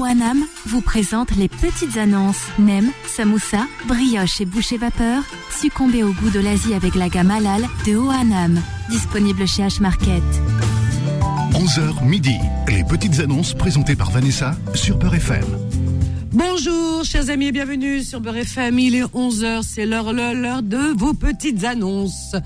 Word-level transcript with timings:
OANAM 0.00 0.46
vous 0.64 0.80
présente 0.80 1.36
les 1.36 1.48
petites 1.48 1.98
annonces. 1.98 2.46
Nem, 2.58 2.90
samoussa, 3.06 3.66
brioche 3.86 4.40
et 4.40 4.46
boucher 4.46 4.78
vapeur. 4.78 5.22
Succombez 5.50 6.02
au 6.02 6.12
goût 6.12 6.30
de 6.30 6.40
l'Asie 6.40 6.72
avec 6.72 6.94
la 6.94 7.10
gamme 7.10 7.30
halal 7.30 7.62
de 7.86 7.96
OANAM. 7.96 8.62
Disponible 8.88 9.46
chez 9.46 9.62
H-Market. 9.62 10.22
11h 11.52 12.02
midi. 12.06 12.36
Les 12.68 12.82
petites 12.82 13.20
annonces 13.20 13.52
présentées 13.52 13.94
par 13.94 14.10
Vanessa 14.10 14.56
sur 14.74 14.96
Beurre 14.96 15.16
FM. 15.16 15.44
Bonjour, 16.32 17.04
chers 17.04 17.28
amis, 17.28 17.48
et 17.48 17.52
bienvenue 17.52 18.02
sur 18.02 18.22
Beurre 18.22 18.38
FM. 18.38 18.78
Il 18.78 18.94
est 18.94 19.02
11h, 19.02 19.62
c'est 19.62 19.84
l'heure, 19.84 20.14
l'heure 20.14 20.62
de 20.62 20.96
vos 20.96 21.12
petites 21.12 21.64
annonces. 21.64 22.36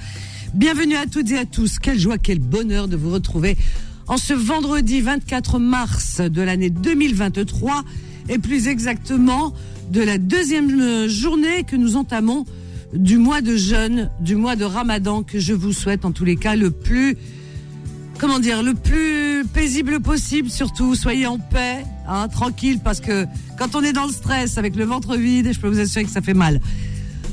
Bienvenue 0.54 0.96
à 0.96 1.06
toutes 1.06 1.30
et 1.30 1.38
à 1.38 1.44
tous. 1.44 1.78
Quelle 1.78 1.98
joie, 2.00 2.18
quel 2.18 2.40
bonheur 2.40 2.88
de 2.88 2.96
vous 2.96 3.10
retrouver 3.10 3.56
en 4.08 4.16
ce 4.16 4.34
vendredi 4.34 5.00
24 5.00 5.58
mars 5.58 6.20
de 6.20 6.42
l'année 6.42 6.70
2023 6.70 7.84
et 8.28 8.38
plus 8.38 8.68
exactement 8.68 9.54
de 9.90 10.00
la 10.00 10.18
deuxième 10.18 11.08
journée 11.08 11.64
que 11.64 11.76
nous 11.76 11.96
entamons 11.96 12.44
du 12.94 13.18
mois 13.18 13.40
de 13.40 13.56
jeûne, 13.56 14.10
du 14.20 14.36
mois 14.36 14.56
de 14.56 14.64
Ramadan 14.64 15.22
que 15.22 15.38
je 15.38 15.52
vous 15.52 15.72
souhaite 15.72 16.04
en 16.04 16.12
tous 16.12 16.24
les 16.24 16.36
cas 16.36 16.56
le 16.56 16.70
plus 16.70 17.16
comment 18.18 18.38
dire, 18.38 18.62
le 18.62 18.74
plus 18.74 19.44
paisible 19.52 20.00
possible 20.00 20.48
surtout. 20.48 20.94
Soyez 20.94 21.26
en 21.26 21.38
paix, 21.38 21.84
hein, 22.08 22.28
tranquille, 22.28 22.80
parce 22.82 23.00
que 23.00 23.26
quand 23.58 23.74
on 23.74 23.82
est 23.82 23.92
dans 23.92 24.06
le 24.06 24.12
stress 24.12 24.56
avec 24.58 24.76
le 24.76 24.84
ventre 24.84 25.16
vide, 25.16 25.52
je 25.52 25.60
peux 25.60 25.68
vous 25.68 25.80
assurer 25.80 26.04
que 26.04 26.10
ça 26.10 26.22
fait 26.22 26.34
mal. 26.34 26.60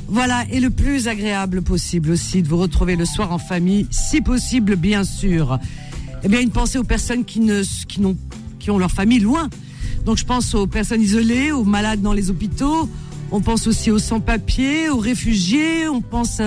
Voilà, 0.08 0.44
et 0.50 0.60
le 0.60 0.68
plus 0.68 1.08
agréable 1.08 1.62
possible 1.62 2.10
aussi 2.10 2.42
de 2.42 2.48
vous 2.48 2.58
retrouver 2.58 2.96
le 2.96 3.06
soir 3.06 3.32
en 3.32 3.38
famille, 3.38 3.86
si 3.90 4.20
possible, 4.20 4.76
bien 4.76 5.04
sûr. 5.04 5.58
Eh 6.24 6.28
bien, 6.28 6.40
une 6.40 6.50
pensée 6.50 6.78
aux 6.78 6.84
personnes 6.84 7.24
qui 7.24 7.40
ne, 7.40 7.62
qui 7.88 8.00
n'ont, 8.00 8.16
qui 8.58 8.70
ont 8.70 8.78
leur 8.78 8.90
famille 8.90 9.20
loin. 9.20 9.50
Donc, 10.04 10.18
je 10.18 10.24
pense 10.24 10.54
aux 10.54 10.66
personnes 10.66 11.02
isolées, 11.02 11.52
aux 11.52 11.64
malades 11.64 12.00
dans 12.00 12.12
les 12.12 12.30
hôpitaux. 12.30 12.88
On 13.30 13.40
pense 13.40 13.66
aussi 13.66 13.90
aux 13.90 13.98
sans-papiers, 13.98 14.88
aux 14.88 14.98
réfugiés. 14.98 15.88
On 15.88 16.00
pense 16.00 16.40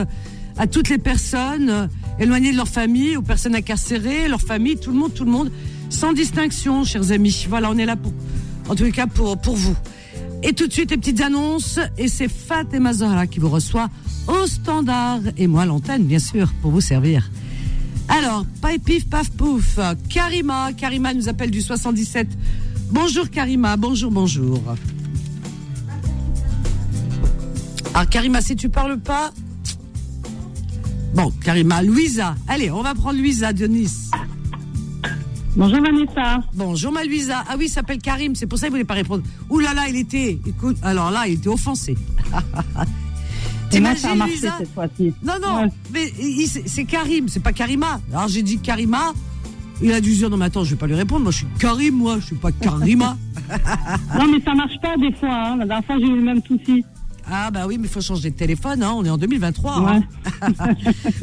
à 0.57 0.67
toutes 0.67 0.89
les 0.89 0.97
personnes 0.97 1.89
éloignées 2.19 2.51
de 2.51 2.57
leur 2.57 2.67
famille, 2.67 3.17
aux 3.17 3.21
personnes 3.21 3.55
incarcérées, 3.55 4.27
leur 4.27 4.41
famille, 4.41 4.77
tout 4.77 4.91
le 4.91 4.97
monde, 4.97 5.13
tout 5.13 5.25
le 5.25 5.31
monde, 5.31 5.51
sans 5.89 6.13
distinction, 6.13 6.83
chers 6.83 7.11
amis. 7.11 7.45
Voilà, 7.49 7.69
on 7.69 7.77
est 7.77 7.85
là 7.85 7.95
pour, 7.95 8.13
en 8.69 8.75
tous 8.75 8.83
les 8.83 8.91
cas, 8.91 9.07
pour, 9.07 9.37
pour 9.37 9.55
vous. 9.55 9.75
Et 10.43 10.53
tout 10.53 10.67
de 10.67 10.71
suite, 10.71 10.91
les 10.91 10.97
petites 10.97 11.21
annonces. 11.21 11.79
Et 11.97 12.07
c'est 12.07 12.29
Fatima 12.29 12.93
Zahra 12.93 13.27
qui 13.27 13.39
vous 13.39 13.49
reçoit 13.49 13.89
au 14.27 14.45
standard. 14.45 15.19
Et 15.37 15.47
moi, 15.47 15.65
l'antenne, 15.65 16.03
bien 16.03 16.19
sûr, 16.19 16.53
pour 16.61 16.71
vous 16.71 16.81
servir. 16.81 17.29
Alors, 18.17 18.45
pif, 18.85 19.09
paf, 19.09 19.29
pouf. 19.31 19.77
Karima, 20.09 20.71
Karima 20.71 21.13
nous 21.13 21.27
appelle 21.27 21.51
du 21.51 21.61
77. 21.61 22.29
Bonjour 22.89 23.29
Karima, 23.29 23.75
bonjour, 23.75 24.09
bonjour. 24.09 24.61
Alors 27.93 28.09
Karima, 28.09 28.39
si 28.39 28.55
tu 28.55 28.69
parles 28.69 28.99
pas... 28.99 29.31
Bon, 31.13 31.29
Karima, 31.43 31.81
Louisa. 31.81 32.35
Allez, 32.47 32.71
on 32.71 32.83
va 32.83 32.95
prendre 32.95 33.19
Louisa 33.19 33.51
de 33.51 33.67
Nice. 33.67 34.11
Bonjour 35.57 35.81
Vanessa. 35.81 36.41
Bonjour 36.53 36.91
ma 36.93 37.03
Louisa. 37.03 37.43
Ah 37.49 37.55
oui, 37.57 37.65
il 37.65 37.69
s'appelle 37.69 37.99
Karim, 37.99 38.35
c'est 38.35 38.47
pour 38.47 38.59
ça 38.59 38.67
qu'il 38.67 38.71
voulait 38.71 38.85
pas 38.85 38.93
répondre. 38.93 39.23
Ouh 39.49 39.59
là 39.59 39.73
là, 39.73 39.89
il 39.89 39.97
était, 39.97 40.39
écoute, 40.45 40.77
alors 40.83 41.11
là, 41.11 41.27
il 41.27 41.33
était 41.33 41.49
offensé. 41.49 41.97
Et 43.75 43.79
moi, 43.81 43.95
ça 43.95 44.11
a 44.11 44.15
marché 44.15 44.37
cette 44.57 44.73
fois-ci. 44.73 45.13
Non, 45.23 45.33
non, 45.41 45.63
Ouais. 45.63 45.69
mais 45.93 46.11
c'est 46.65 46.85
Karim, 46.85 47.27
c'est 47.27 47.41
pas 47.43 47.53
Karima. 47.53 47.99
Alors 48.13 48.27
j'ai 48.27 48.41
dit 48.43 48.57
Karima, 48.59 49.13
il 49.81 49.91
a 49.91 50.01
dû 50.01 50.13
se 50.13 50.17
dire, 50.19 50.29
non 50.29 50.37
mais 50.37 50.45
attends, 50.45 50.63
je 50.63 50.71
vais 50.71 50.75
pas 50.77 50.87
lui 50.87 50.95
répondre, 50.95 51.23
moi 51.23 51.31
je 51.31 51.37
suis 51.37 51.47
Karim, 51.59 51.95
moi, 51.95 52.17
je 52.19 52.25
suis 52.27 52.35
pas 52.35 52.51
Karima. 52.51 53.17
Non, 54.17 54.25
mais 54.31 54.41
ça 54.43 54.55
marche 54.55 54.79
pas 54.81 54.95
des 54.97 55.11
fois. 55.13 55.29
Hein. 55.31 55.57
La 55.57 55.65
dernière 55.65 55.85
fois, 55.85 55.97
j'ai 55.99 56.07
eu 56.07 56.15
le 56.15 56.21
même 56.23 56.41
souci. 56.47 56.83
ah 57.29 57.51
bah 57.51 57.65
oui, 57.67 57.77
mais 57.77 57.83
il 57.87 57.89
faut 57.89 58.01
changer 58.01 58.31
de 58.31 58.35
téléphone, 58.35 58.81
hein, 58.81 58.91
on 58.95 59.05
est 59.05 59.09
en 59.09 59.17
2023. 59.19 59.81
Ouais. 59.81 59.91
hein. 60.41 60.47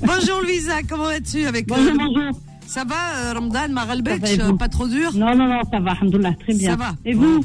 bonjour 0.06 0.40
Louisa, 0.42 0.82
comment 0.88 1.04
vas-tu 1.04 1.44
avec 1.46 1.66
Bonjour, 1.66 1.86
euh, 1.90 1.96
bonjour. 1.96 2.40
Ça 2.66 2.84
va, 2.84 2.94
euh, 3.16 3.32
Ramadan, 3.34 3.68
Maralbek, 3.72 4.22
vous 4.44 4.56
pas 4.56 4.68
trop 4.68 4.86
dur? 4.86 5.10
Non, 5.14 5.34
non, 5.36 5.48
non, 5.48 5.60
ça 5.70 5.80
va, 5.80 5.92
alhamdoulilah, 5.92 6.34
très 6.34 6.54
bien. 6.54 6.70
Ça 6.70 6.76
va 6.76 6.94
Et 7.04 7.12
vous? 7.14 7.44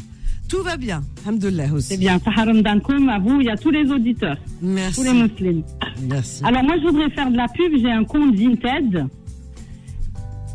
Tout 0.49 0.61
va 0.63 0.77
bien, 0.77 1.01
Alhamdoulilah 1.25 1.73
aussi. 1.73 1.87
C'est 1.89 1.97
bien. 1.97 2.19
Saharam 2.23 2.61
Dankoum, 2.61 3.09
à 3.09 3.19
vous, 3.19 3.41
il 3.41 3.47
y 3.47 3.49
a 3.49 3.57
tous 3.57 3.69
les 3.71 3.89
auditeurs, 3.91 4.37
Merci. 4.61 4.95
tous 4.95 5.03
les 5.03 5.13
musulmans. 5.21 5.63
Merci. 6.07 6.41
Alors, 6.45 6.63
moi, 6.63 6.75
je 6.81 6.87
voudrais 6.87 7.09
faire 7.09 7.29
de 7.29 7.35
la 7.37 7.47
pub. 7.49 7.73
J'ai 7.81 7.91
un 7.91 8.03
compte 8.05 8.33
Vinted. 8.35 9.05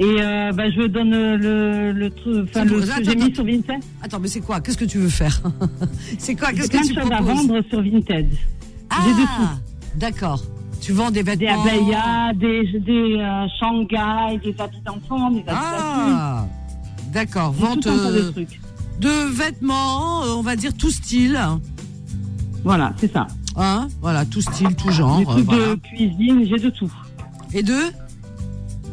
Et 0.00 0.04
euh, 0.20 0.50
bah, 0.52 0.70
je 0.70 0.86
donne 0.86 1.10
le, 1.10 1.92
le 1.92 2.10
truc, 2.10 2.48
enfin, 2.48 2.64
le, 2.64 2.80
que 2.80 3.04
j'ai 3.04 3.14
mis 3.14 3.34
sur 3.34 3.44
Vinted. 3.44 3.80
Attends, 4.02 4.18
mais 4.18 4.28
c'est 4.28 4.40
quoi? 4.40 4.60
Qu'est-ce 4.62 4.78
que 4.78 4.86
tu 4.86 4.98
veux 4.98 5.10
faire? 5.10 5.42
C'est 6.18 6.34
quoi? 6.34 6.48
J'ai 6.50 6.56
Qu'est-ce 6.56 6.70
plein 6.70 6.80
que 6.80 6.86
de 6.86 6.92
tu 6.94 7.00
choses 7.00 7.12
à 7.12 7.16
proposes? 7.16 7.46
vendre 7.48 7.62
sur 7.68 7.82
Vinted. 7.82 8.28
Ah, 8.88 8.96
J'ai 9.04 9.12
de 9.12 9.26
tout. 9.26 9.98
d'accord. 9.98 10.42
Tu 10.80 10.92
vends 10.92 11.10
des 11.10 11.22
Des 11.22 11.36
vêtements 11.36 11.62
abayas, 11.62 12.32
des, 12.34 12.80
des 12.80 13.16
euh, 13.20 13.46
Shanghai, 13.60 14.38
des 14.42 14.54
habits 14.58 14.80
d'enfants, 14.84 15.30
des 15.30 15.40
habits. 15.40 15.50
Ah, 15.50 16.46
d'accord. 17.12 17.54
J'ai 17.56 17.64
Vente 17.66 17.82
tout 17.82 17.88
un 17.90 17.96
tas 17.98 18.12
de 18.12 18.18
euh, 18.18 18.30
trucs. 18.32 18.60
De 19.02 19.34
vêtements, 19.34 20.22
euh, 20.22 20.34
on 20.36 20.42
va 20.42 20.54
dire 20.54 20.72
tout 20.74 20.90
style. 20.90 21.38
Voilà, 22.62 22.94
c'est 22.98 23.12
ça. 23.12 23.26
Hein 23.56 23.88
voilà, 24.00 24.24
tout 24.24 24.40
style, 24.40 24.74
tout 24.76 24.90
genre. 24.90 25.18
Des 25.18 25.24
trucs 25.24 25.44
voilà. 25.44 25.74
de 25.74 25.80
cuisine, 25.80 26.46
j'ai 26.48 26.58
de 26.58 26.70
tout. 26.70 26.90
Et 27.52 27.62
deux, 27.64 27.90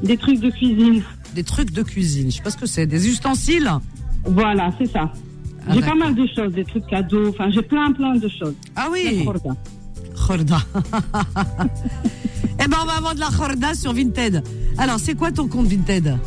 Des 0.04 0.18
trucs 0.18 0.40
de 0.40 0.50
cuisine. 0.50 1.04
des 1.36 1.44
trucs 1.44 1.72
de 1.72 1.84
cuisine. 1.84 2.32
Je 2.32 2.38
sais 2.38 2.42
pas 2.42 2.50
ce 2.50 2.58
que 2.58 2.66
c'est. 2.66 2.88
Des 2.88 3.08
ustensiles? 3.08 3.72
Voilà, 4.26 4.72
c'est 4.80 4.92
ça. 4.92 5.12
Ah, 5.68 5.74
j'ai 5.74 5.82
pas 5.82 5.94
mal 5.96 6.16
de 6.16 6.26
choses, 6.36 6.52
des 6.54 6.66
trucs 6.66 6.88
cadeaux, 6.88 7.30
enfin 7.30 7.52
j'ai 7.52 7.62
plein 7.62 7.92
plein 7.92 8.16
de 8.16 8.28
choses. 8.28 8.56
Ah 8.76 8.88
oui, 8.92 9.24
khorda. 10.16 10.60
eh 12.60 12.68
ben, 12.68 12.78
on 12.82 12.86
va 12.86 13.00
vendre 13.00 13.20
la 13.20 13.28
khorda 13.28 13.76
sur 13.76 13.94
Vinted. 13.94 14.44
Alors, 14.78 15.00
c'est 15.00 15.16
quoi 15.16 15.32
ton 15.32 15.48
compte 15.48 15.68
Vinted? 15.68 16.18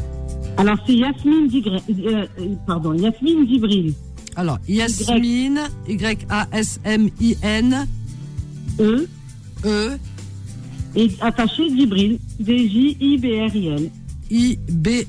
Alors 0.57 0.79
c'est 0.87 0.95
Yasmine 0.95 1.49
Digre- 1.49 1.83
euh, 1.91 2.27
euh, 2.39 2.55
pardon, 2.67 2.93
Yasmine 2.95 3.45
Dibril. 3.47 3.93
Alors, 4.37 4.59
Yasmine, 4.69 5.61
Y-A-S-M-I-N, 5.89 7.87
E 8.81 9.07
E, 9.65 9.91
et 10.97 11.11
attaché 11.21 11.69
Dibril, 11.71 12.19
D-J-I-B-R-I-L. 12.41 13.91
I-B-R-I-L. 14.31 15.09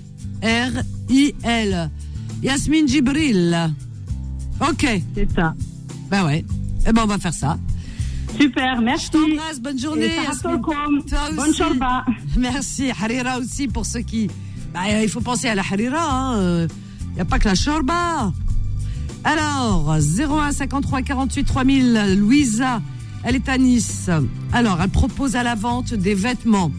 Yasmine 2.41 2.87
Djibril. 2.87 3.71
Ok, 4.59 4.85
C'est 5.15 5.31
ça. 5.33 5.53
ben 6.09 6.25
ouais. 6.25 6.43
Eh 6.87 6.91
ben, 6.91 7.01
on 7.03 7.07
va 7.07 7.17
faire 7.17 7.33
ça. 7.33 7.57
Super, 8.39 8.75
Je 8.77 8.81
merci. 8.81 9.09
t'embrasse, 9.11 9.59
bonne 9.61 9.79
journée. 9.79 10.09
Toi 10.41 10.57
Bonne 11.35 11.49
aussi. 11.49 11.57
shorba. 11.57 12.03
Merci. 12.37 12.89
Harira 12.91 13.37
aussi 13.39 13.67
pour 13.69 13.85
ceux 13.85 14.01
qui. 14.01 14.29
Bah, 14.73 14.81
euh, 14.89 15.03
il 15.03 15.09
faut 15.09 15.21
penser 15.21 15.47
à 15.47 15.55
la 15.55 15.61
Harira. 15.61 16.35
Il 16.39 17.15
n'y 17.15 17.21
a 17.21 17.25
pas 17.25 17.39
que 17.39 17.47
la 17.47 17.55
Shorba. 17.55 18.31
Alors, 19.23 19.95
01 19.95 20.51
53 20.51 21.01
48 21.01 21.43
3000, 21.43 22.15
Louisa, 22.17 22.81
elle 23.23 23.35
est 23.35 23.47
à 23.47 23.57
Nice. 23.57 24.09
Alors, 24.51 24.79
elle 24.81 24.89
propose 24.89 25.35
à 25.35 25.43
la 25.43 25.55
vente 25.55 25.93
des 25.93 26.13
vêtements. 26.13 26.71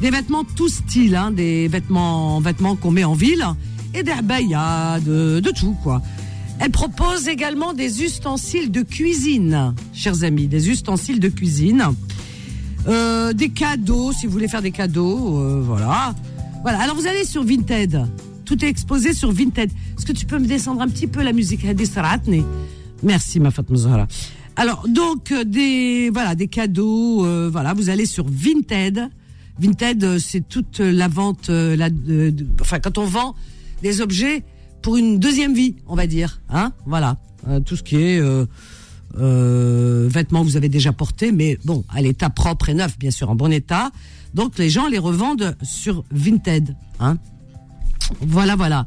Des 0.00 0.10
vêtements 0.10 0.44
tout 0.44 0.68
style, 0.68 1.14
hein, 1.14 1.30
des 1.30 1.68
vêtements, 1.68 2.40
vêtements 2.40 2.76
qu'on 2.76 2.90
met 2.90 3.04
en 3.04 3.14
ville 3.14 3.46
et 3.94 4.02
des 4.02 4.12
abayas, 4.12 5.00
de, 5.00 5.40
de 5.40 5.50
tout, 5.50 5.76
quoi. 5.82 6.00
Elle 6.58 6.70
propose 6.70 7.28
également 7.28 7.72
des 7.72 8.02
ustensiles 8.02 8.70
de 8.70 8.82
cuisine, 8.82 9.74
chers 9.92 10.24
amis, 10.24 10.46
des 10.46 10.70
ustensiles 10.70 11.20
de 11.20 11.28
cuisine. 11.28 11.84
Euh, 12.88 13.32
des 13.32 13.50
cadeaux, 13.50 14.12
si 14.12 14.26
vous 14.26 14.32
voulez 14.32 14.48
faire 14.48 14.62
des 14.62 14.70
cadeaux, 14.70 15.38
euh, 15.38 15.62
voilà. 15.64 16.14
Voilà. 16.62 16.80
Alors 16.80 16.96
vous 16.96 17.06
allez 17.06 17.24
sur 17.24 17.44
Vinted. 17.44 18.06
Tout 18.44 18.64
est 18.64 18.68
exposé 18.68 19.12
sur 19.12 19.32
Vinted. 19.32 19.70
Est-ce 19.96 20.06
que 20.06 20.12
tu 20.12 20.26
peux 20.26 20.38
me 20.38 20.46
descendre 20.46 20.80
un 20.82 20.88
petit 20.88 21.06
peu 21.06 21.22
la 21.22 21.32
musique 21.32 21.64
Merci, 23.02 23.40
ma 23.40 23.50
Fatma 23.50 23.76
Zahra. 23.76 24.06
Alors 24.56 24.86
donc 24.88 25.32
euh, 25.32 25.44
des 25.44 26.10
voilà 26.10 26.34
des 26.34 26.48
cadeaux. 26.48 27.24
euh, 27.24 27.48
voilà, 27.50 27.72
vous 27.74 27.88
allez 27.90 28.06
sur 28.06 28.26
Vinted. 28.28 29.08
Vinted, 29.58 30.04
euh, 30.04 30.18
c'est 30.18 30.46
toute 30.48 30.78
la 30.80 31.08
vente. 31.08 31.50
euh, 31.50 31.76
la, 31.76 31.90
de- 31.90 32.30
de- 32.30 32.46
enfin, 32.60 32.78
quand 32.78 32.98
on 32.98 33.04
vend 33.06 33.34
des 33.82 34.00
objets 34.00 34.44
pour 34.82 34.96
une 34.96 35.18
deuxième 35.18 35.54
vie, 35.54 35.76
on 35.86 35.94
va 35.94 36.06
dire. 36.06 36.40
Hein 36.50 36.72
Voilà. 36.86 37.16
Euh, 37.48 37.60
tout 37.60 37.76
ce 37.76 37.82
qui 37.82 37.96
est 37.96 38.18
euh, 38.20 38.46
euh, 39.18 40.08
vêtements 40.10 40.40
que 40.42 40.46
vous 40.46 40.56
avez 40.56 40.68
déjà 40.68 40.92
portés, 40.92 41.32
mais 41.32 41.58
bon, 41.64 41.84
à 41.92 42.00
l'état 42.02 42.30
propre 42.30 42.68
et 42.68 42.74
neuf, 42.74 42.98
bien 42.98 43.10
sûr, 43.10 43.30
en 43.30 43.34
bon 43.34 43.50
état. 43.52 43.90
Donc 44.34 44.58
les 44.58 44.70
gens 44.70 44.88
les 44.88 44.98
revendent 44.98 45.56
sur 45.62 46.04
Vinted. 46.10 46.76
Hein 47.00 47.18
voilà, 48.20 48.56
voilà. 48.56 48.86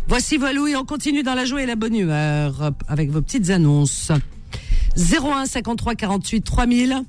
Voici 0.08 0.38
Valou 0.38 0.66
et 0.66 0.76
on 0.76 0.86
continue 0.86 1.22
dans 1.22 1.34
la 1.34 1.44
joie 1.44 1.62
et 1.62 1.66
la 1.66 1.76
bonne 1.76 1.94
humeur 1.94 2.72
avec 2.88 3.10
vos 3.10 3.20
petites 3.20 3.50
annonces. 3.50 4.10
01 4.96 5.44
53 5.46 5.94
48 5.94 6.40
3000. 6.40 7.02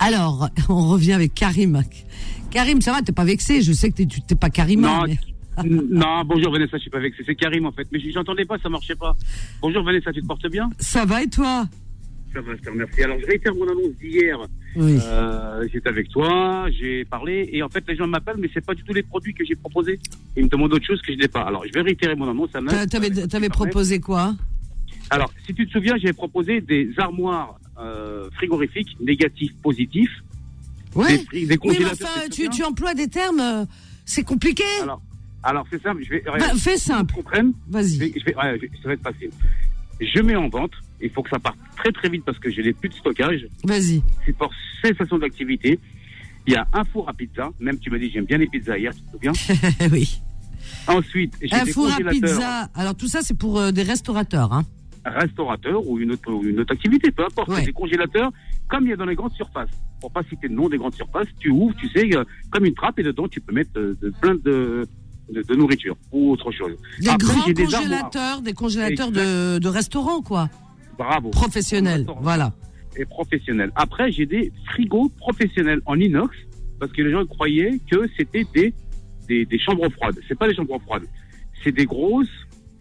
Alors, 0.00 0.48
on 0.68 0.88
revient 0.88 1.12
avec 1.12 1.34
Karim. 1.34 1.82
Karim, 2.50 2.80
ça 2.80 2.92
va, 2.92 3.02
t'es 3.02 3.12
pas 3.12 3.24
vexé 3.24 3.62
Je 3.62 3.72
sais 3.72 3.90
que 3.90 4.02
tu 4.02 4.22
t'es 4.22 4.34
pas 4.34 4.50
Karim. 4.50 4.80
Non, 4.80 5.04
non, 5.64 6.24
bonjour 6.24 6.52
Vanessa, 6.52 6.78
je 6.78 6.82
suis 6.82 6.90
pas 6.90 6.98
vexé. 6.98 7.22
C'est 7.24 7.34
Karim 7.34 7.66
en 7.66 7.72
fait, 7.72 7.86
mais 7.92 8.00
j'entendais 8.10 8.46
pas, 8.46 8.58
ça 8.58 8.68
marchait 8.68 8.96
pas. 8.96 9.14
Bonjour 9.60 9.84
Vanessa, 9.84 10.10
tu 10.12 10.22
te 10.22 10.26
portes 10.26 10.48
bien? 10.50 10.68
Ça 10.78 11.04
va 11.04 11.22
et 11.22 11.28
toi? 11.28 11.66
Ça 12.32 12.40
va, 12.40 12.56
je 12.56 12.62
te 12.62 12.70
remercie. 12.70 13.02
Alors, 13.02 13.18
je 13.20 13.26
réitère 13.26 13.54
mon 13.54 13.64
annonce 13.64 13.94
d'hier. 14.00 14.38
Oui. 14.76 14.98
Euh, 15.02 15.66
J'étais 15.70 15.88
avec 15.88 16.08
toi, 16.08 16.66
j'ai 16.70 17.04
parlé, 17.04 17.50
et 17.52 17.60
en 17.62 17.68
fait, 17.68 17.82
les 17.88 17.96
gens 17.96 18.06
m'appellent, 18.06 18.36
mais 18.38 18.48
c'est 18.54 18.64
pas 18.64 18.74
du 18.74 18.84
tout 18.84 18.94
les 18.94 19.02
produits 19.02 19.34
que 19.34 19.44
j'ai 19.44 19.56
proposés. 19.56 19.98
Ils 20.36 20.44
me 20.44 20.48
demandent 20.48 20.72
autre 20.72 20.86
chose 20.86 21.02
que 21.02 21.12
je 21.12 21.18
n'ai 21.18 21.26
pas. 21.28 21.42
Alors, 21.42 21.64
je 21.66 21.72
vais 21.72 21.82
réitérer 21.82 22.14
mon 22.14 22.30
annonce. 22.30 22.50
T'avais 22.88 23.10
t'avais 23.10 23.48
proposé 23.48 23.98
quoi? 23.98 24.36
Alors, 25.10 25.32
si 25.44 25.52
tu 25.52 25.66
te 25.66 25.72
souviens, 25.72 25.96
j'avais 25.98 26.12
proposé 26.12 26.60
des 26.60 26.88
armoires 26.98 27.58
euh, 27.80 28.28
frigorifiques 28.36 28.96
négatifs, 29.00 29.52
positifs. 29.62 30.10
Ouais. 30.94 31.18
Des, 31.18 31.18
des 31.18 31.24
Oui, 31.32 31.46
mais 31.48 31.56
congélateurs. 31.58 32.08
enfin, 32.16 32.28
tu 32.50 32.62
emploies 32.64 32.94
des 32.94 33.08
termes, 33.08 33.40
euh, 33.40 33.64
c'est 34.04 34.24
compliqué. 34.24 34.64
Alors, 34.82 35.00
alors 35.42 35.66
c'est 35.70 35.80
simple, 35.82 36.02
je 36.04 36.10
vais. 36.10 36.22
Bah, 36.26 36.38
fais 36.56 36.76
simple. 36.76 37.14
Je 37.16 37.42
Vas-y. 37.72 37.98
vais, 37.98 38.12
je 38.18 38.24
vais- 38.24 38.34
ouais, 38.36 38.58
je- 38.60 38.82
ça 38.82 38.88
va 38.88 38.94
être 38.94 39.02
facile. 39.02 39.30
Je 40.00 40.20
mets 40.20 40.36
en 40.36 40.48
vente. 40.48 40.72
Il 41.02 41.10
faut 41.10 41.22
que 41.22 41.30
ça 41.30 41.38
parte 41.38 41.56
très 41.76 41.92
très 41.92 42.08
vite 42.08 42.24
parce 42.24 42.38
que 42.38 42.50
je 42.50 42.60
n'ai 42.60 42.72
plus 42.72 42.88
de 42.88 42.94
stockage. 42.94 43.46
Vas-y. 43.64 44.02
C'est 44.26 44.36
pour 44.36 44.50
cessation 44.82 45.18
d'activité. 45.18 45.78
Il 46.46 46.52
y 46.54 46.56
a 46.56 46.66
un 46.72 46.84
four 46.84 47.08
à 47.08 47.12
pizza. 47.12 47.50
Même 47.60 47.78
tu 47.78 47.90
m'as 47.90 47.98
dit 47.98 48.10
j'aime 48.12 48.24
bien 48.24 48.38
les 48.38 48.46
pizzas 48.48 48.76
hier, 48.78 48.92
tu 48.94 49.00
te 49.02 49.10
souviens 49.12 49.32
oui. 49.92 50.20
Ensuite, 50.86 51.34
j'ai 51.40 51.54
Un 51.54 51.64
des 51.64 51.72
four 51.72 51.90
à 51.92 51.96
pizza. 52.10 52.68
Alors 52.74 52.94
tout 52.94 53.08
ça, 53.08 53.20
c'est 53.22 53.34
pour 53.36 53.58
euh, 53.60 53.70
des 53.72 53.82
restaurateurs. 53.82 54.52
Hein. 54.52 54.64
Restaurateurs 55.04 55.86
ou 55.86 55.98
une 55.98 56.12
autre, 56.12 56.30
une 56.44 56.60
autre 56.60 56.72
activité, 56.72 57.10
peu 57.10 57.24
importe. 57.24 57.48
Ouais. 57.48 57.64
Des 57.64 57.72
congélateurs 57.72 58.30
comme 58.68 58.84
il 58.84 58.90
y 58.90 58.92
a 58.92 58.96
dans 58.96 59.06
les 59.06 59.14
grandes 59.16 59.32
surfaces. 59.32 59.70
Pour 60.00 60.12
pas 60.12 60.22
citer 60.24 60.48
le 60.48 60.54
nom 60.54 60.68
des 60.68 60.78
grandes 60.78 60.94
surfaces, 60.94 61.26
tu 61.38 61.50
ouvres, 61.50 61.74
tu 61.76 61.88
sais, 61.88 62.14
euh, 62.16 62.24
comme 62.50 62.64
une 62.64 62.74
trappe 62.74 62.98
et 62.98 63.02
dedans 63.02 63.26
tu 63.28 63.40
peux 63.40 63.52
mettre 63.52 63.70
euh, 63.76 63.96
de, 64.00 64.10
plein 64.20 64.34
de, 64.34 64.86
de, 65.32 65.42
de 65.42 65.54
nourriture 65.54 65.96
ou 66.12 66.30
autre 66.32 66.50
chose. 66.52 66.72
Des 67.00 67.08
Après, 67.08 67.34
grands 67.34 67.46
des 67.48 67.64
congélateurs, 67.64 68.42
des 68.42 68.52
congélateurs 68.52 69.10
de, 69.10 69.58
de 69.58 69.68
restaurants, 69.68 70.22
quoi. 70.22 70.48
Bravo. 70.98 71.30
Professionnels. 71.30 72.06
Voilà. 72.20 72.52
et 72.96 73.04
professionnels. 73.04 73.72
Après, 73.74 74.12
j'ai 74.12 74.26
des 74.26 74.52
frigos 74.66 75.10
professionnels 75.18 75.80
en 75.86 75.98
inox 75.98 76.36
parce 76.78 76.92
que 76.92 77.02
les 77.02 77.10
gens 77.10 77.24
croyaient 77.26 77.80
que 77.90 78.08
c'était 78.16 78.44
des, 78.54 78.74
des, 79.28 79.44
des 79.46 79.58
chambres 79.58 79.88
froides. 79.90 80.18
C'est 80.28 80.38
pas 80.38 80.48
des 80.48 80.54
chambres 80.54 80.78
froides. 80.82 81.04
C'est 81.62 81.72
des 81.72 81.84
grosses 81.86 82.28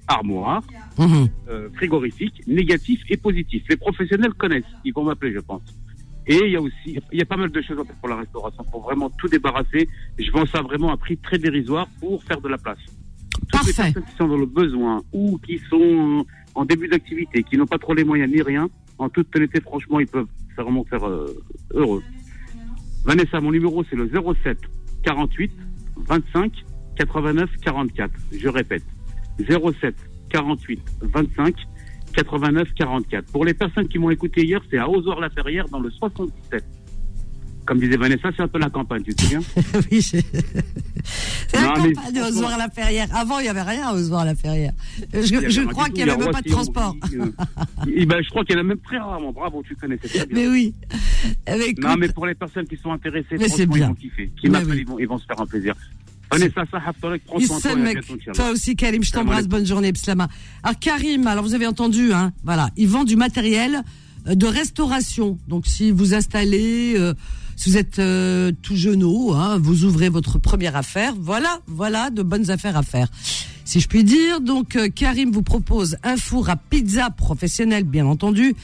armoires 0.10 0.64
Mhm. 0.98 1.30
euh, 1.50 1.70
frigorifiques, 1.78 2.42
négatifs 2.48 3.02
et 3.10 3.16
positifs. 3.16 3.64
Les 3.70 3.78
professionnels 3.78 4.34
connaissent. 4.34 4.72
Ils 4.84 4.94
vont 4.94 5.06
m'appeler, 5.06 5.34
je 5.34 5.40
pense. 5.40 5.62
Et 6.28 6.38
il 6.46 6.52
y 6.52 6.56
a 6.58 6.62
aussi, 6.62 7.00
il 7.14 7.18
y 7.18 7.22
a 7.22 7.26
pas 7.26 7.38
mal 7.38 7.50
de 7.52 7.62
choses 7.62 7.78
pour 8.00 8.10
la 8.10 8.18
restauration, 8.18 8.64
pour 8.72 8.82
vraiment 8.84 9.10
tout 9.12 9.28
débarrasser. 9.30 9.88
Je 10.18 10.30
vends 10.32 10.46
ça 10.46 10.62
vraiment 10.62 10.92
à 10.92 10.98
prix 10.98 11.16
très 11.18 11.38
dérisoire 11.38 11.88
pour 12.02 12.22
faire 12.24 12.42
de 12.42 12.50
la 12.50 12.58
place. 12.58 12.78
Toutes 13.52 13.66
les 13.68 13.74
Parfait. 13.74 13.94
personnes 13.94 14.04
qui 14.04 14.16
sont 14.18 14.28
dans 14.28 14.38
le 14.38 14.46
besoin 14.46 15.02
ou 15.14 15.38
qui 15.40 15.58
sont 15.70 16.26
en 16.56 16.66
début 16.66 16.88
d'activité, 16.90 17.44
qui 17.44 17.58
n'ont 17.58 17.66
pas 17.66 17.78
trop 17.80 17.94
les 17.94 18.04
moyens 18.04 18.30
ni 18.32 18.42
rien, 18.42 18.70
en 18.98 19.08
toute 19.10 19.34
honnêteté, 19.36 19.62
franchement, 19.62 20.00
ils 20.02 20.08
peuvent 20.08 20.28
vraiment 20.58 20.84
faire 20.84 21.08
euh, 21.08 21.34
heureux. 21.74 22.04
Vanessa, 23.06 23.40
mon 23.40 23.52
numéro 23.52 23.84
c'est 23.90 23.96
le 23.96 24.10
07 24.44 24.58
48 25.04 25.52
25 25.96 26.52
89 26.98 27.50
44. 27.64 28.12
Je 28.38 28.48
répète, 28.50 28.84
07 29.47 29.95
48 30.30 30.80
25 31.01 31.56
89 32.13 32.68
44. 32.75 33.31
Pour 33.31 33.45
les 33.45 33.53
personnes 33.53 33.88
qui 33.88 34.00
m'ont 34.00 34.09
écouté 34.09 34.44
hier, 34.45 34.62
c'est 34.69 34.77
à 34.77 34.89
Ozoir-la-Ferrière 34.89 35.68
dans 35.69 35.80
le 35.80 35.89
77. 35.91 36.63
Comme 37.65 37.80
disait 37.80 37.97
Vanessa, 37.97 38.30
c'est 38.36 38.41
un 38.41 38.47
peu 38.47 38.57
la 38.57 38.69
campagne, 38.71 39.03
tu 39.03 39.13
te 39.13 39.21
souviens 39.21 39.41
oui, 39.91 40.01
c'est 40.01 40.24
la 41.53 41.62
mais 41.62 41.68
campagne 41.68 41.91
de 41.91 41.95
franchement- 41.95 42.27
Ozoir 42.27 42.57
la 42.57 42.69
Ferrière. 42.69 43.07
Avant, 43.15 43.38
il 43.39 43.44
n'y 43.44 43.50
avait 43.50 43.62
rien 43.62 43.89
à 43.89 43.94
Ozoir 43.94 44.25
la 44.25 44.33
Ferrière. 44.33 44.71
Je, 45.13 45.65
crois 45.68 45.86
qu'il 45.86 46.03
n'y 46.03 46.09
avait 46.09 46.18
même 46.24 46.31
pas 46.31 46.41
de 46.41 46.50
transport. 46.50 46.95
Euh, 47.13 47.25
ben, 48.06 48.24
je 48.24 48.30
crois 48.30 48.44
qu'il 48.44 48.56
y 48.56 48.57
en 48.57 48.62
a 48.62 48.63
même 48.63 48.80
très 48.80 48.97
rarement. 48.97 49.31
Bravo, 49.31 49.62
tu 49.62 49.75
connais 49.75 49.97
très 49.97 50.09
bien. 50.09 50.25
Mais 50.31 50.47
oui. 50.47 50.74
Eh 51.24 51.51
ben, 51.51 51.62
écoute, 51.62 51.83
Non, 51.83 51.95
mais 51.95 52.09
pour 52.09 52.25
les 52.25 52.33
personnes 52.33 52.65
qui 52.65 52.77
sont 52.77 52.91
intéressées, 52.91 53.38
Mais 53.38 53.47
c'est 53.50 53.65
franchement, 53.68 53.74
bien. 53.75 53.86
ils 53.86 53.89
vont 53.89 53.94
kiffer. 53.95 54.31
Qui 54.41 54.47
Mais 54.47 54.50
m'appellent, 54.50 54.69
oui. 54.71 54.77
ils, 54.80 54.88
vont, 54.88 55.00
ils 55.00 55.07
vont 55.07 55.18
se 55.19 55.25
faire 55.25 55.39
un 55.39 55.45
plaisir. 55.45 55.75
Toi 58.34 58.52
aussi, 58.52 58.76
Karim, 58.76 59.04
je 59.04 59.12
t'embrasse. 59.12 59.48
Bonne 59.48 59.66
journée, 59.66 59.92
Pslama. 59.94 60.28
Alors, 60.64 60.78
Karim, 60.80 61.28
alors 61.28 61.44
vous 61.44 61.56
avez 61.56 61.68
entendu, 61.68 62.14
hein, 62.14 62.31
voilà, 62.44 62.70
il 62.78 62.88
vend 62.88 63.04
du 63.04 63.16
matériel 63.16 63.84
euh, 64.28 64.36
de 64.36 64.46
restauration. 64.46 65.38
Donc, 65.48 65.66
si 65.66 65.92
vous 65.92 66.14
installez, 66.14 66.94
euh, 66.98 67.14
si 67.56 67.70
vous 67.70 67.78
êtes 67.78 68.00
euh, 68.00 68.52
tout 68.62 68.76
jeuneau, 68.76 69.34
hein, 69.34 69.58
vous 69.58 69.86
ouvrez 69.86 70.10
votre 70.10 70.38
première 70.40 70.76
affaire. 70.76 71.14
Voilà, 71.20 71.60
voilà, 71.68 72.10
de 72.10 72.22
bonnes 72.22 72.52
affaires 72.52 72.78
à 72.78 72.84
faire. 72.84 73.08
Si 73.66 73.80
je 73.80 73.88
puis 73.88 74.04
dire, 74.04 74.42
donc 74.42 74.75
euh, 74.75 74.88
Karim 74.88 75.32
vous 75.32 75.44
propose 75.44 75.98
un 76.04 76.18
four 76.18 76.50
à 76.50 76.56
pizza 76.56 77.10
professionnel, 77.12 77.84
bien 77.84 78.06
entendu, 78.08 78.56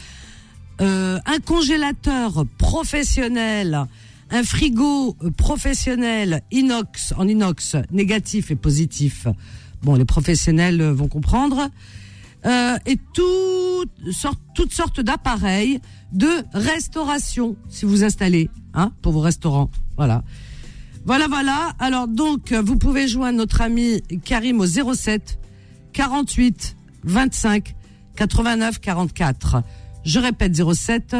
euh, 0.81 1.19
un 1.25 1.39
congélateur 1.39 2.45
professionnel, 2.57 3.85
un 4.31 4.43
frigo 4.43 5.15
euh, 5.23 5.31
professionnel 5.31 6.41
inox 6.51 7.13
en 7.17 7.27
inox 7.27 7.75
négatif 7.91 8.51
et 8.51 8.55
positif. 8.55 9.27
Bon, 9.83 9.95
les 9.95 10.05
professionnels 10.05 10.81
euh, 10.81 10.93
vont 10.93 11.07
comprendre. 11.07 11.69
Euh, 12.45 12.77
et 12.85 12.97
tout, 13.13 13.85
toutes 14.53 14.73
sortes 14.73 15.01
d'appareils 15.01 15.79
de 16.11 16.29
restauration 16.53 17.55
si 17.69 17.85
vous 17.85 18.03
installez 18.03 18.49
hein, 18.73 18.91
pour 19.01 19.13
vos 19.13 19.19
restaurants. 19.19 19.71
Voilà. 19.97 20.23
Voilà, 21.05 21.27
voilà. 21.27 21.73
Alors 21.79 22.07
donc, 22.07 22.51
euh, 22.51 22.61
vous 22.61 22.77
pouvez 22.77 23.07
joindre 23.07 23.37
notre 23.37 23.61
ami 23.61 24.01
Karim 24.23 24.59
au 24.59 24.65
07 24.65 25.39
48 25.93 26.75
25 27.03 27.75
89 28.15 28.79
44. 28.79 29.63
Je 30.03 30.19
répète 30.19 30.55
07 30.55 31.15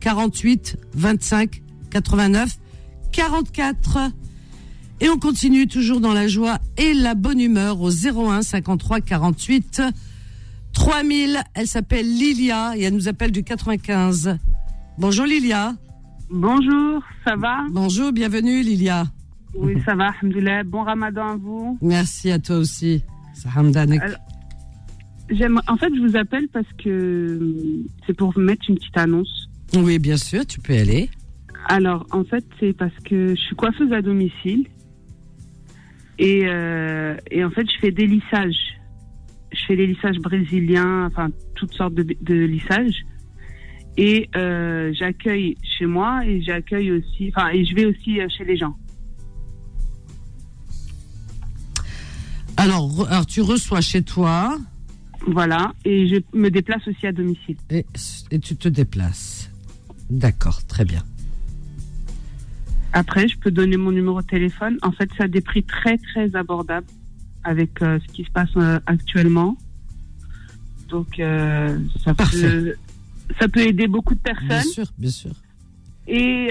48 0.00 0.76
25 0.94 1.62
89 1.98 2.58
44. 3.12 3.98
Et 5.00 5.08
on 5.08 5.18
continue 5.18 5.66
toujours 5.68 6.00
dans 6.00 6.12
la 6.12 6.26
joie 6.26 6.58
et 6.76 6.92
la 6.92 7.14
bonne 7.14 7.40
humeur 7.40 7.80
au 7.80 7.90
01 7.90 8.42
53 8.42 9.00
48 9.00 9.82
3000. 10.72 11.40
Elle 11.54 11.66
s'appelle 11.68 12.06
Lilia 12.06 12.76
et 12.76 12.82
elle 12.82 12.94
nous 12.94 13.06
appelle 13.08 13.30
du 13.30 13.44
95. 13.44 14.38
Bonjour 14.98 15.24
Lilia. 15.24 15.74
Bonjour, 16.30 17.00
ça 17.24 17.36
va? 17.36 17.58
Bonjour, 17.70 18.10
bienvenue 18.12 18.62
Lilia. 18.62 19.04
Oui, 19.54 19.74
ça 19.84 19.94
va, 19.94 20.08
alhamdoulilah. 20.20 20.64
Bon 20.64 20.82
ramadan 20.82 21.28
à 21.28 21.36
vous. 21.36 21.78
Merci 21.80 22.32
à 22.32 22.40
toi 22.40 22.56
aussi. 22.56 23.04
Alors- 24.00 24.18
J'aime, 25.30 25.60
en 25.68 25.76
fait, 25.76 25.88
je 25.94 26.00
vous 26.00 26.16
appelle 26.16 26.48
parce 26.52 26.66
que 26.82 26.88
euh, 26.88 27.84
c'est 28.06 28.12
pour 28.14 28.36
mettre 28.38 28.62
une 28.68 28.74
petite 28.74 28.96
annonce. 28.96 29.48
Oui, 29.74 29.98
bien 29.98 30.16
sûr, 30.18 30.44
tu 30.44 30.60
peux 30.60 30.74
y 30.74 30.78
aller. 30.78 31.10
Alors, 31.66 32.06
en 32.10 32.24
fait, 32.24 32.44
c'est 32.60 32.72
parce 32.72 32.94
que 33.04 33.30
je 33.30 33.40
suis 33.40 33.56
coiffeuse 33.56 33.92
à 33.92 34.02
domicile. 34.02 34.66
Et, 36.18 36.42
euh, 36.44 37.16
et 37.30 37.44
en 37.44 37.50
fait, 37.50 37.66
je 37.70 37.78
fais 37.80 37.90
des 37.90 38.06
lissages. 38.06 38.78
Je 39.52 39.64
fais 39.66 39.76
des 39.76 39.86
lissages 39.86 40.18
brésiliens, 40.18 41.06
enfin, 41.06 41.28
toutes 41.54 41.72
sortes 41.74 41.94
de, 41.94 42.04
de 42.20 42.34
lissages. 42.34 43.04
Et 43.96 44.28
euh, 44.36 44.92
j'accueille 44.92 45.56
chez 45.62 45.86
moi 45.86 46.24
et 46.26 46.42
j'accueille 46.42 46.90
aussi, 46.90 47.32
enfin, 47.34 47.50
et 47.50 47.64
je 47.64 47.74
vais 47.76 47.86
aussi 47.86 48.20
euh, 48.20 48.26
chez 48.28 48.44
les 48.44 48.56
gens. 48.56 48.76
Alors, 52.56 53.26
tu 53.26 53.40
reçois 53.40 53.80
chez 53.80 54.02
toi 54.02 54.58
Voilà. 55.26 55.72
Et 55.84 56.08
je 56.08 56.16
me 56.36 56.50
déplace 56.50 56.86
aussi 56.88 57.06
à 57.06 57.12
domicile. 57.12 57.56
et, 57.70 57.84
et 58.30 58.38
tu 58.38 58.56
te 58.56 58.68
déplaces. 58.68 59.50
D'accord, 60.10 60.64
très 60.66 60.84
bien. 60.84 61.02
Après, 62.94 63.26
je 63.26 63.36
peux 63.36 63.50
donner 63.50 63.76
mon 63.76 63.90
numéro 63.90 64.22
de 64.22 64.26
téléphone. 64.26 64.78
En 64.82 64.92
fait, 64.92 65.10
c'est 65.16 65.24
à 65.24 65.28
des 65.28 65.40
prix 65.40 65.64
très, 65.64 65.98
très 65.98 66.34
abordables 66.36 66.86
avec 67.42 67.82
euh, 67.82 67.98
ce 68.06 68.12
qui 68.12 68.22
se 68.24 68.30
passe 68.30 68.48
euh, 68.56 68.78
actuellement. 68.86 69.56
Donc, 70.88 71.18
euh, 71.18 71.76
ça, 72.04 72.14
peut, 72.14 72.74
ça 73.40 73.48
peut 73.48 73.60
aider 73.60 73.88
beaucoup 73.88 74.14
de 74.14 74.20
Bien 74.20 74.34
personnes. 74.34 74.72
sûr, 74.72 74.86
bien 74.96 75.10
sûr. 75.10 75.32
Et 76.06 76.50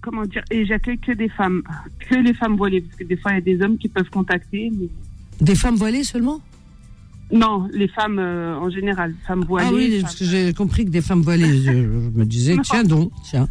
comment 0.00 0.24
dire 0.24 0.42
Et 0.50 0.66
j'accueille 0.66 0.98
que 0.98 1.12
des 1.12 1.28
femmes, 1.28 1.62
que 2.08 2.16
les 2.16 2.34
femmes 2.34 2.56
voilées, 2.56 2.80
parce 2.80 2.96
que 2.96 3.04
des 3.04 3.16
fois, 3.16 3.32
il 3.32 3.34
y 3.34 3.38
a 3.38 3.40
des 3.42 3.62
hommes 3.62 3.78
qui 3.78 3.88
peuvent 3.88 4.10
contacter. 4.10 4.72
Mais... 4.74 4.88
Des 5.40 5.54
femmes 5.54 5.76
voilées 5.76 6.04
seulement? 6.04 6.40
Non, 7.30 7.68
les 7.72 7.88
femmes 7.88 8.18
euh, 8.18 8.56
en 8.56 8.70
général, 8.70 9.14
femmes 9.26 9.44
voilées. 9.44 9.66
Ah 9.70 9.74
oui, 9.74 9.90
femmes- 9.92 10.02
parce 10.02 10.16
que 10.16 10.24
j'ai 10.24 10.52
compris 10.54 10.86
que 10.86 10.90
des 10.90 11.02
femmes 11.02 11.20
voilées. 11.20 11.58
Je, 11.62 11.72
je 11.72 12.10
me 12.18 12.24
disais, 12.24 12.56
tiens 12.62 12.84
donc, 12.84 13.12
tiens. 13.24 13.48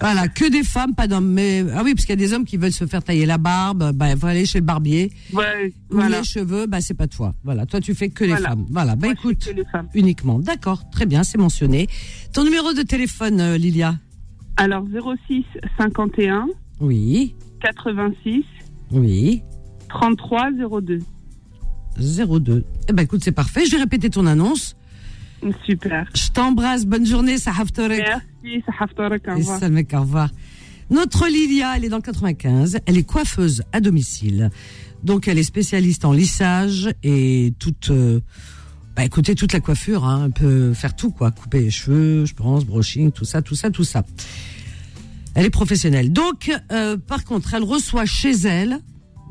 Voilà, 0.00 0.28
que 0.28 0.50
des 0.50 0.62
femmes, 0.62 0.94
pas 0.94 1.06
d'hommes. 1.06 1.30
Mais 1.30 1.62
ah 1.74 1.82
oui, 1.84 1.94
parce 1.94 2.06
qu'il 2.06 2.18
y 2.18 2.22
a 2.24 2.26
des 2.26 2.32
hommes 2.32 2.44
qui 2.46 2.56
veulent 2.56 2.72
se 2.72 2.86
faire 2.86 3.02
tailler 3.02 3.26
la 3.26 3.36
barbe, 3.38 3.92
bah, 3.92 4.10
il 4.10 4.16
faut 4.18 4.26
aller 4.26 4.46
chez 4.46 4.60
le 4.60 4.64
barbier. 4.64 5.12
Ouais, 5.34 5.74
Ou 5.90 5.96
voilà. 5.96 6.18
les 6.18 6.24
cheveux, 6.24 6.66
bah 6.66 6.80
c'est 6.80 6.94
pas 6.94 7.06
toi. 7.06 7.34
Voilà, 7.44 7.66
toi 7.66 7.80
tu 7.82 7.94
fais 7.94 8.08
que 8.08 8.24
les 8.24 8.30
Voilà. 8.30 8.48
femmes. 8.50 8.66
Voilà, 8.70 8.96
bah 8.96 9.08
Moi, 9.08 9.12
écoute, 9.14 9.44
que 9.44 9.54
les 9.54 9.64
femmes. 9.66 9.88
uniquement. 9.94 10.38
D'accord, 10.38 10.88
très 10.90 11.04
bien, 11.04 11.22
c'est 11.22 11.38
mentionné. 11.38 11.88
Ton 12.32 12.44
numéro 12.44 12.72
de 12.72 12.80
téléphone, 12.82 13.40
euh, 13.40 13.58
Lilia 13.58 13.96
Alors 14.56 14.84
06 15.28 15.44
51 15.78 16.46
Oui, 16.80 17.34
86 17.60 18.42
oui, 18.92 19.42
33 19.90 20.50
02. 20.80 20.98
02. 21.98 22.64
Eh 22.88 22.92
ben 22.92 23.02
écoute, 23.02 23.22
c'est 23.24 23.32
parfait. 23.32 23.66
Je 23.66 23.72
vais 23.72 23.78
répéter 23.78 24.10
ton 24.10 24.26
annonce. 24.26 24.76
Super. 25.64 26.08
Je 26.14 26.30
t'embrasse, 26.30 26.86
bonne 26.86 27.06
journée, 27.06 27.38
Sahaf 27.38 27.72
Torek. 27.72 28.04
Merci, 28.42 28.64
ça 28.66 28.72
haftarek, 28.80 29.22
au 29.28 29.34
revoir. 29.34 29.60
au 29.62 30.00
revoir. 30.00 30.30
Notre 30.90 31.26
Lilia, 31.28 31.74
elle 31.76 31.84
est 31.84 31.88
dans 31.88 31.96
le 31.96 32.02
95. 32.02 32.78
Elle 32.86 32.96
est 32.96 33.02
coiffeuse 33.02 33.62
à 33.72 33.80
domicile. 33.80 34.50
Donc, 35.02 35.28
elle 35.28 35.38
est 35.38 35.44
spécialiste 35.44 36.04
en 36.04 36.12
lissage 36.12 36.90
et 37.02 37.52
toute, 37.58 37.90
euh, 37.90 38.20
bah, 38.94 39.04
écoutez, 39.04 39.34
toute 39.34 39.52
la 39.52 39.60
coiffure, 39.60 40.04
hein. 40.04 40.24
Elle 40.26 40.32
peut 40.32 40.74
faire 40.74 40.96
tout, 40.96 41.10
quoi. 41.10 41.30
Couper 41.30 41.60
les 41.60 41.70
cheveux, 41.70 42.24
je 42.24 42.34
pense, 42.34 42.64
brushing, 42.64 43.12
tout 43.12 43.24
ça, 43.24 43.42
tout 43.42 43.54
ça, 43.54 43.70
tout 43.70 43.84
ça. 43.84 44.04
Elle 45.34 45.44
est 45.44 45.50
professionnelle. 45.50 46.12
Donc, 46.12 46.50
euh, 46.72 46.96
par 46.96 47.24
contre, 47.24 47.52
elle 47.54 47.64
reçoit 47.64 48.06
chez 48.06 48.32
elle, 48.32 48.78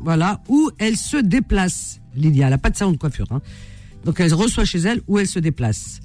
voilà, 0.01 0.41
où 0.49 0.69
elle 0.77 0.97
se 0.97 1.17
déplace. 1.17 1.99
Lilia, 2.15 2.45
elle 2.45 2.51
n'a 2.51 2.57
pas 2.57 2.69
de 2.69 2.77
salon 2.77 2.91
de 2.91 2.97
coiffure, 2.97 3.27
hein. 3.31 3.41
Donc, 4.03 4.19
elle 4.19 4.33
reçoit 4.33 4.65
chez 4.65 4.79
elle 4.79 5.01
où 5.07 5.17
elle 5.17 5.27
se 5.27 5.39
déplace. 5.39 5.99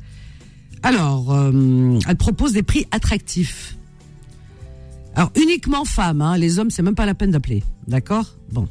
Alors, 0.83 1.33
euh, 1.33 1.99
elle 2.09 2.17
propose 2.17 2.53
des 2.53 2.63
prix 2.63 2.87
attractifs. 2.91 3.77
Alors, 5.15 5.31
uniquement 5.37 5.85
femmes, 5.85 6.23
hein, 6.23 6.39
les 6.39 6.59
hommes, 6.59 6.71
c'est 6.71 6.83
même 6.83 6.95
pas 6.95 7.05
la 7.05 7.15
peine 7.15 7.31
d'appeler. 7.31 7.63
D'accord? 7.87 8.37
Bon. 8.53 8.69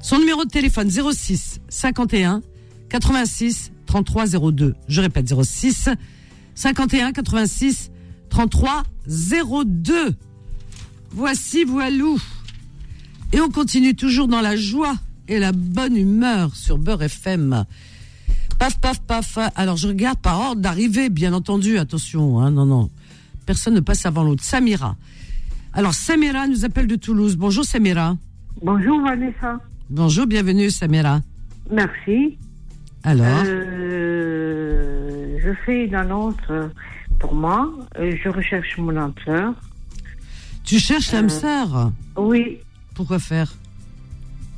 Son 0.00 0.18
numéro 0.18 0.44
de 0.44 0.50
téléphone 0.50 0.90
06 0.90 1.60
51 1.68 2.42
86 2.88 3.72
33 3.86 4.52
02. 4.52 4.74
Je 4.88 5.00
répète 5.00 5.32
06 5.42 5.88
51 6.54 7.12
86 7.12 7.90
33 8.28 8.84
02. 9.64 10.14
Voici 11.10 11.64
Voilou. 11.64 12.20
Et 13.32 13.40
on 13.40 13.50
continue 13.50 13.94
toujours 13.94 14.28
dans 14.28 14.40
la 14.40 14.56
joie 14.56 14.94
et 15.30 15.38
la 15.38 15.52
bonne 15.52 15.96
humeur 15.96 16.54
sur 16.56 16.76
Beurre 16.76 17.02
FM. 17.04 17.64
Paf, 18.58 18.78
paf, 18.80 19.00
paf. 19.00 19.38
Alors, 19.54 19.76
je 19.76 19.86
regarde 19.88 20.18
par 20.18 20.40
ordre 20.40 20.60
d'arrivée, 20.60 21.08
bien 21.08 21.32
entendu. 21.32 21.78
Attention, 21.78 22.40
hein, 22.40 22.50
non, 22.50 22.66
non. 22.66 22.90
Personne 23.46 23.74
ne 23.74 23.80
passe 23.80 24.04
avant 24.06 24.24
l'autre. 24.24 24.42
Samira. 24.44 24.96
Alors, 25.72 25.94
Samira 25.94 26.46
nous 26.48 26.64
appelle 26.64 26.88
de 26.88 26.96
Toulouse. 26.96 27.36
Bonjour, 27.36 27.64
Samira. 27.64 28.16
Bonjour 28.62 29.00
Vanessa. 29.02 29.60
Bonjour, 29.88 30.26
bienvenue, 30.26 30.68
Samira. 30.70 31.20
Merci. 31.70 32.36
Alors, 33.04 33.42
Euh, 33.46 35.38
je 35.42 35.50
fais 35.64 35.86
une 35.86 35.94
annonce 35.94 36.34
euh, 36.50 36.68
pour 37.20 37.34
moi. 37.34 37.70
Euh, 37.98 38.12
Je 38.22 38.28
recherche 38.28 38.76
mon 38.78 38.96
âme 38.96 39.14
sœur. 39.24 39.54
tu 40.64 40.78
cherches 40.78 41.12
l'âme 41.12 41.28
sœur? 41.30 41.92
Oui, 42.16 42.58
Pourquoi 42.94 43.18
faire? 43.20 43.54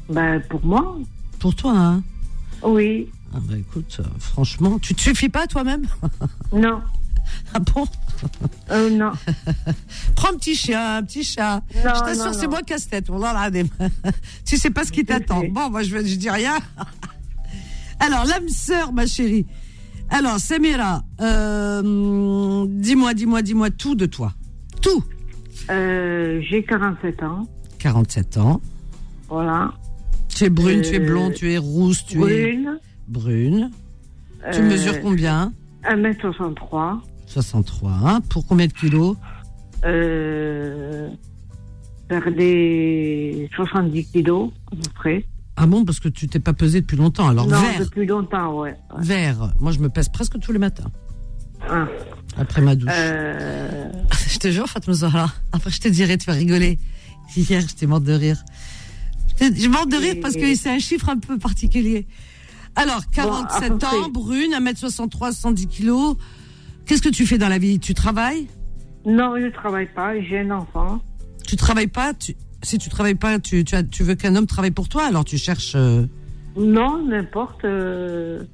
Ben 0.09 0.41
pour 0.49 0.65
moi. 0.65 0.97
Pour 1.39 1.55
toi, 1.55 1.73
hein 1.77 2.03
Oui. 2.63 3.09
ah 3.35 3.39
bah 3.43 3.55
écoute, 3.59 3.97
euh, 4.01 4.05
franchement, 4.19 4.79
tu 4.79 4.95
te 4.95 5.01
suffis 5.01 5.29
pas 5.29 5.47
toi-même 5.47 5.87
Non. 6.53 6.81
Ah 7.55 7.61
bon 7.61 7.87
Euh, 8.71 8.91
non. 8.91 9.13
Prends 10.17 10.31
un 10.31 10.37
petit 10.37 10.55
chien, 10.55 10.97
un 10.97 11.03
petit 11.03 11.25
chat. 11.25 11.63
Non, 11.85 11.93
je 11.95 12.01
t'assure, 12.01 12.35
c'est 12.35 12.47
moi 12.49 12.63
casse-tête. 12.63 13.07
Oh 13.11 13.21
tu 14.45 14.57
sais 14.57 14.71
pas 14.71 14.85
ce 14.85 14.93
qui 14.93 15.05
t'attend. 15.05 15.43
Bon, 15.51 15.71
moi, 15.71 15.83
je, 15.83 15.97
je 15.97 16.15
dis 16.17 16.31
rien. 16.31 16.55
Alors, 18.01 18.25
l'âme 18.25 18.49
sœur, 18.49 18.93
ma 18.93 19.07
chérie. 19.07 19.47
Alors, 20.11 20.39
Samira, 20.39 21.03
euh, 21.21 22.67
dis-moi, 22.69 23.15
dis-moi, 23.15 23.43
dis-moi 23.43 23.71
tout 23.71 23.95
de 23.95 24.07
toi. 24.07 24.35
Tout. 24.81 25.03
Euh, 25.71 26.41
J'ai 26.49 26.65
47 26.65 27.23
ans. 27.23 27.47
47 27.79 28.37
ans. 28.39 28.61
Voilà. 29.29 29.73
Tu 30.35 30.45
es 30.45 30.51
brune, 30.51 30.81
tu 30.83 30.95
es 30.95 31.01
Euh, 31.01 31.07
blonde, 31.07 31.35
tu 31.35 31.51
es 31.53 31.59
rousse, 31.59 32.05
tu 32.07 32.17
es 32.17 32.21
Brune. 32.21 32.79
brune. 33.09 33.71
Tu 34.53 34.59
Euh, 34.61 34.69
mesures 34.69 35.01
combien? 35.03 35.53
1m63. 35.85 37.01
63. 37.27 37.91
hein. 38.05 38.21
Pour 38.31 38.47
combien 38.47 38.67
de 38.67 38.73
kilos? 38.73 39.17
Euh, 39.85 41.09
vers 42.09 42.31
les 42.31 43.49
70 43.55 44.05
kilos, 44.07 44.51
à 44.73 44.77
peu 44.77 44.91
près. 44.95 45.25
Ah 45.57 45.67
bon, 45.67 45.85
parce 45.85 46.01
que 46.01 46.09
tu 46.09 46.29
t'es 46.29 46.41
pas 46.41 46.53
pesé 46.55 46.81
depuis 46.81 46.97
longtemps. 46.97 47.29
Alors, 47.29 47.47
non, 47.47 47.61
vert. 47.61 47.81
depuis 47.81 48.07
longtemps, 48.07 48.61
ouais. 48.61 48.71
ouais. 48.97 49.05
Vert. 49.05 49.53
Moi, 49.61 49.73
je 49.73 49.81
me 49.81 49.89
pèse 49.89 50.09
presque 50.09 50.39
tous 50.41 50.53
les 50.53 50.59
matins. 50.59 50.91
Ah. 51.69 51.87
Après 52.39 52.61
ma 52.63 52.75
douche. 52.75 52.91
Euh, 52.93 53.89
Je 54.29 54.39
te 54.39 54.49
jure, 54.51 54.67
Fatma 54.67 54.95
Zahra. 54.95 55.31
Après, 55.53 55.71
je 55.71 55.81
te 55.81 55.89
dirai, 55.89 56.17
tu 56.17 56.27
vas 56.27 56.33
rigoler. 56.33 56.79
Hier, 57.37 57.61
j'étais 57.61 57.87
morte 57.87 58.05
de 58.05 58.13
rire. 58.13 58.43
Je 59.43 59.69
morte 59.69 59.91
de 59.91 59.97
rire 59.97 60.17
parce 60.23 60.35
que 60.35 60.55
c'est 60.55 60.71
un 60.71 60.79
chiffre 60.79 61.09
un 61.09 61.19
peu 61.19 61.39
particulier. 61.39 62.07
Alors, 62.77 63.03
47 63.11 63.69
Bon, 63.71 63.77
à 63.77 63.79
peu 63.79 63.87
ans, 63.87 64.09
brune, 64.09 64.53
1m63, 64.55 65.33
110 65.33 65.67
kilos. 65.67 66.17
Qu'est-ce 66.87 67.03
que 67.03 67.09
tu 67.09 67.27
fais 67.27 67.39
dans 67.39 67.49
la 67.49 67.59
vie? 67.59 67.79
Tu 67.79 67.93
travailles? 67.95 68.47
Non, 69.05 69.35
je 69.39 69.49
travaille 69.53 69.89
pas. 69.95 70.19
J'ai 70.21 70.41
un 70.41 70.51
enfant. 70.53 71.01
Tu 71.47 71.57
travailles 71.57 71.87
pas? 71.89 72.15
Tu, 72.15 72.35
Si 72.63 72.79
tu 72.79 72.89
travailles 72.89 73.17
pas, 73.17 73.39
tu, 73.41 73.65
tu, 73.65 73.75
as- 73.75 73.83
tu 73.83 74.05
veux 74.05 74.15
qu'un 74.15 74.37
homme 74.37 74.47
travaille 74.47 74.71
pour 74.71 74.89
toi, 74.89 75.05
alors 75.07 75.25
tu 75.25 75.37
cherches. 75.39 75.73
euh, 75.75 76.07
Non, 76.57 77.05
n'importe. 77.05 77.65
euh, 77.65 78.45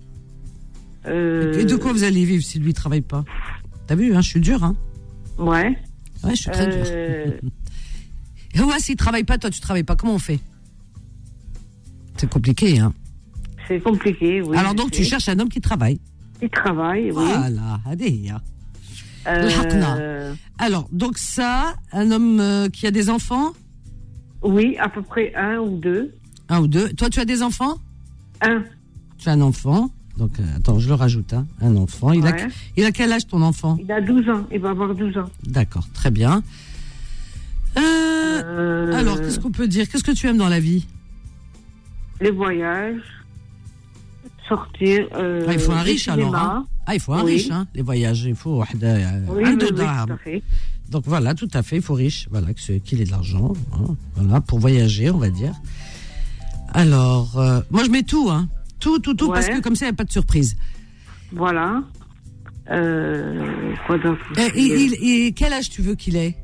euh, 1.06 1.60
Et 1.60 1.64
de 1.64 1.76
quoi 1.76 1.92
vous 1.92 2.04
allez 2.04 2.24
vivre 2.24 2.42
si 2.42 2.58
lui 2.58 2.72
travaille 2.72 3.02
pas? 3.02 3.24
T'as 3.86 3.94
vu, 3.94 4.14
hein, 4.16 4.20
je 4.22 4.28
suis 4.30 4.40
dur, 4.40 4.64
hein 4.64 4.74
Ouais. 5.38 5.76
Ouais, 6.24 6.30
je 6.34 6.40
suis 6.42 6.50
très 6.50 6.66
dur. 6.66 6.82
Euh, 6.86 7.30
Et 8.54 8.60
ouais, 8.62 8.78
s'il 8.80 8.96
travaille 8.96 9.24
pas, 9.24 9.36
toi, 9.38 9.50
tu 9.50 9.60
travailles 9.60 9.84
pas. 9.84 9.94
Comment 9.94 10.14
on 10.14 10.18
fait? 10.18 10.40
C'est 12.18 12.28
compliqué, 12.30 12.78
hein 12.78 12.92
c'est 13.66 13.80
compliqué, 13.80 14.40
oui. 14.40 14.56
Alors 14.56 14.74
donc, 14.74 14.90
tu 14.92 15.04
cherches 15.04 15.28
un 15.28 15.38
homme 15.38 15.50
qui 15.50 15.60
travaille. 15.60 16.00
Il 16.40 16.48
travaille, 16.48 17.10
oui. 17.10 17.12
Voilà, 17.12 17.80
allez. 17.84 18.30
hein. 18.30 18.40
Euh, 19.26 20.32
Alors, 20.58 20.88
donc 20.90 21.18
ça, 21.18 21.74
un 21.92 22.10
homme 22.10 22.40
euh, 22.40 22.68
qui 22.70 22.86
a 22.86 22.90
des 22.90 23.10
enfants 23.10 23.52
oui, 24.42 24.76
à 24.78 24.88
peu 24.88 25.02
près 25.02 25.34
un 25.34 25.58
ou 25.58 25.78
deux. 25.78 26.14
Un 26.48 26.60
ou 26.60 26.66
deux. 26.68 26.88
Toi, 26.90 27.10
tu 27.10 27.18
as 27.20 27.24
des 27.26 27.42
enfants 27.42 27.76
Un. 28.40 28.62
Tu 29.18 29.28
as 29.28 29.32
un 29.32 29.40
enfant. 29.40 29.90
Donc, 30.16 30.30
euh, 30.38 30.44
attends, 30.56 30.78
je 30.78 30.88
le 30.88 30.94
rajoute. 30.94 31.32
Hein, 31.34 31.44
un 31.60 31.76
enfant. 31.76 32.12
Il, 32.12 32.24
a, 32.26 32.34
il 32.76 32.84
a 32.84 32.92
quel 32.92 33.12
âge 33.12 33.26
ton 33.26 33.42
enfant 33.42 33.76
Il 33.82 33.90
a 33.92 34.00
12 34.00 34.28
ans. 34.30 34.46
Il 34.52 34.60
va 34.60 34.70
avoir 34.70 34.94
12 34.94 35.18
ans. 35.18 35.28
D'accord, 35.44 35.86
très 35.92 36.10
bien. 36.12 36.42
Euh, 37.76 38.92
alors, 38.94 39.20
qu'est-ce 39.20 39.40
qu'on 39.40 39.50
peut 39.50 39.68
dire? 39.68 39.88
Qu'est-ce 39.88 40.04
que 40.04 40.12
tu 40.12 40.26
aimes 40.28 40.38
dans 40.38 40.48
la 40.48 40.60
vie? 40.60 40.86
Les 42.20 42.30
voyages, 42.30 43.00
sortir. 44.48 45.06
euh, 45.14 45.44
Ah, 45.48 45.52
Il 45.52 45.58
faut 45.60 45.72
un 45.72 45.82
riche 45.82 46.08
alors. 46.08 46.34
hein 46.34 46.66
ah, 46.86 46.94
il 46.94 47.00
faut 47.00 47.12
un 47.12 47.22
Oui. 47.22 47.32
riche, 47.34 47.50
hein, 47.50 47.66
les 47.74 47.82
voyages. 47.82 48.24
Il 48.24 48.34
faut. 48.34 48.62
euh, 48.62 48.64
Oui, 49.28 49.44
un 49.44 49.50
oui, 49.50 49.56
de 49.58 50.18
oui. 50.26 50.42
Donc 50.88 51.02
voilà, 51.06 51.34
tout 51.34 51.48
à 51.52 51.62
fait, 51.62 51.76
il 51.76 51.82
faut 51.82 51.92
riche, 51.94 52.28
voilà, 52.30 52.54
qu'il 52.54 53.00
ait 53.00 53.04
de 53.04 53.10
l'argent, 53.10 53.52
hein, 53.74 53.94
voilà, 54.16 54.40
pour 54.40 54.58
voyager, 54.58 55.10
on 55.10 55.18
va 55.18 55.28
dire. 55.28 55.52
Alors, 56.72 57.38
euh, 57.38 57.60
moi 57.70 57.84
je 57.84 57.90
mets 57.90 58.02
tout, 58.02 58.28
hein, 58.30 58.48
tout, 58.80 58.98
tout, 58.98 59.12
tout, 59.14 59.28
parce 59.30 59.48
que 59.48 59.60
comme 59.60 59.76
ça, 59.76 59.84
il 59.84 59.88
n'y 59.90 59.94
a 59.94 59.96
pas 59.96 60.04
de 60.04 60.10
surprise. 60.12 60.56
Voilà. 61.32 61.82
Euh, 62.70 63.74
quoi 63.86 63.98
d'autre? 63.98 64.20
Et, 64.38 64.50
il- 64.58 64.94
et 65.26 65.32
quel 65.32 65.52
âge 65.52 65.68
tu 65.68 65.82
veux 65.82 65.94
qu'il 65.94 66.16
ait? 66.16 66.36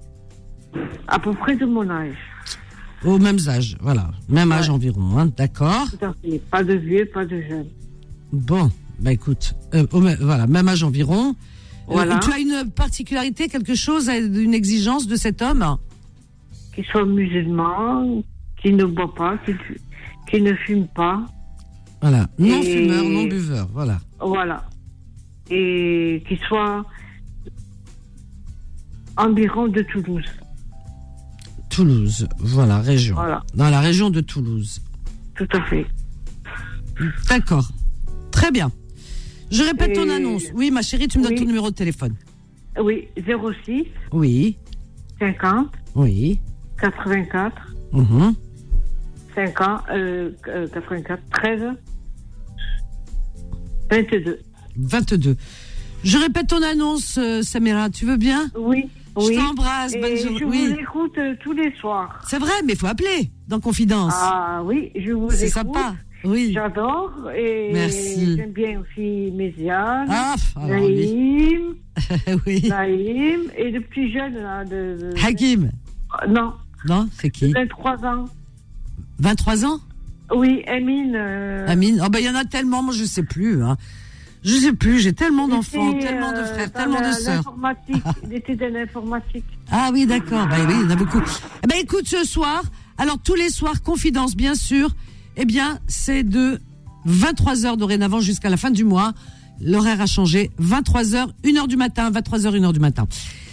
À 1.09 1.19
peu 1.19 1.33
près 1.33 1.57
de 1.57 1.65
mon 1.65 1.89
âge. 1.89 2.17
Au 3.05 3.19
même 3.19 3.37
âge, 3.49 3.77
voilà, 3.81 4.11
même 4.29 4.51
âge 4.53 4.69
Ouais. 4.69 4.75
environ, 4.75 5.19
hein, 5.19 5.31
d'accord. 5.37 5.87
Pas 6.51 6.63
de 6.65 6.75
vieux, 6.75 7.07
pas 7.13 7.25
de 7.25 7.41
jeune. 7.43 7.67
Bon, 8.33 8.71
bah 9.01 9.13
écoute, 9.13 9.55
euh, 9.75 9.87
au 9.93 10.01
même- 10.01 10.19
voilà, 10.21 10.47
même 10.47 10.69
âge 10.69 10.83
environ. 10.83 11.31
Euh, 11.31 11.35
Voilà. 11.89 12.19
tu 12.19 12.33
as 12.33 12.39
une 12.39 12.71
particularité, 12.71 13.49
quelque 13.49 13.75
chose, 13.75 14.09
euh, 14.09 14.43
une 14.43 14.55
exigence 14.55 15.07
de 15.07 15.17
cet 15.17 15.43
homme? 15.43 15.77
Qui 16.75 16.83
soit 16.85 17.05
musulman, 17.05 18.23
qui 18.63 18.73
ne 18.73 18.85
boit 18.87 19.15
pas, 19.15 19.37
qui, 19.45 19.53
qui 20.31 20.41
ne 20.41 20.55
fume 20.55 20.87
pas. 20.95 21.25
Voilà, 22.01 22.27
non 22.39 22.61
Et- 22.63 22.79
fumeur, 22.79 23.05
non 23.05 23.25
buveur, 23.25 23.69
voilà. 23.73 23.99
Voilà. 24.21 24.65
Et 25.51 26.23
qui 26.27 26.37
soit 26.49 26.85
environ 29.17 29.69
de 29.69 29.83
Toulouse. 29.83 30.25
Toulouse, 31.75 32.29
voilà, 32.39 32.79
région. 32.81 33.17
Voilà. 33.17 33.43
Dans 33.55 33.69
la 33.69 33.81
région 33.81 34.09
de 34.11 34.21
Toulouse. 34.21 34.81
Tout 35.37 35.49
à 35.53 35.61
fait. 35.65 35.85
D'accord. 37.29 37.69
Très 38.31 38.53
bien. 38.53 38.71
Je 39.51 39.63
répète 39.63 39.95
ton 39.95 40.09
Et- 40.09 40.13
annonce. 40.15 40.45
Oui, 40.55 40.71
ma 40.71 40.83
chérie, 40.83 41.09
tu 41.09 41.19
me 41.19 41.25
donnes 41.25 41.33
Oui. 41.33 41.39
ton 41.41 41.47
numéro 41.47 41.71
de 41.71 41.75
téléphone. 41.75 42.15
Oui, 42.81 43.09
06 43.17 43.85
Oui, 44.13 44.57
50 45.19 45.69
Oui. 45.97 46.39
84 46.81 47.57
Mhm. 47.93 48.35
5 49.35 49.61
ans, 49.61 49.79
euh, 49.93 50.31
euh, 50.49 50.69
84 50.69 51.23
13 51.33 51.63
22. 53.91 54.39
22. 54.77 55.37
Je 56.05 56.19
répète 56.19 56.49
ton 56.49 56.63
annonce, 56.63 57.19
euh, 57.19 57.43
Samira, 57.43 57.91
tu 57.91 58.05
veux 58.07 58.17
bien? 58.17 58.49
Oui, 58.57 58.89
Je 59.17 59.35
t'embrasse, 59.35 59.93
bonne 59.93 60.17
journée. 60.17 60.39
je 60.41 60.45
Oui. 60.45 60.69
vous 60.69 60.81
écoute 60.81 61.19
euh, 61.19 61.35
tous 61.41 61.53
les 61.53 61.73
soirs. 61.77 62.21
C'est 62.27 62.39
vrai, 62.39 62.53
mais 62.65 62.73
il 62.73 62.79
faut 62.79 62.87
appeler 62.87 63.31
dans 63.49 63.61
Confidence. 63.61 64.13
Ah 64.17 64.63
oui, 64.65 64.91
je 64.97 65.13
vous 65.13 65.31
C'est 65.31 65.43
écoute. 65.49 65.53
sympa. 65.53 65.95
Oui. 66.25 66.53
J'adore 66.55 67.13
et 67.37 67.71
Merci. 67.73 68.37
j'aime 68.37 68.53
bien 68.53 68.81
aussi 68.81 69.31
Méziane, 69.33 70.07
Ah. 70.11 70.35
Naïm, 70.67 71.75
oui. 72.47 72.67
Naïm 72.69 73.41
et 73.59 73.71
le 73.71 73.81
plus 73.83 74.11
jeune 74.13 74.35
là, 74.35 74.65
de, 74.65 74.71
de- 75.13 75.25
Hakim. 75.25 75.71
non, 76.29 76.55
Non, 76.89 77.07
c'est 77.13 77.29
qui 77.31 77.53
23 77.53 78.05
ans. 78.07 78.25
23 79.19 79.65
ans? 79.67 79.81
Oui, 80.35 80.63
Amine. 80.67 81.15
euh, 81.15 81.67
Amine 81.69 82.01
Oh, 82.05 82.09
ben, 82.09 82.19
il 82.21 82.25
y 82.25 82.31
en 82.31 82.35
a 82.35 82.45
tellement, 82.47 82.83
moi, 82.83 82.95
je 82.97 83.05
sais 83.05 83.23
plus. 83.23 83.63
Hein. 83.63 83.77
Je 84.45 84.57
sais 84.57 84.73
plus, 84.75 85.01
j'ai 85.01 85.15
tellement 85.15 85.49
d'enfants, 85.49 85.99
tellement 85.99 86.33
de 86.33 86.37
euh, 86.37 86.47
frères, 86.47 86.71
tellement 86.71 87.01
de 87.01 87.13
sœurs. 87.13 87.37
l'informatique. 87.37 88.05
Il 88.25 88.35
était 88.35 88.55
dans 88.57 88.73
l'informatique. 88.73 89.45
Ah 89.71 89.91
oui, 89.93 90.07
d'accord. 90.07 90.47
Bah 90.47 90.57
oui, 90.69 90.75
il 90.81 90.83
y 90.83 90.85
en 90.85 90.91
a 90.91 90.97
beaucoup. 90.97 91.23
Eh 91.63 91.67
ben, 91.67 91.79
écoute, 91.81 92.07
ce 92.07 92.25
soir, 92.25 92.63
alors 92.99 93.19
tous 93.19 93.35
les 93.35 93.49
soirs, 93.49 93.83
confidence, 93.83 94.37
bien 94.37 94.55
sûr, 94.55 94.91
eh 95.37 95.47
bien, 95.47 95.79
c'est 95.89 96.25
de 96.25 96.61
23h 97.09 97.79
dorénavant 97.79 98.21
jusqu'à 98.21 98.51
la 98.51 98.59
fin 98.59 98.71
du 98.71 98.85
mois. 98.85 99.15
L'horaire 99.61 100.01
a 100.03 100.07
changé. 100.07 100.51
23h, 100.61 101.29
1h 101.43 101.67
du 101.67 101.77
matin, 101.77 102.11
23h, 102.11 102.59
1h 102.59 102.73
du 102.73 102.81
matin. 102.81 103.07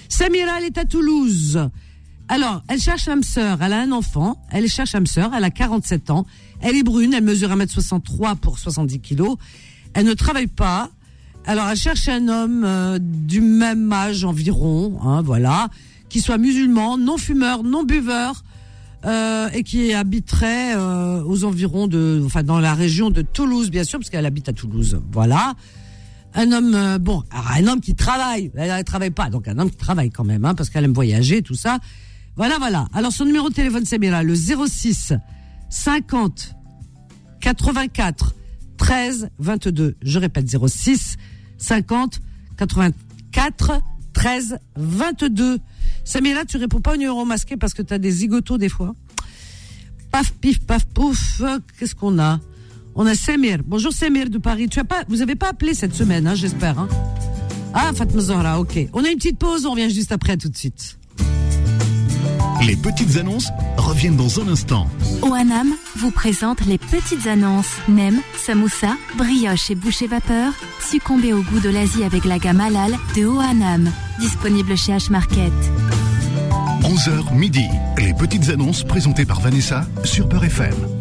Samira, 0.10 0.58
elle 0.58 0.66
est 0.66 0.78
à 0.78 0.84
Toulouse. 0.84 1.70
Alors, 2.28 2.64
elle 2.68 2.80
cherche 2.80 3.08
l'âme 3.08 3.24
sœur. 3.24 3.60
Elle 3.62 3.74
a 3.74 3.82
un 3.82 3.92
enfant. 3.92 4.42
Elle 4.52 4.68
cherche 4.68 4.94
l'âme 4.94 5.06
sœur. 5.06 5.32
Elle 5.36 5.44
a 5.44 5.50
47 5.52 6.10
ans. 6.12 6.26
Elle 6.60 6.76
est 6.76 6.84
brune. 6.84 7.14
Elle 7.14 7.24
mesure 7.24 7.50
1m63 7.50 8.36
pour 8.36 8.60
70 8.60 9.00
kilos. 9.00 9.38
Elle 9.94 10.06
ne 10.06 10.14
travaille 10.14 10.48
pas. 10.48 10.90
Alors, 11.46 11.68
elle 11.68 11.78
cherche 11.78 12.08
un 12.08 12.28
homme 12.28 12.64
euh, 12.64 13.00
du 13.02 13.42
même 13.42 13.92
âge 13.92 14.24
environ, 14.24 15.00
hein, 15.04 15.22
voilà, 15.22 15.70
qui 16.10 16.22
soit 16.22 16.38
musulman, 16.38 16.98
non 16.98 17.18
fumeur, 17.18 17.64
non 17.64 17.84
buveur, 17.84 18.44
euh, 19.06 19.50
et 19.54 19.64
qui 19.64 19.94
habiterait 19.94 20.76
euh, 20.76 21.24
aux 21.24 21.44
environs 21.44 21.88
de, 21.88 22.22
enfin, 22.24 22.44
dans 22.44 22.60
la 22.60 22.76
région 22.76 23.10
de 23.10 23.24
Toulouse, 23.24 23.72
bien 23.72 23.84
sûr, 23.84 23.98
parce 23.98 24.12
qu'elle 24.12 24.28
habite 24.28 24.48
à 24.48 24.54
Toulouse. 24.54 25.02
Voilà. 25.12 25.56
Un 26.36 26.52
homme, 26.52 26.76
euh, 26.76 27.00
bon, 27.00 27.24
alors, 27.32 27.52
un 27.58 27.68
homme 27.68 27.82
qui 27.82 27.96
travaille. 27.96 28.52
Elle, 28.56 28.70
elle 28.70 28.84
travaille 28.84 29.10
pas, 29.10 29.32
donc 29.32 29.48
un 29.48 29.58
homme 29.58 29.72
qui 29.72 29.78
travaille 29.78 30.12
quand 30.12 30.24
même, 30.24 30.46
hein, 30.46 30.54
parce 30.54 30.70
qu'elle 30.70 30.84
aime 30.84 30.94
voyager, 30.94 31.42
tout 31.42 31.56
ça. 31.56 31.80
Voilà, 32.36 32.60
voilà. 32.60 32.88
Alors, 32.94 33.12
son 33.12 33.26
numéro 33.26 33.50
de 33.50 33.56
téléphone, 33.56 33.86
c'est 33.86 33.98
bien 33.98 34.12
là, 34.12 34.22
le 34.22 34.36
06 34.36 35.14
50 35.70 36.56
84 37.40 38.36
13 38.82 39.30
22. 39.38 39.96
Je 40.02 40.20
répète 40.20 40.48
06 40.50 41.18
50 41.60 42.20
84 42.58 43.80
13 44.12 44.58
22. 44.76 45.60
Samira, 46.04 46.46
tu 46.46 46.58
réponds 46.58 46.82
pas 46.82 46.94
au 46.94 46.98
numéro 46.98 47.24
masqué 47.24 47.58
parce 47.58 47.76
que 47.76 47.84
tu 47.84 47.94
as 47.94 48.00
des 48.00 48.10
zigotos 48.10 48.58
des 48.58 48.70
fois. 48.70 48.96
Paf, 50.12 50.34
pif, 50.34 50.66
paf, 50.66 50.86
pouf. 50.86 51.44
Qu'est-ce 51.78 51.94
qu'on 51.94 52.18
a? 52.18 52.40
On 52.96 53.06
a 53.06 53.14
Samir. 53.14 53.60
Bonjour 53.64 53.94
Samir 53.94 54.32
de 54.32 54.40
Paris. 54.40 54.68
Vous 55.08 55.22
avez 55.22 55.36
pas 55.36 55.50
appelé 55.50 55.76
cette 55.76 55.94
semaine, 55.94 56.26
hein, 56.26 56.36
j'espère. 56.36 56.80
Hein? 56.80 56.90
Ah, 57.76 57.92
Fatma 57.94 58.20
Zahra, 58.20 58.60
ok. 58.60 58.90
On 58.94 59.06
a 59.06 59.10
une 59.10 59.18
petite 59.18 59.38
pause, 59.38 59.68
on 59.68 59.72
revient 59.72 59.92
juste 59.92 60.12
après, 60.12 60.38
tout 60.38 60.50
de 60.50 60.58
suite. 60.58 60.98
Les 62.66 62.76
petites 62.76 63.16
annonces 63.16 63.50
reviennent 63.92 64.16
dans 64.16 64.40
un 64.40 64.48
instant. 64.48 64.88
OANAM 65.22 65.74
vous 65.98 66.12
présente 66.12 66.66
les 66.66 66.78
petites 66.78 67.28
annonces. 67.28 67.76
Nem, 67.90 68.22
samoussa, 68.38 68.96
brioche 69.18 69.70
et 69.70 69.76
boucher 69.76 70.08
vapeur. 70.08 70.54
Succombez 70.80 71.34
au 71.34 71.42
goût 71.42 71.60
de 71.60 71.70
l'Asie 71.70 72.06
avec 72.06 72.24
la 72.24 72.40
gamme 72.40 72.62
halal 72.62 72.94
de 73.18 73.26
OANAM. 73.26 73.92
Disponible 74.20 74.78
chez 74.78 74.94
H-Market. 74.94 75.52
11h 76.84 77.36
midi. 77.36 77.66
Les 77.98 78.14
petites 78.14 78.50
annonces 78.50 78.86
présentées 78.86 79.26
par 79.26 79.42
Vanessa 79.42 79.86
sur 80.06 80.30
Peur 80.30 80.46
FM.« 80.46 80.74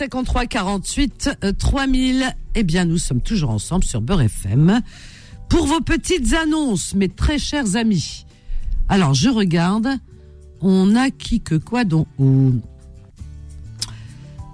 53 0.00 0.46
48 0.46 1.30
euh, 1.44 1.52
3000. 1.52 2.24
Eh 2.54 2.62
bien, 2.62 2.86
nous 2.86 2.96
sommes 2.96 3.20
toujours 3.20 3.50
ensemble 3.50 3.84
sur 3.84 4.00
Beurre 4.00 4.22
FM 4.22 4.80
pour 5.50 5.66
vos 5.66 5.82
petites 5.82 6.32
annonces, 6.32 6.94
mes 6.94 7.10
très 7.10 7.38
chers 7.38 7.76
amis. 7.76 8.24
Alors, 8.88 9.12
je 9.12 9.28
regarde. 9.28 9.88
On 10.62 10.96
a 10.96 11.10
qui 11.10 11.40
que 11.40 11.54
quoi 11.54 11.84
donc 11.84 12.06
euh, 12.18 12.48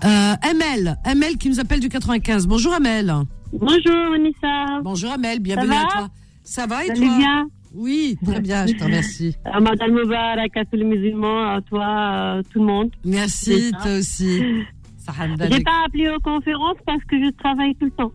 ML, 0.04 0.96
ML 1.04 1.36
qui 1.36 1.48
nous 1.48 1.60
appelle 1.60 1.80
du 1.80 1.88
95. 1.88 2.46
Bonjour 2.46 2.72
Amel. 2.72 3.12
Bonjour 3.52 4.14
Anissa. 4.14 4.80
Bonjour 4.82 5.10
Amel, 5.12 5.40
bienvenue 5.40 5.74
à 5.74 5.86
toi. 5.90 6.08
Ça 6.44 6.66
va 6.66 6.84
et 6.84 6.88
Ça 6.88 6.94
toi 6.94 7.08
va 7.08 7.18
bien 7.18 7.48
Oui, 7.74 8.16
très 8.24 8.40
bien, 8.40 8.66
je 8.66 8.74
te 8.74 8.84
remercie. 8.84 9.36
Euh, 9.46 9.60
Madame 9.60 9.92
Moubarak, 9.92 10.56
à 10.56 10.64
tous 10.64 10.76
les 10.76 10.84
musulmans, 10.84 11.54
à 11.54 11.60
toi, 11.60 11.86
euh, 11.86 12.42
tout 12.52 12.60
le 12.60 12.66
monde. 12.66 12.90
Merci, 13.04 13.72
toi 13.82 13.98
aussi. 13.98 14.40
J'ai 15.50 15.62
pas 15.62 15.84
appelé 15.86 16.08
aux 16.08 16.20
conférences 16.20 16.76
parce 16.86 17.02
que 17.04 17.16
je 17.22 17.30
travaille 17.42 17.74
tout 17.76 17.86
le 17.86 17.90
temps. 17.92 18.12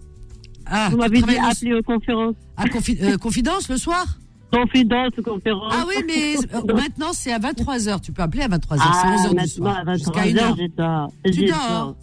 Ah, 0.65 0.89
Vous 0.91 0.97
m'avez 0.97 1.21
dit 1.21 1.37
appeler 1.37 1.73
aux 1.73 1.81
conférences. 1.83 2.35
à 2.57 2.65
confi- 2.65 3.01
euh, 3.01 3.17
confidence 3.17 3.69
le 3.69 3.77
soir? 3.77 4.05
Confidence, 4.53 5.11
conférence. 5.23 5.73
Ah 5.75 5.85
oui, 5.87 5.95
mais 6.05 6.35
euh, 6.55 6.73
maintenant 6.75 7.13
c'est 7.13 7.31
à 7.31 7.39
23h. 7.39 8.01
Tu 8.01 8.11
peux 8.11 8.21
appeler 8.21 8.43
à 8.43 8.47
23h. 8.49 8.79
Ah, 8.81 9.01
c'est 9.01 9.29
11h 9.29 9.41
du 9.41 9.47
soir. 9.49 9.77
à 9.77 9.83
23 9.85 9.95
Jusqu'à 9.97 10.25
1h. 10.25 10.39
heures, 10.43 10.55
je 10.57 10.67
dors. 10.75 11.11
Tu 11.25 11.45
dors 11.45 11.95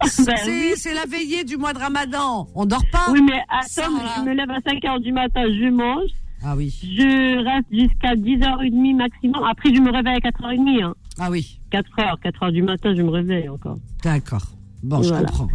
Ben 0.00 0.08
C'est 0.36 0.90
oui. 0.90 0.94
la 0.94 1.06
veillée 1.06 1.42
du 1.42 1.56
mois 1.56 1.72
de 1.72 1.78
Ramadan. 1.80 2.46
On 2.54 2.64
dort 2.66 2.84
pas 2.92 3.06
Oui, 3.10 3.20
mais 3.20 3.40
attends, 3.48 3.90
je 4.16 4.22
me 4.22 4.32
lève 4.32 4.48
à 4.50 4.60
5 4.64 4.84
heures 4.84 5.00
du 5.00 5.12
matin, 5.12 5.42
je 5.46 5.68
mange. 5.70 6.10
Ah 6.44 6.54
oui. 6.56 6.72
Je 6.84 7.44
reste 7.44 7.66
jusqu'à 7.72 8.14
10h30 8.14 8.94
maximum. 8.96 9.42
Après, 9.50 9.74
je 9.74 9.80
me 9.80 9.90
réveille 9.90 10.14
à 10.22 10.30
4h30. 10.30 10.84
Hein. 10.84 10.94
Ah 11.18 11.30
oui. 11.30 11.58
4h, 11.72 12.20
4h 12.22 12.52
du 12.52 12.62
matin, 12.62 12.94
je 12.94 13.02
me 13.02 13.10
réveille 13.10 13.48
encore. 13.48 13.76
D'accord. 14.02 14.46
Bon, 14.82 15.02
je 15.02 15.10
comprends. 15.12 15.48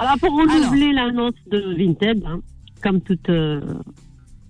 Alors, 0.00 0.18
pour 0.18 0.30
renouveler 0.36 0.92
l'annonce 0.92 1.34
de 1.50 1.74
Vinted, 1.76 2.24
hein, 2.26 2.40
comme 2.82 3.00
toute, 3.00 3.28
euh, 3.28 3.60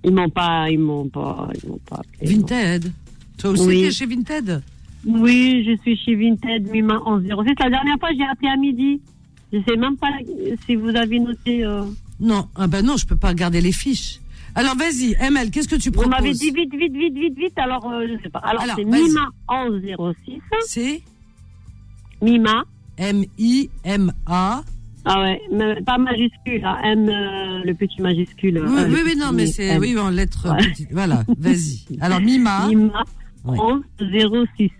ils 0.04 0.12
m'ont 0.14 0.30
pas, 0.30 0.70
ils 0.70 0.78
m'ont 0.78 1.08
pas, 1.08 1.48
ils 1.62 1.68
m'ont 1.68 1.78
pas. 1.88 1.96
appelé, 1.96 2.34
non. 2.36 2.40
Vinted. 2.46 2.92
Toi 3.36 3.50
aussi, 3.50 3.66
Oui. 3.66 3.82
t'es 3.82 3.90
chez 3.90 4.06
Vinted? 4.06 4.62
Oui, 5.06 5.64
je 5.66 5.76
suis 5.82 5.96
chez 5.96 6.14
Vinted, 6.14 6.70
Mima 6.70 6.94
1106. 7.06 7.54
La 7.60 7.70
dernière 7.70 7.98
fois, 7.98 8.08
j'ai 8.16 8.24
appelé 8.24 8.48
à 8.48 8.56
midi. 8.56 9.00
Je 9.52 9.58
sais 9.68 9.76
même 9.76 9.96
pas 9.96 10.08
si 10.66 10.74
vous 10.74 10.88
avez 10.88 11.20
noté. 11.20 11.64
euh, 11.64 11.84
Non. 12.20 12.48
Ah 12.56 12.66
ben 12.66 12.84
non, 12.84 12.96
je 12.96 13.06
peux 13.06 13.16
pas 13.16 13.28
regarder 13.28 13.60
les 13.60 13.72
fiches. 13.72 14.20
Alors 14.58 14.74
vas-y, 14.74 15.14
ML, 15.20 15.52
qu'est-ce 15.52 15.68
que 15.68 15.76
tu 15.76 15.90
Vous 15.90 16.00
proposes 16.00 16.10
m'avez 16.10 16.32
dit 16.32 16.50
vite, 16.50 16.74
vite, 16.74 16.92
vite, 16.92 17.14
vite, 17.14 17.38
vite. 17.38 17.56
Alors 17.58 17.88
euh, 17.92 18.06
je 18.08 18.20
sais 18.24 18.28
pas. 18.28 18.40
Alors, 18.40 18.62
Alors, 18.62 18.74
c'est. 18.74 18.84
Mima 18.84 19.28
1106. 19.48 20.40
C'est 20.66 21.00
Mima. 22.20 22.64
M-I-M-A. 22.96 24.62
Ah 25.04 25.20
ouais, 25.22 25.40
mais 25.52 25.80
pas 25.82 25.96
majuscule, 25.96 26.64
hein, 26.64 26.76
M, 26.82 27.08
euh, 27.08 27.60
le 27.64 27.72
petit 27.74 28.02
majuscule. 28.02 28.58
Oui, 28.66 28.80
euh, 28.80 29.02
oui, 29.06 29.14
non, 29.16 29.30
mais 29.32 29.46
c'est, 29.46 29.78
oui, 29.78 29.96
en 29.96 30.10
lettres 30.10 30.48
Ouais. 30.50 30.56
petites. 30.70 30.90
Voilà, 30.92 31.22
vas-y. 31.38 31.86
Alors, 32.00 32.20
Mima, 32.20 32.66
Mima 32.66 33.04
Ouais. 33.44 33.56
1106. 34.00 34.70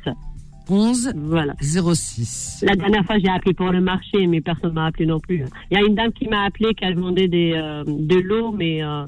11 0.68 1.12
Voilà. 1.16 1.54
06. 1.62 2.64
La 2.66 2.74
dernière 2.74 3.04
fois, 3.06 3.16
j'ai 3.20 3.28
appelé 3.30 3.54
pour 3.54 3.70
le 3.70 3.80
marché, 3.80 4.26
mais 4.26 4.40
personne 4.40 4.72
m'a 4.72 4.86
appelé 4.86 5.06
non 5.06 5.20
plus. 5.20 5.44
Il 5.70 5.78
y 5.78 5.80
a 5.80 5.86
une 5.86 5.94
dame 5.94 6.12
qui 6.12 6.26
m'a 6.28 6.42
appelé, 6.44 6.74
qui 6.74 6.84
a 6.84 6.92
demandé 6.92 7.28
des, 7.28 7.52
euh, 7.54 7.84
de 7.86 8.16
l'eau, 8.16 8.50
mais, 8.50 8.82
euh, 8.82 9.04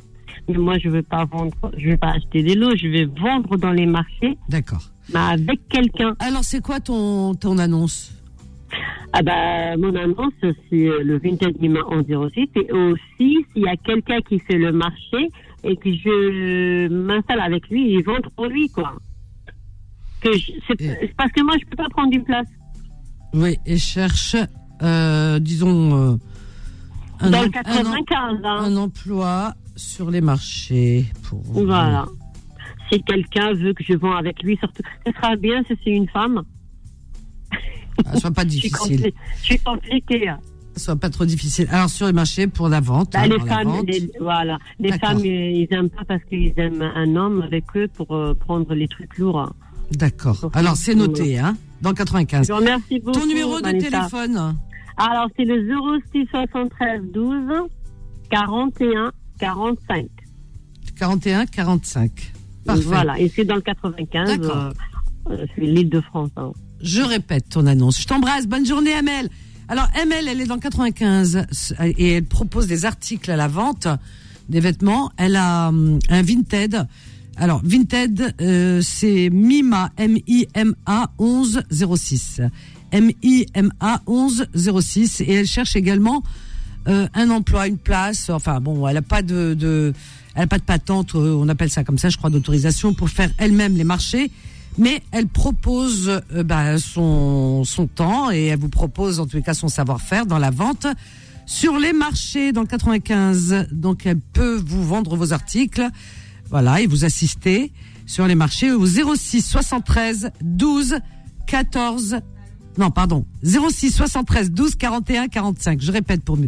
mais 0.48 0.58
moi, 0.58 0.78
je 0.78 0.88
veux 0.88 1.02
pas 1.02 1.24
vendre, 1.24 1.54
je 1.76 1.90
veux 1.90 1.96
pas 1.96 2.12
acheter 2.12 2.42
des 2.42 2.54
lots, 2.54 2.74
je 2.76 2.88
vais 2.88 3.04
vendre 3.04 3.56
dans 3.56 3.72
les 3.72 3.86
marchés, 3.86 4.36
D'accord. 4.48 4.82
mais 5.12 5.20
avec 5.20 5.66
quelqu'un. 5.68 6.14
Alors, 6.18 6.44
c'est 6.44 6.60
quoi 6.62 6.80
ton, 6.80 7.34
ton 7.34 7.58
annonce? 7.58 8.12
Ah 9.12 9.22
bah, 9.22 9.76
mon 9.76 9.94
annonce, 9.96 10.32
c'est 10.42 10.86
euh, 10.86 11.02
le 11.02 11.18
Vintage 11.18 11.54
Lima 11.60 11.80
1106, 11.90 12.48
et 12.54 12.72
aussi, 12.72 13.44
s'il 13.52 13.62
y 13.62 13.68
a 13.68 13.76
quelqu'un 13.76 14.20
qui 14.20 14.38
fait 14.38 14.58
le 14.58 14.70
marché, 14.72 15.28
et 15.64 15.76
que 15.76 15.92
je 15.92 16.88
m'installe 16.88 17.40
avec 17.40 17.68
lui 17.68 17.94
et 17.94 18.02
vendre 18.02 18.30
pour 18.36 18.46
lui, 18.46 18.68
quoi. 18.70 18.94
Que 20.20 20.32
je- 20.36 20.52
parce 21.16 21.32
que 21.32 21.42
moi, 21.42 21.54
je 21.60 21.66
peux 21.66 21.76
pas 21.76 21.88
prendre 21.90 22.12
une 22.14 22.24
place. 22.24 22.46
Oui, 23.34 23.56
et 23.66 23.78
cherche, 23.78 24.36
euh, 24.82 25.38
disons, 25.38 25.96
euh, 26.12 26.16
un, 27.20 27.30
Dans 27.30 27.40
le 27.42 27.44
un 27.44 27.48
em- 27.48 27.52
95, 27.52 28.38
hein. 28.44 28.56
un 28.60 28.76
emploi 28.76 29.52
sur 29.80 30.10
les 30.10 30.20
marchés 30.20 31.06
pour. 31.28 31.40
Voilà. 31.42 32.06
Si 32.92 33.02
quelqu'un 33.02 33.52
veut 33.54 33.72
que 33.72 33.84
je 33.84 33.94
vende 33.94 34.16
avec 34.18 34.42
lui, 34.42 34.56
surtout, 34.58 34.82
ce 35.06 35.12
sera 35.12 35.36
bien 35.36 35.62
si 35.66 35.74
c'est 35.84 35.90
une 35.90 36.08
femme. 36.08 36.42
Ah, 38.04 38.16
soit 38.18 38.30
pas 38.30 38.44
difficile. 38.56 39.12
je 39.38 39.42
suis 39.44 39.58
compliquée. 39.58 40.30
Soit 40.76 40.96
pas 40.96 41.10
trop 41.10 41.24
difficile. 41.24 41.66
Alors, 41.70 41.90
sur 41.90 42.06
les 42.06 42.12
marchés, 42.12 42.46
pour 42.46 42.68
la 42.68 42.80
vente. 42.80 43.12
Bah, 43.12 43.20
hein, 43.22 43.28
les 43.28 43.40
femmes, 43.40 43.64
vente. 43.68 43.86
les- 43.88 44.10
voilà. 44.20 44.58
Les 44.78 44.92
femmes, 44.98 45.18
ils 45.24 45.62
ils 45.62 45.74
aiment 45.74 45.90
pas 45.90 46.04
parce 46.06 46.22
qu'ils 46.24 46.52
aiment 46.56 46.82
un 46.82 47.16
homme 47.16 47.42
avec 47.42 47.64
eux 47.76 47.88
pour 47.88 48.14
euh, 48.14 48.34
prendre 48.34 48.72
les 48.74 48.88
trucs 48.88 49.18
lourds. 49.18 49.52
D'accord. 49.92 50.50
Alors, 50.54 50.76
c'est 50.76 50.94
noté, 50.94 51.38
hein, 51.38 51.56
dans 51.82 51.92
95. 51.92 52.46
Je 52.46 52.52
vous 52.52 52.58
remercie 52.58 53.00
beaucoup. 53.00 53.18
Ton 53.18 53.26
numéro 53.26 53.60
de 53.60 53.70
téléphone? 53.72 54.56
Alors, 54.96 55.28
c'est 55.36 55.44
le 55.44 55.66
06 56.12 56.26
73 56.30 57.02
12 57.12 57.68
41 58.30 59.10
45. 59.40 60.06
41 60.98 61.46
45. 61.46 62.32
Parfait. 62.64 62.82
Voilà, 62.82 63.18
et 63.18 63.28
c'est 63.34 63.44
dans 63.44 63.54
le 63.56 63.62
95. 63.62 64.28
D'accord. 64.38 64.56
euh, 64.56 64.72
euh, 65.30 65.46
c'est 65.54 65.62
l'île 65.62 65.88
de 65.88 66.00
France. 66.00 66.30
hein. 66.36 66.52
Je 66.82 67.02
répète 67.02 67.48
ton 67.48 67.66
annonce. 67.66 68.00
Je 68.00 68.06
t'embrasse. 68.06 68.46
Bonne 68.46 68.66
journée, 68.66 68.92
Amel. 68.94 69.28
Alors, 69.68 69.88
Amel, 70.00 70.28
elle 70.28 70.40
est 70.40 70.46
dans 70.46 70.58
95 70.58 71.46
et 71.98 72.12
elle 72.14 72.24
propose 72.24 72.66
des 72.66 72.84
articles 72.84 73.30
à 73.30 73.36
la 73.36 73.48
vente, 73.48 73.86
des 74.48 74.60
vêtements. 74.60 75.10
Elle 75.16 75.36
a 75.36 75.68
hum, 75.68 75.98
un 76.08 76.22
Vinted. 76.22 76.86
Alors, 77.36 77.60
Vinted, 77.64 78.34
euh, 78.40 78.80
c'est 78.82 79.30
Mima, 79.30 79.90
M-I-M-A 79.96 81.10
1106. 81.18 82.40
M-I-M-A 82.92 84.02
1106. 84.08 85.20
Et 85.20 85.32
elle 85.32 85.46
cherche 85.46 85.76
également 85.76 86.22
euh, 86.88 87.08
un 87.14 87.30
emploi, 87.30 87.66
une 87.66 87.78
place. 87.78 88.30
Enfin, 88.30 88.60
bon, 88.60 88.86
elle 88.88 88.96
a 88.96 89.02
pas 89.02 89.22
de, 89.22 89.54
de 89.54 89.92
elle 90.34 90.44
a 90.44 90.46
pas 90.46 90.58
de 90.58 90.64
patente, 90.64 91.14
euh, 91.14 91.34
on 91.34 91.48
appelle 91.48 91.70
ça 91.70 91.84
comme 91.84 91.98
ça, 91.98 92.08
je 92.08 92.16
crois, 92.16 92.30
d'autorisation 92.30 92.94
pour 92.94 93.10
faire 93.10 93.30
elle-même 93.38 93.76
les 93.76 93.84
marchés. 93.84 94.30
Mais 94.78 95.02
elle 95.10 95.26
propose 95.26 96.08
euh, 96.08 96.42
bah, 96.42 96.78
son, 96.78 97.64
son 97.64 97.86
temps 97.86 98.30
et 98.30 98.46
elle 98.46 98.58
vous 98.58 98.68
propose 98.68 99.20
en 99.20 99.26
tous 99.26 99.36
les 99.36 99.42
cas 99.42 99.54
son 99.54 99.68
savoir-faire 99.68 100.26
dans 100.26 100.38
la 100.38 100.50
vente 100.50 100.86
sur 101.46 101.78
les 101.78 101.92
marchés 101.92 102.52
dans 102.52 102.60
le 102.60 102.66
95. 102.68 103.66
Donc 103.72 104.06
elle 104.06 104.20
peut 104.20 104.62
vous 104.64 104.84
vendre 104.84 105.16
vos 105.16 105.32
articles, 105.32 105.86
voilà, 106.48 106.80
et 106.80 106.86
vous 106.86 107.04
assister 107.04 107.72
sur 108.06 108.26
les 108.26 108.34
marchés 108.36 108.72
au 108.72 108.86
06 108.86 109.42
73 109.42 110.30
12 110.40 110.98
14 111.46 112.20
non, 112.80 112.90
pardon. 112.90 113.26
06 113.42 113.92
73 113.92 114.52
12 114.52 114.76
41 114.76 115.28
45. 115.28 115.82
Je 115.82 115.92
répète 115.92 116.24
pour 116.24 116.38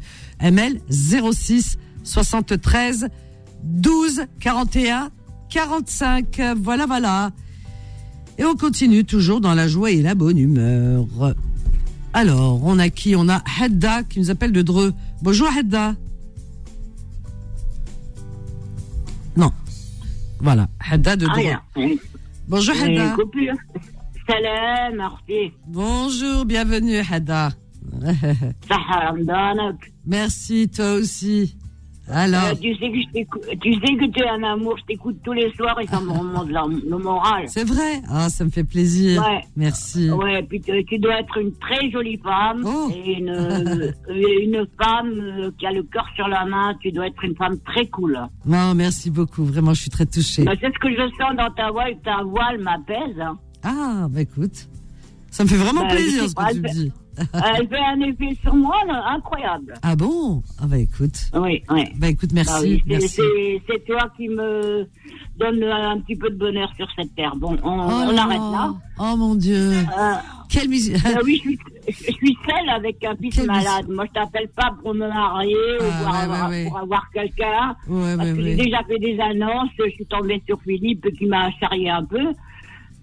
ML 0.40 0.80
06 0.88 1.76
73 2.04 3.08
12 3.64 4.22
41 4.40 5.10
45. 5.50 6.40
Voilà, 6.56 6.86
voilà. 6.86 7.32
Et 8.38 8.44
on 8.46 8.56
continue 8.56 9.04
toujours 9.04 9.42
dans 9.42 9.52
la 9.52 9.68
joie 9.68 9.90
et 9.90 10.00
la 10.00 10.14
bonne 10.14 10.38
humeur. 10.38 11.04
Alors, 12.14 12.64
on 12.64 12.78
a 12.78 12.88
qui? 12.88 13.14
On 13.14 13.28
a 13.28 13.42
Hedda 13.60 14.02
qui 14.02 14.18
nous 14.18 14.30
appelle 14.30 14.52
de 14.52 14.62
Dreux. 14.62 14.94
Bonjour 15.20 15.48
Hedda. 15.54 15.94
Non. 19.36 19.52
Voilà, 20.40 20.66
Hedda 20.90 21.16
de 21.16 21.26
Dreux. 21.26 21.90
Bonjour 22.48 22.74
Hedda. 22.74 23.16
coupure. 24.21 24.23
Salam, 24.27 25.01
أختي. 25.01 25.51
Bonjour, 25.67 26.45
bienvenue 26.45 27.01
Hedda. 27.01 27.49
صحة 28.69 29.10
رمضانك. 29.10 29.91
Merci, 30.05 30.67
toi 30.69 30.93
aussi. 30.93 31.55
Alors, 32.10 32.51
Euh, 32.51 32.55
tu 32.62 32.73
sais 32.79 32.89
que 32.93 32.99
je 33.05 33.10
t'écoute- 33.15 33.47
tu 33.62 33.73
sais 33.81 33.93
que 33.99 34.05
tu 34.15 34.19
es 34.23 34.29
un 34.29 34.41
amour, 34.53 34.75
je 34.81 34.86
t'écoute 34.89 35.17
tous 35.25 35.33
les 35.33 35.49
soirs 35.57 35.77
et 35.81 35.88
ça 35.88 35.99
me 35.99 36.12
remonte 36.12 36.49
la- 36.49 36.63
le 36.91 36.97
moral. 36.97 37.43
c'est 37.55 37.67
vrai 37.73 37.91
Ah, 38.10 38.29
ça 38.29 38.45
me 38.45 38.49
fait 38.49 38.63
plaisir. 38.63 39.21
Ouais. 39.21 39.41
Merci. 39.57 40.10
Ouais, 40.12 40.41
puis 40.49 40.62
tu, 40.62 40.71
tu 40.86 40.95
dois 40.99 41.19
être 41.23 41.36
une 41.45 41.51
très 41.65 41.83
jolie 41.91 42.17
femme 42.29 42.62
Oh. 42.65 42.89
et 42.95 43.12
une, 43.19 43.29
euh, 43.29 43.91
une 44.47 44.60
femme 44.81 45.12
euh, 45.19 45.51
qui 45.57 45.65
a 45.69 45.73
le 45.79 45.83
cœur 45.93 46.07
sur 46.15 46.27
la 46.29 46.45
main. 46.45 46.67
Tu 46.81 46.88
dois 46.93 47.07
être 47.12 47.21
une 47.29 47.36
femme 47.36 47.57
très 47.69 47.86
cool. 47.95 48.13
Non, 48.45 48.73
merci 48.73 49.07
beaucoup. 49.17 49.43
Vraiment, 49.43 49.73
je 49.77 49.81
suis 49.86 49.89
très 49.97 50.05
touchée. 50.05 50.43
Bah, 50.45 50.53
c'est 50.62 50.71
ce 50.75 50.79
que 50.83 50.89
je 50.99 51.05
sens 51.19 51.31
dans 51.41 51.51
ta 51.60 51.67
voix 51.73 51.89
et 51.89 51.97
ta 52.10 52.17
voix, 52.23 52.47
elle 52.53 52.62
m'apaise. 52.69 53.19
hein. 53.27 53.36
Ah, 53.62 54.07
bah 54.11 54.20
écoute, 54.20 54.68
ça 55.31 55.44
me 55.44 55.48
fait 55.48 55.57
vraiment 55.57 55.83
Bah, 55.83 55.90
plaisir 55.94 56.29
ce 56.29 56.35
que 56.35 56.53
tu 56.55 56.61
me 56.61 56.68
dis. 56.68 56.92
Elle 57.35 57.68
fait 57.68 57.79
un 57.79 58.01
effet 58.01 58.37
sur 58.42 58.55
moi 58.55 58.77
là, 58.87 59.05
incroyable. 59.11 59.75
Ah 59.83 59.94
bon? 59.94 60.42
Ah 60.59 60.66
bah 60.66 60.79
écoute. 60.79 61.29
Oui, 61.35 61.62
oui. 61.70 61.85
Bah 61.98 62.09
écoute, 62.09 62.31
merci. 62.33 62.53
Ah 62.55 62.61
oui, 62.62 62.83
c'est- 63.09 63.85
toi 63.87 64.09
qui 64.16 64.29
me 64.29 64.87
donne 65.38 65.62
un 65.62 65.98
petit 66.01 66.16
peu 66.16 66.31
de 66.31 66.37
bonheur 66.37 66.72
sur 66.77 66.88
cette 66.96 67.14
terre. 67.14 67.35
Bon, 67.37 67.57
on, 67.62 67.81
Oh 67.81 67.90
on 68.12 68.16
arrête 68.16 68.38
là. 68.38 68.75
Oh 68.98 69.16
mon 69.16 69.35
Dieu. 69.35 69.72
Euh, 69.72 70.12
Quelle 70.48 70.68
musique. 70.70 70.96
euh, 71.05 71.20
oui, 71.25 71.42
je 71.44 71.51
suis, 71.92 72.05
je 72.07 72.12
suis 72.12 72.38
seule 72.48 72.68
avec 72.70 73.05
un 73.05 73.14
fils 73.16 73.35
Quelle 73.35 73.46
malade. 73.46 73.88
Moi, 73.90 74.07
je 74.09 74.12
t'appelle 74.12 74.48
pas 74.48 74.75
pour 74.83 74.94
me 74.94 75.07
marier 75.09 75.55
ou 75.55 75.83
Ah, 75.85 76.03
pour, 76.03 76.12
ouais, 76.12 76.18
avoir, 76.20 76.48
ouais, 76.51 76.57
ouais. 76.62 76.68
pour 76.68 76.79
avoir 76.79 77.11
quelqu'un. 77.12 77.77
Parce 77.87 78.31
que 78.31 78.42
j'ai 78.42 78.55
déjà 78.57 78.83
fait 78.85 78.98
des 78.98 79.18
annonces. 79.20 79.70
Je 79.79 79.90
suis 79.90 80.07
tombée 80.07 80.42
sur 80.46 80.59
Philippe 80.62 81.07
qui 81.18 81.27
m'a 81.27 81.51
charrié 81.61 81.90
un 81.90 82.05
peu. 82.05 82.33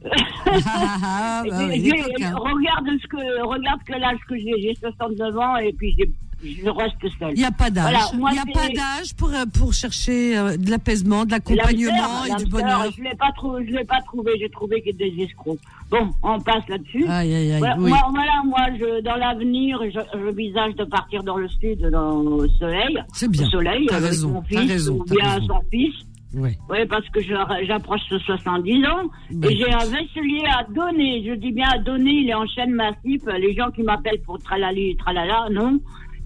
Ah, 0.05 1.43
bah 1.45 1.57
regarde 1.57 2.88
ce 3.01 3.07
que 3.07 3.43
regarde 3.43 3.83
que 3.85 3.93
l'âge 3.93 4.19
que 4.27 4.38
j'ai. 4.38 4.62
J'ai 4.62 4.75
69 4.75 5.38
ans 5.38 5.57
et 5.57 5.73
puis 5.73 5.95
je 6.41 6.69
reste 6.69 6.95
seule. 7.19 7.31
Il 7.31 7.39
n'y 7.39 7.45
a 7.45 7.51
pas 7.51 7.69
d'âge. 7.69 7.95
Voilà, 8.17 8.31
Il 8.31 8.33
n'y 8.33 8.39
a 8.39 8.53
pas 8.53 8.69
d'âge 8.69 9.13
pour, 9.15 9.29
euh, 9.29 9.45
pour 9.53 9.73
chercher 9.73 10.38
euh, 10.38 10.57
de 10.57 10.69
l'apaisement, 10.69 11.25
de 11.25 11.31
l'accompagnement 11.31 12.25
et 12.25 12.35
du 12.43 12.49
bonheur. 12.49 12.89
Je 12.97 13.03
l'ai 13.03 13.15
pas 13.15 13.31
trouvé, 13.35 13.65
je 13.67 13.71
l'ai 13.75 13.83
pas 13.83 14.01
trouvé, 14.01 14.31
j'ai 14.39 14.49
trouvé 14.49 14.81
a 14.88 14.91
des 14.93 15.23
escrocs. 15.23 15.59
Bon, 15.91 16.09
on 16.23 16.39
passe 16.39 16.67
là-dessus. 16.69 17.05
Aïe, 17.07 17.33
aïe, 17.33 17.51
aïe, 17.53 17.59
Voilà, 17.59 17.75
oui. 17.79 17.89
moi, 17.89 17.99
voilà, 18.12 18.41
moi, 18.45 18.59
je, 18.79 19.01
dans 19.01 19.15
l'avenir, 19.15 19.79
je, 19.83 19.99
je 20.13 20.31
visage 20.31 20.75
de 20.75 20.85
partir 20.85 21.23
dans 21.23 21.38
le 21.38 21.47
sud, 21.49 21.81
dans 21.91 22.21
le 22.21 22.47
soleil. 22.59 22.97
C'est 23.13 23.29
bien. 23.29 23.45
Au 23.45 23.49
soleil, 23.49 23.88
avec 23.89 24.05
raison, 24.05 24.29
mon 24.29 24.41
fils, 24.43 24.71
raison, 24.71 24.99
ou 24.99 25.03
bien 25.03 25.29
raison. 25.33 25.47
son 25.47 25.62
fils. 25.71 25.93
Oui. 26.33 26.51
Oui, 26.69 26.85
parce 26.87 27.07
que 27.09 27.21
j'approche 27.21 28.07
de 28.11 28.19
70 28.19 28.85
ans. 28.85 29.09
Ben. 29.31 29.49
Et 29.49 29.55
j'ai 29.55 29.71
un 29.71 29.85
vaisselier 29.85 30.43
à 30.47 30.63
donner. 30.63 31.23
Je 31.25 31.33
dis 31.33 31.51
bien 31.51 31.69
à 31.69 31.77
donner, 31.79 32.11
il 32.11 32.29
est 32.29 32.35
en 32.35 32.47
chaîne 32.47 32.71
massif. 32.71 33.21
Les 33.39 33.53
gens 33.55 33.71
qui 33.71 33.81
m'appellent 33.83 34.21
pour 34.21 34.39
tralali, 34.39 34.95
tralala, 34.97 35.47
non. 35.51 35.79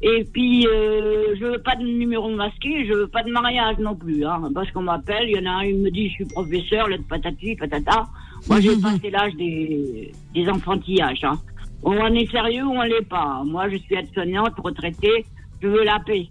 Et 0.05 0.25
puis, 0.25 0.67
euh, 0.67 1.33
je 1.39 1.45
veux 1.45 1.59
pas 1.59 1.77
de 1.77 1.83
numéro 1.83 2.29
masqué, 2.35 2.85
je 2.85 2.93
veux 2.93 3.07
pas 3.07 3.23
de 3.23 3.31
mariage 3.31 3.77
non 3.79 3.95
plus, 3.95 4.25
hein, 4.25 4.49
parce 4.53 4.69
qu'on 4.71 4.81
m'appelle, 4.81 5.29
il 5.29 5.37
y 5.37 5.39
en 5.39 5.49
a 5.49 5.59
un, 5.59 5.63
il 5.63 5.77
me 5.77 5.89
dit, 5.89 6.09
je 6.09 6.13
suis 6.15 6.25
professeur, 6.25 6.89
lettre 6.89 7.05
patati, 7.07 7.55
patata. 7.55 8.05
Moi, 8.49 8.59
j'ai 8.59 8.75
passé 8.81 9.09
l'âge 9.09 9.33
des, 9.35 10.11
des 10.33 10.49
enfantillages, 10.49 11.23
hein. 11.23 11.39
On 11.83 12.13
est 12.13 12.29
sérieux 12.29 12.63
ou 12.65 12.71
on 12.71 12.81
l'est 12.81 13.07
pas? 13.07 13.43
Moi, 13.45 13.69
je 13.69 13.77
suis 13.77 13.95
aide-soignante, 13.95 14.53
retraitée, 14.57 15.25
je 15.61 15.67
veux 15.69 15.83
la 15.85 15.99
paix. 16.05 16.27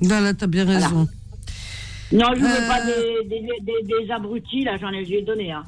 Là, 0.00 0.20
là, 0.20 0.34
t'as 0.34 0.46
bien 0.48 0.64
raison. 0.64 1.06
Non, 2.12 2.26
je 2.34 2.40
veux 2.40 2.46
Euh. 2.46 2.68
pas 2.68 2.84
des, 2.84 3.28
des, 3.28 3.40
des, 3.62 4.04
des 4.04 4.10
abrutis, 4.10 4.64
là, 4.64 4.76
j'en 4.80 4.90
ai, 4.92 5.04
j'ai 5.04 5.22
donné, 5.22 5.52
hein. 5.52 5.62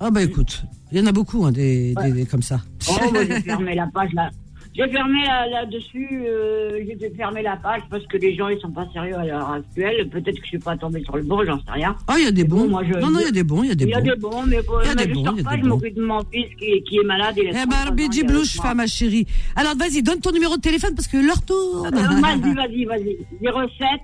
Ah 0.00 0.10
bah 0.10 0.22
écoute, 0.22 0.64
il 0.92 0.98
y 0.98 1.00
en 1.00 1.06
a 1.06 1.12
beaucoup 1.12 1.44
hein, 1.46 1.52
des, 1.52 1.94
comme 2.30 2.42
ça. 2.42 2.60
Oh, 2.90 2.94
j'ai 3.26 3.40
fermé 3.40 3.74
la 3.74 3.86
page 3.86 4.12
là. 4.12 4.28
J'ai 4.76 4.88
fermé 4.88 5.20
euh, 5.22 5.50
là-dessus, 5.52 6.24
euh, 6.26 6.80
j'ai 6.84 7.10
fermer 7.14 7.42
la 7.42 7.56
page 7.56 7.82
parce 7.88 8.04
que 8.06 8.16
les 8.16 8.34
gens 8.34 8.48
ils 8.48 8.58
sont 8.60 8.72
pas 8.72 8.86
sérieux 8.92 9.16
à 9.16 9.24
l'heure 9.24 9.48
actuelle. 9.50 10.08
Peut-être 10.08 10.34
que 10.36 10.42
je 10.42 10.48
suis 10.48 10.58
pas 10.58 10.76
tombée 10.76 11.00
sur 11.04 11.16
le 11.16 11.22
bon, 11.22 11.44
j'en 11.44 11.58
sais 11.58 11.70
rien. 11.70 11.94
Ah, 12.08 12.14
il 12.18 12.24
y 12.24 12.26
a 12.26 12.32
des 12.32 12.42
bons. 12.42 12.66
moi, 12.68 12.82
je- 12.84 12.98
Non, 12.98 13.08
non, 13.10 13.20
il 13.20 13.26
y 13.26 13.28
a 13.28 13.30
des 13.30 13.44
bons, 13.44 13.62
il 13.62 13.68
y 13.68 13.72
a 13.72 13.74
des 13.76 13.84
Il 13.84 13.90
y 13.90 13.94
a 13.94 14.00
bons. 14.00 14.04
des 14.10 14.16
bons, 14.16 14.42
mais, 14.46 14.62
faut- 14.64 14.80
Il 14.82 14.86
y 14.88 14.90
a 14.90 14.94
mais 14.96 15.06
des 15.06 15.10
je 15.10 15.14
bons, 15.14 15.24
sors 15.26 15.34
pas, 15.44 15.56
je 15.56 15.60
bons. 15.62 15.68
m'occupe 15.68 15.94
de 15.94 16.04
mon 16.04 16.20
fils 16.24 16.48
qui, 16.58 16.82
qui 16.82 16.96
est 16.96 17.04
malade. 17.04 17.34
Il 17.36 17.44
est 17.44 17.50
Eh 17.62 17.66
ben, 17.66 17.94
Bidji 17.94 18.24
Blouche, 18.24 18.56
femme 18.56 18.78
ma 18.78 18.86
chérie. 18.88 19.26
Alors, 19.54 19.76
vas-y, 19.76 20.02
donne 20.02 20.18
ton 20.20 20.32
numéro 20.32 20.56
de 20.56 20.60
téléphone 20.60 20.94
parce 20.96 21.06
que 21.06 21.18
l'heure 21.18 21.42
tourne. 21.42 21.86
Euh, 21.94 22.20
vas-y, 22.20 22.54
vas-y, 22.54 22.84
vas-y. 22.84 23.18
07 23.40 24.00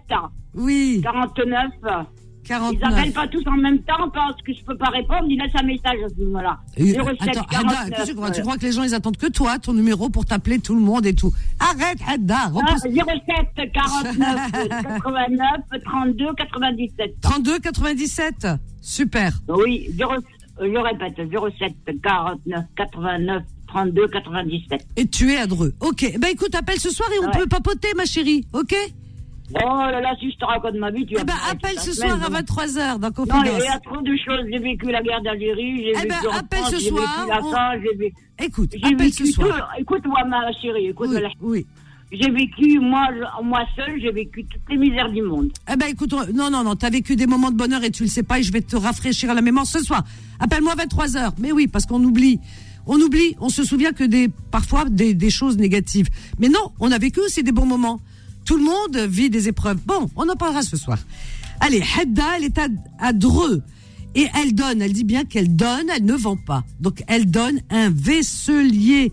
Oui. 0.54 1.00
49. 1.02 1.70
49. 2.50 2.74
Ils 2.80 2.84
appellent 2.98 3.12
pas 3.12 3.28
tous 3.28 3.42
en 3.46 3.56
même 3.56 3.78
temps 3.82 4.08
parce 4.12 4.40
que 4.42 4.52
je 4.52 4.62
peux 4.64 4.76
pas 4.76 4.88
répondre. 4.90 5.24
Ils 5.28 5.38
laissent 5.38 5.54
un 5.54 5.62
message 5.66 5.98
à 6.04 6.08
ce 6.08 6.22
moment-là. 6.24 6.58
Euh, 6.80 6.84
07 6.84 6.98
Attends, 7.28 7.44
49. 7.50 7.52
Hadda, 7.54 7.90
qu'est-ce 7.96 8.02
que 8.02 8.08
tu 8.10 8.14
crois 8.16 8.30
Tu 8.32 8.40
crois 8.42 8.56
que 8.56 8.62
les 8.66 8.72
gens, 8.72 8.82
ils 8.82 8.94
attendent 8.94 9.16
que 9.16 9.28
toi, 9.28 9.58
ton 9.58 9.72
numéro, 9.72 10.08
pour 10.10 10.26
t'appeler 10.26 10.58
tout 10.58 10.74
le 10.74 10.80
monde 10.80 11.06
et 11.06 11.14
tout 11.14 11.32
Arrête, 11.60 11.98
Hadda, 12.08 12.36
Ah, 12.44 12.48
repose. 12.48 12.82
07 12.82 13.72
49 13.72 14.52
89 14.52 15.46
32 15.84 16.34
97. 16.36 17.14
32 17.20 17.58
97 17.60 18.46
Super. 18.82 19.32
Oui, 19.48 19.86
0, 19.96 20.12
euh, 20.12 20.18
je 20.60 20.78
répète, 20.78 21.14
07 21.16 21.72
49 22.02 22.64
89 22.76 23.42
32 23.68 24.08
97. 24.08 24.86
Et 24.96 25.06
tu 25.06 25.32
es 25.32 25.36
à 25.36 25.46
Dreux. 25.46 25.72
Ok. 25.80 26.12
Ben 26.18 26.28
écoute, 26.32 26.54
appelle 26.54 26.80
ce 26.80 26.90
soir 26.90 27.08
et 27.12 27.24
on 27.24 27.26
Ouais. 27.28 27.38
peut 27.38 27.46
papoter, 27.46 27.88
ma 27.96 28.04
chérie. 28.04 28.44
Ok? 28.52 28.74
Oh 29.54 29.66
là 29.66 30.00
là, 30.00 30.14
si 30.20 30.30
je 30.30 30.36
te 30.36 30.44
raconte 30.44 30.74
ma 30.74 30.90
vie, 30.90 31.04
tu 31.06 31.14
vas 31.14 31.22
Eh 31.22 31.24
ben, 31.24 31.34
appelle 31.50 31.78
ce 31.80 31.92
soir 31.92 32.10
semaine, 32.12 32.24
à 32.24 32.28
bon. 32.28 32.38
23h 32.54 32.98
dans 32.98 33.08
Non, 33.08 33.12
Confidence. 33.12 33.58
il 33.58 33.64
y 33.64 33.68
a 33.68 33.78
trop 33.80 34.00
de 34.00 34.16
choses. 34.16 34.46
J'ai 34.52 34.58
vécu 34.58 34.90
la 34.90 35.02
guerre 35.02 35.22
d'Algérie, 35.22 35.78
j'ai 35.84 35.90
Eh 35.90 35.96
vécu 36.02 36.08
ben, 36.08 36.30
en 36.30 36.36
appelle 36.38 36.58
France, 36.60 36.70
ce 36.74 36.80
soir, 36.80 37.02
vécu 37.18 37.28
la 37.30 37.42
on- 37.44 37.50
faim, 37.52 37.70
j'ai 37.82 37.96
vécu... 37.96 38.14
Écoute, 38.42 38.70
J'ai 38.72 38.84
appelle 38.84 38.96
vécu 38.98 39.26
ce 39.26 39.32
soir. 39.32 39.70
Écoute-moi, 39.78 40.24
ma 40.24 40.52
chérie, 40.60 40.86
écoute 40.88 41.10
Oui. 41.40 41.66
J'ai 42.12 42.30
vécu, 42.30 42.80
moi, 42.80 43.06
moi 43.44 43.60
seule, 43.76 44.00
j'ai 44.00 44.10
vécu 44.10 44.44
toutes 44.44 44.62
les 44.68 44.76
misères 44.76 45.10
du 45.10 45.22
monde. 45.22 45.52
Eh 45.72 45.76
ben 45.76 45.86
écoute, 45.86 46.12
on- 46.12 46.32
non, 46.32 46.50
non, 46.50 46.64
non, 46.64 46.74
t'as 46.74 46.90
vécu 46.90 47.14
des 47.16 47.26
moments 47.26 47.50
de 47.52 47.56
bonheur 47.56 47.84
et 47.84 47.90
tu 47.92 48.02
le 48.04 48.08
sais 48.08 48.24
pas 48.24 48.40
et 48.40 48.42
je 48.42 48.52
vais 48.52 48.62
te 48.62 48.74
rafraîchir 48.76 49.32
la 49.32 49.42
mémoire 49.42 49.66
ce 49.66 49.78
soir. 49.80 50.02
Appelle-moi 50.40 50.72
à 50.72 50.76
23h. 50.84 51.32
Mais 51.38 51.52
oui, 51.52 51.68
parce 51.68 51.86
qu'on 51.86 52.02
oublie. 52.02 52.40
On 52.86 52.98
oublie, 53.00 53.36
on 53.40 53.48
se 53.48 53.62
souvient 53.62 53.92
que 53.92 54.02
des 54.02 54.28
parfois 54.50 54.86
des, 54.86 55.14
des 55.14 55.30
choses 55.30 55.56
négatives. 55.58 56.08
Mais 56.40 56.48
non, 56.48 56.72
on 56.80 56.90
a 56.90 56.98
vécu 56.98 57.20
aussi 57.20 57.44
des 57.44 57.52
bons 57.52 57.66
moments. 57.66 58.00
Tout 58.50 58.56
le 58.56 58.64
monde 58.64 58.96
vit 59.08 59.30
des 59.30 59.46
épreuves. 59.46 59.78
Bon, 59.86 60.10
on 60.16 60.28
en 60.28 60.34
parlera 60.34 60.62
ce 60.62 60.76
soir. 60.76 60.98
Allez, 61.60 61.84
Hedda, 61.96 62.24
elle 62.36 62.42
est 62.42 62.58
à, 62.98 63.12
Dreux. 63.12 63.62
Et 64.16 64.26
elle 64.34 64.56
donne, 64.56 64.82
elle 64.82 64.92
dit 64.92 65.04
bien 65.04 65.24
qu'elle 65.24 65.54
donne, 65.54 65.86
elle 65.94 66.04
ne 66.04 66.14
vend 66.14 66.36
pas. 66.36 66.64
Donc 66.80 67.04
elle 67.06 67.30
donne 67.30 67.60
un 67.70 67.90
vaisselier, 67.90 69.12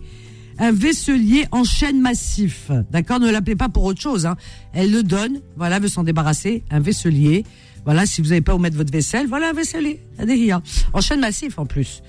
un 0.58 0.72
vaisselier 0.72 1.46
en 1.52 1.62
chaîne 1.62 2.00
massif. 2.00 2.72
D'accord 2.90 3.20
Ne 3.20 3.30
l'appelez 3.30 3.54
pas 3.54 3.68
pour 3.68 3.84
autre 3.84 4.00
chose. 4.00 4.26
Hein. 4.26 4.36
Elle 4.72 4.90
le 4.90 5.04
donne, 5.04 5.40
voilà, 5.56 5.78
veut 5.78 5.86
s'en 5.86 6.02
débarrasser, 6.02 6.64
un 6.72 6.80
vaisselier. 6.80 7.44
Voilà, 7.84 8.06
si 8.06 8.20
vous 8.20 8.30
n'avez 8.30 8.40
pas 8.40 8.56
où 8.56 8.58
mettre 8.58 8.76
votre 8.76 8.92
vaisselle, 8.92 9.28
voilà 9.28 9.50
un 9.50 9.52
vaisselier. 9.52 10.00
Adéhia. 10.18 10.62
En 10.92 11.00
chaîne 11.00 11.20
massif 11.20 11.60
en 11.60 11.64
plus. 11.64 12.02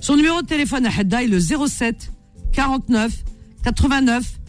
Son 0.00 0.16
numéro 0.16 0.40
de 0.40 0.46
téléphone 0.46 0.86
à 0.86 0.98
Hedda 0.98 1.24
est 1.24 1.28
le 1.28 1.40
07 1.40 2.10
49 2.54 3.12
89 3.64 4.39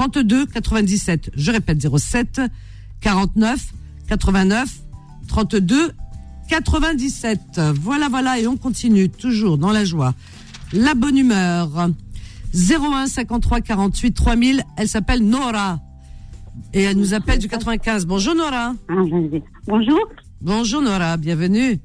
32 0.00 0.46
97. 0.46 1.30
Je 1.36 1.52
répète 1.52 1.86
07 1.86 2.40
49 3.02 3.60
89 4.08 4.80
32 5.28 5.92
97. 6.48 7.60
Voilà, 7.74 8.08
voilà, 8.08 8.40
et 8.40 8.46
on 8.46 8.56
continue 8.56 9.10
toujours 9.10 9.58
dans 9.58 9.72
la 9.72 9.84
joie, 9.84 10.14
la 10.72 10.94
bonne 10.94 11.18
humeur. 11.18 11.90
01 12.54 13.08
53 13.08 13.60
48 13.60 14.12
3000. 14.12 14.62
Elle 14.78 14.88
s'appelle 14.88 15.20
Nora 15.20 15.80
et 16.72 16.80
elle 16.80 16.96
nous 16.96 17.12
appelle 17.12 17.38
du 17.38 17.48
95. 17.48 18.06
Bonjour 18.06 18.34
Nora. 18.34 18.72
Bonjour. 19.66 20.00
Bonjour 20.40 20.80
Nora, 20.80 21.18
bienvenue. 21.18 21.78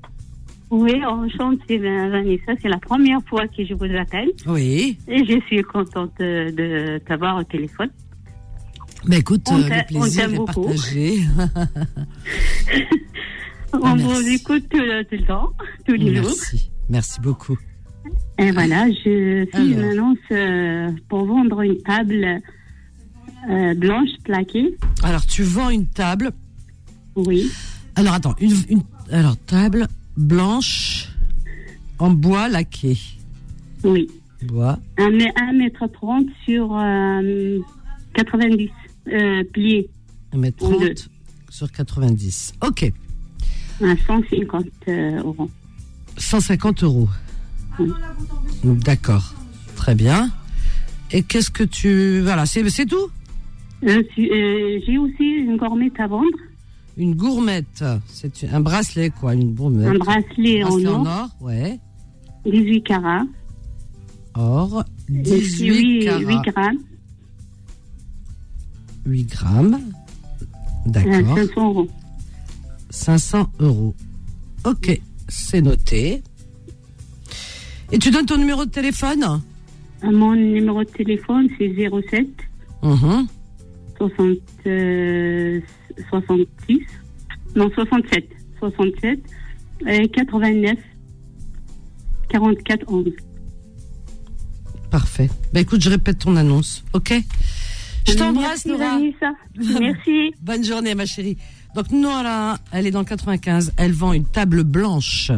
Oui, 0.72 1.04
enchantée 1.06 1.80
Vanessa. 1.80 2.54
C'est 2.62 2.70
la 2.70 2.80
première 2.80 3.20
fois 3.26 3.46
que 3.50 3.66
je 3.66 3.74
vous 3.74 3.94
appelle. 3.94 4.32
Oui. 4.48 4.98
Et 5.10 5.26
je 5.26 5.38
suis 5.48 5.62
contente 5.64 6.14
de, 6.18 6.50
de 6.52 6.98
t'avoir 7.00 7.36
au 7.36 7.44
téléphone. 7.44 7.90
Mais 9.08 9.20
écoute, 9.20 9.44
On 9.50 9.62
euh, 9.62 9.70
le 9.70 9.86
plaisir 9.88 10.34
est 10.34 10.36
beaucoup. 10.36 10.64
partagé. 10.64 11.20
On 13.74 13.96
vous 13.96 14.08
merci. 14.10 14.34
écoute 14.36 14.64
tout, 14.70 14.78
le- 14.78 15.04
tout 15.04 15.16
le 15.16 15.26
temps, 15.26 15.52
tous 15.86 15.94
les 15.96 16.16
jours. 16.16 16.26
Merci. 16.26 16.72
Merci 16.90 17.20
beaucoup. 17.22 17.58
Et 18.38 18.52
voilà, 18.52 18.88
je 18.90 19.46
fais 19.52 19.66
une 19.66 19.84
annonce 19.84 20.18
euh, 20.32 20.92
pour 21.10 21.26
vendre 21.26 21.62
une 21.62 21.82
table 21.82 22.42
euh, 23.50 23.74
blanche 23.76 24.10
plaquée. 24.24 24.76
Alors, 25.04 25.26
tu 25.26 25.44
vends 25.44 25.70
une 25.70 25.88
table. 25.88 26.32
Oui. 27.16 27.50
Alors, 27.96 28.14
attends, 28.14 28.36
une, 28.40 28.54
une 28.70 28.82
alors, 29.12 29.38
table 29.38 29.88
blanche 30.18 31.10
en 32.00 32.12
bois 32.12 32.48
laqué. 32.50 32.98
Oui. 33.84 34.10
Bois. 34.44 34.80
1 34.98 35.10
mètre 35.54 35.88
30 35.92 36.26
sur 36.46 36.76
euh, 36.78 37.60
90 38.14 38.70
euh, 39.08 39.44
pliés. 39.54 39.90
1m30 40.34 41.08
sur 41.50 41.72
90. 41.72 42.54
Ok. 42.66 42.92
À 43.84 43.96
150 44.08 44.66
euh, 44.88 45.18
euros. 45.24 45.50
150 46.18 46.84
euros. 46.84 47.10
D'accord. 48.64 49.34
Très 49.76 49.96
bien. 49.96 50.30
Et 51.12 51.24
qu'est-ce 51.24 51.52
que 51.52 51.64
tu... 51.64 52.22
Voilà, 52.22 52.46
c'est 52.46 52.68
c'est 52.70 52.86
tout? 52.86 53.10
Euh, 53.84 54.02
euh, 54.18 54.80
J'ai 54.86 54.98
aussi 54.98 55.24
une 55.24 55.58
gourmette 55.58 56.00
à 56.00 56.08
vendre. 56.08 56.26
Une 56.98 57.16
gourmette. 57.16 57.84
C'est 58.08 58.46
un 58.52 58.62
bracelet, 58.62 59.10
quoi. 59.10 59.34
Une 59.36 59.54
gourmette. 59.54 59.88
Un 59.88 59.98
bracelet 59.98 60.64
en 60.64 60.70
Bracelet 60.70 60.88
or. 60.88 61.08
or, 61.08 61.30
ouais. 61.42 61.80
18 62.46 62.82
carats. 62.84 63.26
Or. 64.36 64.84
Et 65.10 65.22
18 65.22 65.68
huit- 65.68 66.06
carats. 66.06 66.20
8 66.20 66.42
grammes. 66.52 66.78
8 69.06 69.24
grammes. 69.30 69.80
D'accord. 70.86 71.38
500 71.38 71.68
euros. 71.70 71.88
500 72.90 73.50
euros. 73.60 73.96
Ok, 74.66 75.00
c'est 75.28 75.62
noté. 75.62 76.22
Et 77.92 78.00
tu 78.00 78.10
donnes 78.12 78.26
ton 78.26 78.38
numéro 78.38 78.66
de 78.66 78.70
téléphone? 78.72 79.42
Euh, 80.04 80.12
Mon 80.12 80.36
numéro 80.36 80.84
de 80.84 80.90
téléphone, 80.90 81.48
c'est 81.58 81.74
07 81.76 82.28
Mhm. 82.84 83.28
60, 83.98 84.38
euh, 84.68 85.60
66. 86.10 86.80
Non, 87.56 87.70
67. 87.74 88.28
67. 88.60 89.20
euh, 89.88 90.08
89. 90.14 90.78
44 92.30 92.84
11. 92.88 93.06
Parfait. 94.92 95.30
Bah 95.54 95.62
écoute, 95.62 95.82
je 95.82 95.90
répète 95.90 96.20
ton 96.20 96.36
annonce, 96.36 96.84
ok? 96.94 97.14
Je 98.08 98.14
t'embrasse, 98.14 98.66
Nora. 98.66 99.00
Merci. 99.58 100.34
Bonne 100.42 100.64
journée, 100.64 100.96
ma 100.96 101.06
chérie. 101.06 101.38
Donc 101.76 101.92
Nora, 101.92 102.58
elle 102.72 102.88
est 102.88 102.92
dans 102.92 103.00
le 103.00 103.06
95. 103.06 103.74
Elle 103.78 103.92
vend 103.92 104.14
une 104.14 104.26
table 104.26 104.64
blanche. 104.64 105.32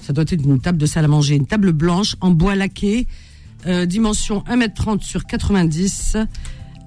Ça 0.00 0.12
doit 0.12 0.24
être 0.26 0.32
une 0.32 0.60
table 0.60 0.78
de 0.78 0.86
salle 0.86 1.04
à 1.04 1.08
manger. 1.08 1.36
Une 1.36 1.46
table 1.46 1.72
blanche 1.72 2.16
en 2.20 2.30
bois 2.30 2.56
laqué, 2.56 3.06
euh, 3.66 3.86
dimension 3.86 4.42
1m30 4.48 5.02
sur 5.02 5.24
90. 5.26 6.16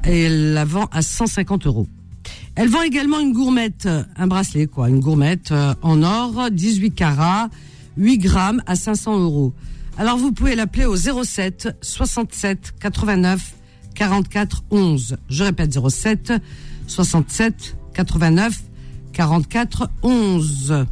Et 0.06 0.24
elle 0.24 0.54
la 0.54 0.66
vend 0.66 0.90
à 0.92 1.02
150 1.02 1.68
euros. 1.68 1.88
Elle 2.56 2.68
vend 2.68 2.82
également 2.82 3.20
une 3.20 3.34
gourmette, 3.34 3.88
un 4.16 4.28
bracelet 4.28 4.68
quoi, 4.68 4.90
une 4.90 5.00
gourmette 5.00 5.52
euh, 5.52 5.74
en 5.82 6.04
or, 6.04 6.50
18 6.52 6.92
carats, 6.92 7.50
8 7.98 8.18
grammes 8.18 8.62
à 8.66 8.76
500 8.76 9.20
euros. 9.20 9.54
Alors 9.98 10.18
vous 10.18 10.32
pouvez 10.32 10.56
l'appeler 10.56 10.86
au 10.86 10.96
07 10.96 11.78
67 11.82 12.74
89 12.80 13.56
44 14.04 14.64
11. 14.70 15.18
Je 15.30 15.44
répète 15.46 15.72
07 15.80 16.34
67 16.88 17.78
89 17.94 18.60
44 19.14 19.90
11. 20.02 20.86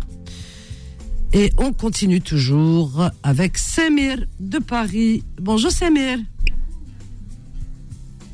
Et 1.34 1.52
on 1.58 1.74
continue 1.74 2.21
toujours 2.21 3.10
avec 3.21 3.58
Samir 3.58 4.17
de 4.39 4.60
Paris. 4.60 5.26
Bonjour 5.41 5.71
Samir. 5.71 6.19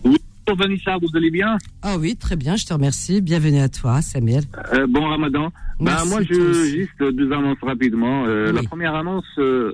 Bonjour 0.03 0.19
Vanessa, 0.55 0.97
vous 1.01 1.09
allez 1.15 1.31
bien? 1.31 1.57
Ah 1.81 1.97
oui, 1.97 2.15
très 2.15 2.35
bien, 2.35 2.55
je 2.55 2.65
te 2.65 2.71
remercie. 2.73 3.19
Bienvenue 3.19 3.59
à 3.59 3.69
toi, 3.69 4.03
Samir. 4.03 4.43
Euh, 4.73 4.85
Bon 4.87 5.05
Ramadan. 5.09 5.51
Merci, 5.79 6.07
moi, 6.07 6.21
je 6.21 6.53
juste 6.63 7.15
deux 7.15 7.31
annonces 7.31 7.57
rapidement. 7.63 8.25
Euh, 8.25 8.51
Oui. 8.51 8.55
La 8.55 8.63
première 8.63 8.93
annonce, 8.95 9.25
euh, 9.39 9.73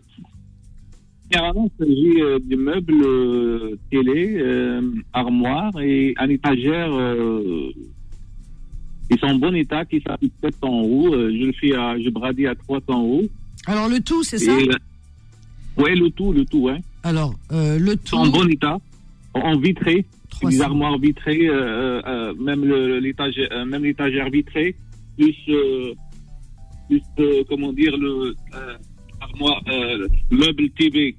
première 1.33 1.49
annonce, 1.49 1.71
j'ai 1.79 2.21
euh, 2.21 2.39
des 2.39 2.55
meubles 2.55 3.03
euh, 3.03 3.77
télé, 3.91 4.37
euh, 4.39 4.81
armoires 5.13 5.71
et 5.81 6.13
un 6.17 6.29
étagère. 6.29 6.89
Ils 9.09 9.19
sont 9.19 9.27
en 9.27 9.35
bon 9.35 9.55
état, 9.55 9.85
qui 9.85 10.01
s'appuient 10.01 10.31
700 10.41 10.57
euros. 10.83 11.11
Je 11.13 11.45
le 11.45 11.53
fais 11.53 11.73
à, 11.75 11.99
je 11.99 12.09
bradis 12.09 12.47
à 12.47 12.55
300 12.55 12.83
euros. 12.89 13.23
Alors 13.65 13.89
le 13.89 13.99
tout, 13.99 14.23
c'est 14.23 14.37
ça? 14.39 14.55
Ouais, 15.77 15.95
le 15.95 16.09
tout, 16.11 16.31
le 16.33 16.45
tout, 16.45 16.59
ouais. 16.59 16.79
Alors 17.03 17.33
euh, 17.51 17.77
le 17.79 17.93
Ils 17.93 17.97
tout. 17.97 18.07
sont 18.09 18.17
en 18.17 18.27
bon 18.27 18.47
état, 18.49 18.77
en- 19.33 19.57
vitré. 19.57 20.05
300. 20.29 20.49
Des 20.49 20.61
armoires 20.63 20.97
vitrées, 20.97 21.47
euh, 21.47 22.01
euh, 22.07 22.33
même 22.39 22.65
l'étagère, 22.65 23.65
même 23.67 23.83
l'étagère 23.83 24.29
vitrée, 24.31 24.75
plus, 25.15 25.35
plus 26.89 27.01
comment 27.47 27.71
dire 27.71 27.95
le 27.95 28.33
armoire, 29.21 29.61
meuble 30.31 30.69
TV 30.71 31.15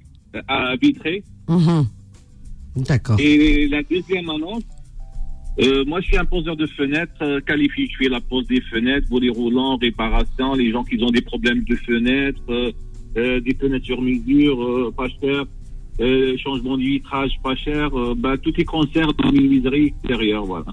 à 0.47 0.75
vitré. 0.75 1.23
Mhm. 1.49 1.85
D'accord. 2.77 3.17
Et 3.19 3.67
la 3.69 3.81
deuxième 3.83 4.29
annonce, 4.29 4.63
euh, 5.61 5.85
moi 5.85 6.01
je 6.01 6.07
suis 6.07 6.17
un 6.17 6.25
poseur 6.25 6.57
de 6.57 6.67
fenêtres 6.67 7.13
euh, 7.21 7.39
qualifié. 7.39 7.87
Je 7.91 7.97
fais 8.03 8.09
la 8.09 8.19
pose 8.19 8.45
des 8.47 8.61
fenêtres, 8.61 9.07
volets 9.09 9.29
roulants, 9.29 9.77
réparation, 9.77 10.53
les 10.55 10.71
gens 10.71 10.83
qui 10.83 11.01
ont 11.01 11.11
des 11.11 11.21
problèmes 11.21 11.63
de 11.63 11.75
fenêtres, 11.75 12.41
euh, 12.49 12.71
euh, 13.17 13.39
des 13.39 13.55
fenêtres 13.55 13.85
sur 13.85 14.01
mesure, 14.01 14.61
euh, 14.61 14.93
pas 14.95 15.07
cher, 15.21 15.45
euh, 16.01 16.35
changement 16.37 16.77
de 16.77 16.83
vitrage 16.83 17.31
pas 17.41 17.55
cher, 17.55 17.97
euh, 17.97 18.13
bah, 18.17 18.37
tout 18.37 18.53
est 18.59 18.65
concert 18.65 19.13
dans 19.13 19.31
les 19.31 19.39
menuiseries 19.39 19.85
extérieures, 19.87 20.45
voilà. 20.45 20.65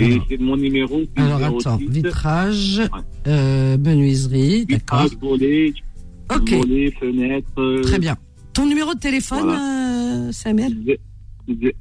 Et 0.00 0.18
c'est 0.28 0.38
mon 0.38 0.56
numéro. 0.56 1.00
Alors 1.16 1.40
06, 1.60 1.66
attends, 1.66 1.76
vitrage, 1.88 2.82
euh, 3.26 3.76
menuiserie, 3.78 4.64
d'accord. 4.66 5.04
vitrage, 5.04 5.18
volets, 5.20 5.72
Ok. 6.36 6.50
volets, 6.52 6.90
fenêtres. 7.00 7.48
euh, 7.58 7.80
Très 7.82 7.98
bien. 7.98 8.16
Ton 8.52 8.66
numéro 8.66 8.94
de 8.94 8.98
téléphone, 8.98 9.44
voilà. 9.44 10.26
euh, 10.28 10.32
Samuel 10.32 10.98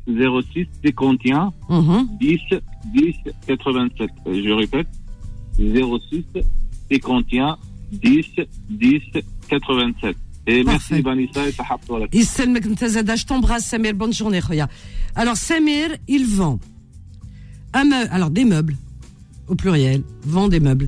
06 0.08 0.68
51 0.86 1.52
mmh. 1.70 2.08
10 2.20 2.40
10 2.94 3.14
87. 3.48 4.10
Je 4.26 4.52
répète, 4.52 4.88
06 5.58 6.26
51 6.92 7.58
10 7.92 8.26
10 8.70 9.02
87. 9.50 10.16
Et 10.50 10.64
merci 10.64 11.02
Vanessa 11.02 11.48
et 11.48 11.52
Tahab 11.52 11.80
Je 12.14 13.26
t'embrasse 13.26 13.66
Samir, 13.66 13.94
bonne 13.94 14.14
journée 14.14 14.40
Khoya. 14.40 14.70
Alors 15.16 15.36
Samir, 15.36 15.90
il 16.08 16.26
vend 16.26 16.60
alors 17.74 18.30
des 18.30 18.46
meubles, 18.46 18.76
au 19.48 19.56
pluriel, 19.56 20.02
vend 20.24 20.48
des 20.48 20.60
meubles. 20.60 20.88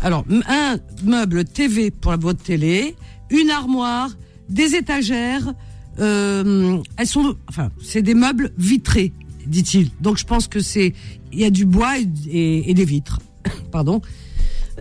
Alors 0.00 0.24
un 0.48 0.78
meuble 1.04 1.44
TV 1.44 1.90
pour 1.90 2.10
la 2.10 2.16
boîte 2.16 2.42
télé, 2.42 2.96
une 3.30 3.50
armoire, 3.50 4.10
des 4.48 4.74
étagères 4.74 5.54
euh, 6.00 6.82
elles 6.96 7.06
sont, 7.06 7.36
enfin, 7.48 7.70
c'est 7.82 8.02
des 8.02 8.14
meubles 8.14 8.52
vitrés, 8.58 9.12
dit-il. 9.46 9.90
Donc 10.00 10.18
je 10.18 10.24
pense 10.24 10.48
que 10.48 10.58
c'est, 10.60 10.92
il 11.32 11.38
y 11.38 11.44
a 11.44 11.50
du 11.50 11.66
bois 11.66 11.94
et, 12.28 12.74
des 12.74 12.84
vitres. 12.84 13.20
Pardon. 13.72 14.02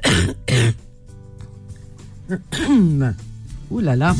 Ouh 3.70 3.80
là 3.80 3.96
là. 3.96 4.16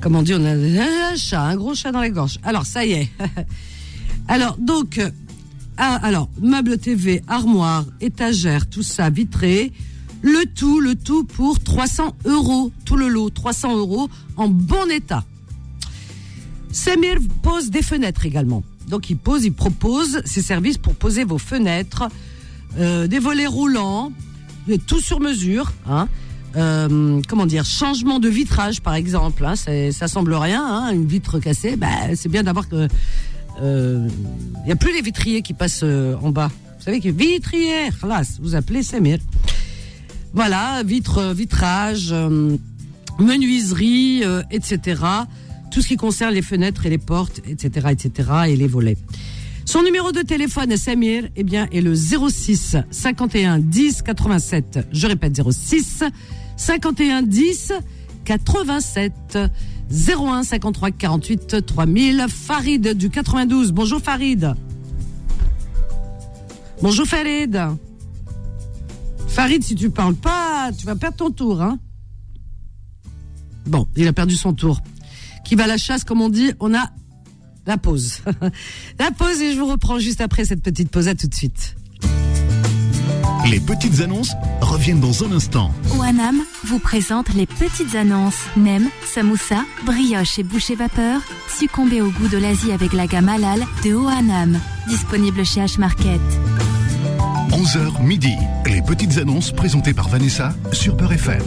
Comme 0.00 0.16
on 0.16 0.22
dit, 0.22 0.34
on 0.34 0.44
a 0.44 0.50
un 0.50 1.16
chat, 1.16 1.40
un 1.40 1.56
gros 1.56 1.74
chat 1.74 1.90
dans 1.90 2.00
la 2.00 2.10
gorge. 2.10 2.38
Alors, 2.42 2.66
ça 2.66 2.84
y 2.84 2.92
est. 2.92 3.08
alors, 4.28 4.58
donc, 4.58 4.98
euh, 4.98 5.10
ah, 5.78 5.98
alors, 6.02 6.28
meubles 6.42 6.76
TV, 6.76 7.22
armoire, 7.26 7.86
étagère, 8.02 8.68
tout 8.68 8.82
ça, 8.82 9.08
vitré. 9.08 9.72
Le 10.24 10.46
tout, 10.46 10.80
le 10.80 10.94
tout 10.94 11.24
pour 11.24 11.60
300 11.60 12.16
euros. 12.24 12.72
Tout 12.86 12.96
le 12.96 13.08
lot, 13.08 13.28
300 13.28 13.76
euros 13.76 14.08
en 14.38 14.48
bon 14.48 14.90
état. 14.90 15.22
Samir 16.72 17.18
pose 17.42 17.68
des 17.68 17.82
fenêtres 17.82 18.24
également. 18.24 18.64
Donc, 18.88 19.10
il 19.10 19.18
pose, 19.18 19.44
il 19.44 19.52
propose 19.52 20.22
ses 20.24 20.40
services 20.40 20.78
pour 20.78 20.94
poser 20.94 21.24
vos 21.24 21.36
fenêtres, 21.36 22.08
euh, 22.78 23.06
des 23.06 23.18
volets 23.18 23.46
roulants, 23.46 24.12
tout 24.86 25.00
sur 25.00 25.20
mesure, 25.20 25.72
hein. 25.86 26.08
Euh, 26.56 27.20
comment 27.28 27.46
dire, 27.46 27.64
changement 27.64 28.20
de 28.20 28.28
vitrage 28.28 28.80
par 28.80 28.94
exemple, 28.94 29.44
hein, 29.44 29.54
ça 29.56 30.06
semble 30.06 30.34
rien, 30.34 30.64
hein, 30.64 30.92
une 30.92 31.04
vitre 31.04 31.40
cassée, 31.40 31.74
bah, 31.74 32.14
c'est 32.14 32.28
bien 32.28 32.44
d'avoir 32.44 32.68
que 32.68 32.86
il 33.60 34.64
n'y 34.64 34.72
a 34.72 34.76
plus 34.76 34.92
les 34.92 35.02
vitriers 35.02 35.42
qui 35.42 35.52
passent 35.52 35.82
euh, 35.82 36.16
en 36.22 36.30
bas. 36.30 36.50
Vous 36.78 36.84
savez 36.84 37.00
que 37.00 37.08
vitrier, 37.08 37.90
là, 38.06 38.22
vous 38.40 38.54
appelez 38.54 38.82
Samir. 38.82 39.18
Voilà, 40.34 40.82
vitre, 40.82 41.32
vitrage, 41.32 42.08
euh, 42.10 42.56
menuiserie, 43.20 44.22
euh, 44.24 44.42
etc. 44.50 45.00
Tout 45.70 45.80
ce 45.80 45.86
qui 45.86 45.96
concerne 45.96 46.34
les 46.34 46.42
fenêtres 46.42 46.86
et 46.86 46.90
les 46.90 46.98
portes, 46.98 47.40
etc., 47.48 47.88
etc., 47.92 48.30
et 48.48 48.56
les 48.56 48.66
volets. 48.66 48.96
Son 49.64 49.82
numéro 49.82 50.10
de 50.10 50.22
téléphone 50.22 50.76
Samir, 50.76 51.28
eh 51.36 51.44
bien, 51.44 51.68
est 51.72 51.80
le 51.80 51.94
06 51.94 52.76
51 52.90 53.60
10 53.60 54.02
87. 54.02 54.80
Je 54.92 55.06
répète 55.06 55.40
06 55.40 56.02
51 56.56 57.22
10 57.22 57.72
87 58.24 59.38
01 59.90 60.42
53 60.42 60.90
48 60.90 61.64
3000. 61.64 62.26
Farid 62.28 62.88
du 62.94 63.08
92. 63.08 63.70
Bonjour 63.70 64.00
Farid. 64.00 64.52
Bonjour 66.82 67.06
Farid. 67.06 67.56
Farid, 69.34 69.64
si 69.64 69.74
tu 69.74 69.90
parles 69.90 70.14
pas, 70.14 70.70
tu 70.78 70.86
vas 70.86 70.94
perdre 70.94 71.16
ton 71.16 71.30
tour, 71.32 71.60
hein. 71.60 71.80
Bon, 73.66 73.88
il 73.96 74.06
a 74.06 74.12
perdu 74.12 74.36
son 74.36 74.54
tour. 74.54 74.80
Qui 75.44 75.56
va 75.56 75.64
à 75.64 75.66
la 75.66 75.76
chasse, 75.76 76.04
comme 76.04 76.20
on 76.20 76.28
dit, 76.28 76.52
on 76.60 76.72
a 76.72 76.88
la 77.66 77.76
pause. 77.76 78.20
la 79.00 79.10
pause 79.10 79.42
et 79.42 79.52
je 79.52 79.58
vous 79.58 79.66
reprends 79.66 79.98
juste 79.98 80.20
après 80.20 80.44
cette 80.44 80.62
petite 80.62 80.88
pause. 80.88 81.08
À 81.08 81.16
tout 81.16 81.26
de 81.26 81.34
suite. 81.34 81.74
Les 83.50 83.58
petites 83.58 84.00
annonces 84.00 84.34
reviennent 84.60 85.00
dans 85.00 85.24
un 85.24 85.32
instant. 85.32 85.74
OANAM 85.98 86.40
vous 86.64 86.78
présente 86.78 87.34
les 87.34 87.46
petites 87.46 87.96
annonces. 87.96 88.38
Nem, 88.56 88.88
samoussa, 89.04 89.64
brioche 89.84 90.38
et 90.38 90.44
boucher 90.44 90.76
vapeur. 90.76 91.20
Succombez 91.48 92.02
au 92.02 92.10
goût 92.10 92.28
de 92.28 92.38
l'Asie 92.38 92.70
avec 92.70 92.92
la 92.92 93.08
gamme 93.08 93.28
halal 93.28 93.64
de 93.84 93.94
OANAM. 93.94 94.60
Disponible 94.86 95.44
chez 95.44 95.60
H-Market. 95.60 96.20
11h 97.54 98.02
midi. 98.02 98.34
Les 98.66 98.82
petites 98.82 99.16
annonces 99.16 99.52
présentées 99.52 99.94
par 99.94 100.08
Vanessa 100.08 100.52
sur 100.72 100.96
Peur 100.96 101.12
FM. 101.12 101.40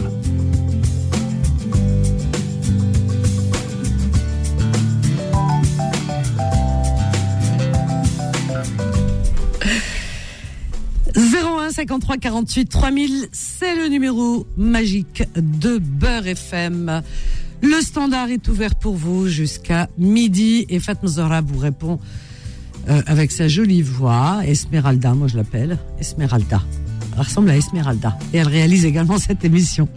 01 11.14 11.70
53 11.72 12.16
48 12.16 12.66
3000, 12.66 13.28
c'est 13.32 13.76
le 13.76 13.88
numéro 13.88 14.46
magique 14.56 15.24
de 15.36 15.76
Beurre 15.76 16.26
FM. 16.26 17.02
Le 17.60 17.80
standard 17.82 18.30
est 18.30 18.48
ouvert 18.48 18.76
pour 18.76 18.94
vous 18.94 19.28
jusqu'à 19.28 19.90
midi 19.98 20.64
et 20.70 20.80
Fatma 20.80 21.08
Zahra 21.10 21.42
vous 21.42 21.58
répond 21.58 22.00
euh, 22.88 23.02
avec 23.06 23.30
sa 23.30 23.48
jolie 23.48 23.82
voix, 23.82 24.40
Esmeralda, 24.46 25.14
moi 25.14 25.28
je 25.28 25.36
l'appelle 25.36 25.78
Esmeralda. 25.98 26.62
Elle 27.14 27.22
ressemble 27.22 27.50
à 27.50 27.56
Esmeralda 27.56 28.16
et 28.32 28.38
elle 28.38 28.48
réalise 28.48 28.84
également 28.84 29.18
cette 29.18 29.44
émission. 29.44 29.88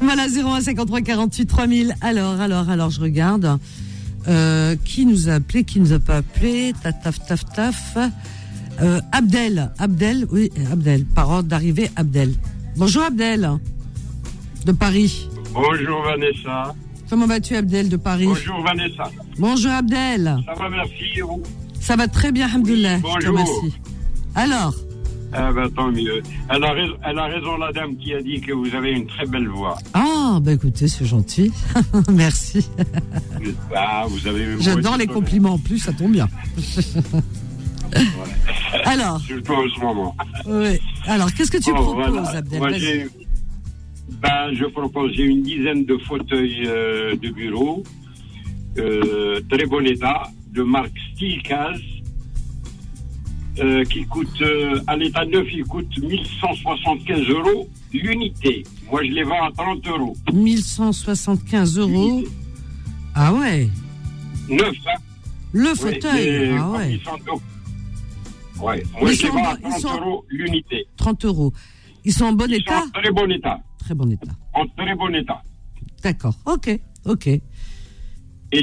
voilà 0.00 0.26
01 0.28 0.60
53 0.60 1.00
48 1.00 1.46
3000. 1.46 1.94
Alors, 2.00 2.40
alors, 2.40 2.68
alors 2.68 2.90
je 2.90 3.00
regarde. 3.00 3.58
Euh, 4.28 4.76
qui 4.84 5.04
nous 5.04 5.28
a 5.28 5.34
appelé, 5.34 5.64
qui 5.64 5.80
nous 5.80 5.92
a 5.92 5.98
pas 5.98 6.18
appelé, 6.18 6.72
taf, 6.80 7.02
taf, 7.02 7.26
taf, 7.26 7.44
taf. 7.52 7.98
Euh, 8.80 9.00
Abdel, 9.10 9.70
Abdel, 9.78 10.26
oui, 10.30 10.50
Abdel, 10.70 11.04
par 11.04 11.28
ordre 11.28 11.48
d'arrivée, 11.48 11.90
Abdel. 11.96 12.32
Bonjour 12.76 13.02
Abdel, 13.02 13.50
de 14.64 14.72
Paris. 14.72 15.28
Bonjour 15.52 16.02
Vanessa. 16.02 16.74
Comment 17.10 17.26
vas-tu 17.26 17.56
Abdel 17.56 17.88
de 17.88 17.96
Paris? 17.96 18.26
Bonjour 18.26 18.62
Vanessa. 18.62 19.10
Bonjour 19.38 19.72
Abdel. 19.72 20.36
Ça 20.46 20.54
va, 20.54 20.68
merci. 20.70 21.20
Ça 21.82 21.96
va 21.96 22.06
très 22.08 22.30
bien, 22.32 22.46
Alhamdoulilah. 22.46 22.96
je 22.98 23.02
te 23.02 23.06
bonjour. 23.06 23.30
remercie. 23.32 23.78
Alors, 24.36 24.74
Ah 25.32 25.50
ben, 25.52 25.68
tant 25.70 25.90
mieux. 25.90 26.22
Elle 26.48 26.62
a, 26.64 26.72
raison, 26.72 26.94
elle 27.04 27.18
a 27.18 27.24
raison, 27.24 27.56
la 27.58 27.72
dame 27.72 27.96
qui 27.96 28.14
a 28.14 28.22
dit 28.22 28.40
que 28.40 28.52
vous 28.52 28.72
avez 28.74 28.92
une 28.92 29.06
très 29.06 29.26
belle 29.26 29.48
voix. 29.48 29.76
ah, 29.94 30.38
bah 30.40 30.52
écoutez, 30.52 30.86
c'est 30.88 31.04
gentil. 31.04 31.50
Merci. 32.10 32.68
Ah, 33.74 34.04
vous 34.08 34.26
avez 34.28 34.60
J'adore 34.60 34.96
les 34.96 35.06
compliments 35.06 35.54
en 35.54 35.58
plus, 35.58 35.78
ça 35.78 35.92
tombe 35.92 36.12
bien. 36.12 36.28
Alors, 38.84 39.20
Surtout 39.20 39.52
en 39.52 39.68
ce 39.74 39.80
moment. 39.80 40.16
oui. 40.46 40.78
Alors, 41.06 41.32
qu'est-ce 41.34 41.50
que 41.50 41.58
tu 41.58 41.72
Bon, 41.72 41.82
proposes, 41.82 42.12
voilà. 42.12 42.28
Abdel? 42.38 42.58
Moi, 42.58 42.70
ben, 44.22 44.52
je 44.54 44.64
propose, 44.66 45.12
j'ai 45.14 45.24
une 45.24 45.42
dizaine 45.42 45.84
de 45.84 45.96
fauteuils 45.98 46.62
euh, 46.66 47.16
de 47.16 47.30
bureau, 47.30 47.82
euh, 48.78 49.40
très 49.50 49.66
bon 49.66 49.84
état, 49.86 50.22
de 50.52 50.62
marque 50.62 50.92
Steelcase, 51.14 51.80
euh, 53.58 53.84
qui 53.84 54.04
coûte, 54.06 54.28
euh, 54.40 54.80
à 54.86 54.96
l'état 54.96 55.24
neuf, 55.26 55.46
il 55.52 55.64
coûte 55.64 55.88
1175 55.98 57.28
euros 57.28 57.68
l'unité. 57.92 58.64
Moi, 58.90 59.04
je 59.04 59.10
les 59.10 59.24
vends 59.24 59.42
à 59.42 59.50
30 59.52 59.86
euros. 59.88 60.16
1175 60.32 61.78
euros. 61.78 62.22
Ah 63.14 63.32
ouais, 63.34 63.68
Neuf, 64.48 64.74
hein 64.86 64.98
le 65.52 65.74
fauteuil. 65.74 66.56
ah 66.58 66.70
ouais, 66.70 66.94
ils 66.94 67.00
sont 67.02 67.16
donc- 67.26 67.42
Ouais. 68.60 68.82
Moi, 69.00 69.12
ils 69.12 69.16
je 69.18 69.22
les 69.24 69.28
vends 69.28 69.38
en 69.40 69.44
à 69.44 69.54
bon- 69.56 69.60
ils 69.64 69.70
30 69.70 69.80
sont- 69.80 70.00
euros 70.00 70.24
l'unité. 70.30 70.86
30 70.96 71.24
euros. 71.26 71.52
Ils 72.04 72.12
sont 72.12 72.24
en 72.24 72.32
bon 72.32 72.46
Ils 72.48 72.54
état 72.54 72.80
sont 72.80 72.86
en 72.86 72.90
très 72.90 73.10
bon 73.10 73.30
état. 73.30 73.60
Très 73.78 73.94
bon 73.94 74.10
état. 74.10 74.32
En 74.54 74.66
très 74.66 74.94
bon 74.94 75.14
état. 75.14 75.42
D'accord. 76.02 76.34
Ok, 76.46 76.80
ok. 77.04 77.28
Et 78.52 78.62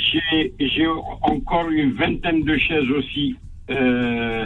j'ai 0.59 0.87
encore 1.21 1.69
une 1.69 1.93
vingtaine 1.93 2.43
de 2.43 2.57
chaises 2.57 2.89
aussi. 2.91 3.35
Euh, 3.71 4.45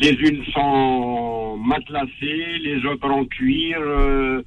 les 0.00 0.10
unes 0.12 0.44
sont 0.52 1.56
matelassées, 1.56 2.58
les 2.62 2.84
autres 2.84 3.08
en 3.10 3.24
cuir. 3.24 3.78
euh, 3.80 4.42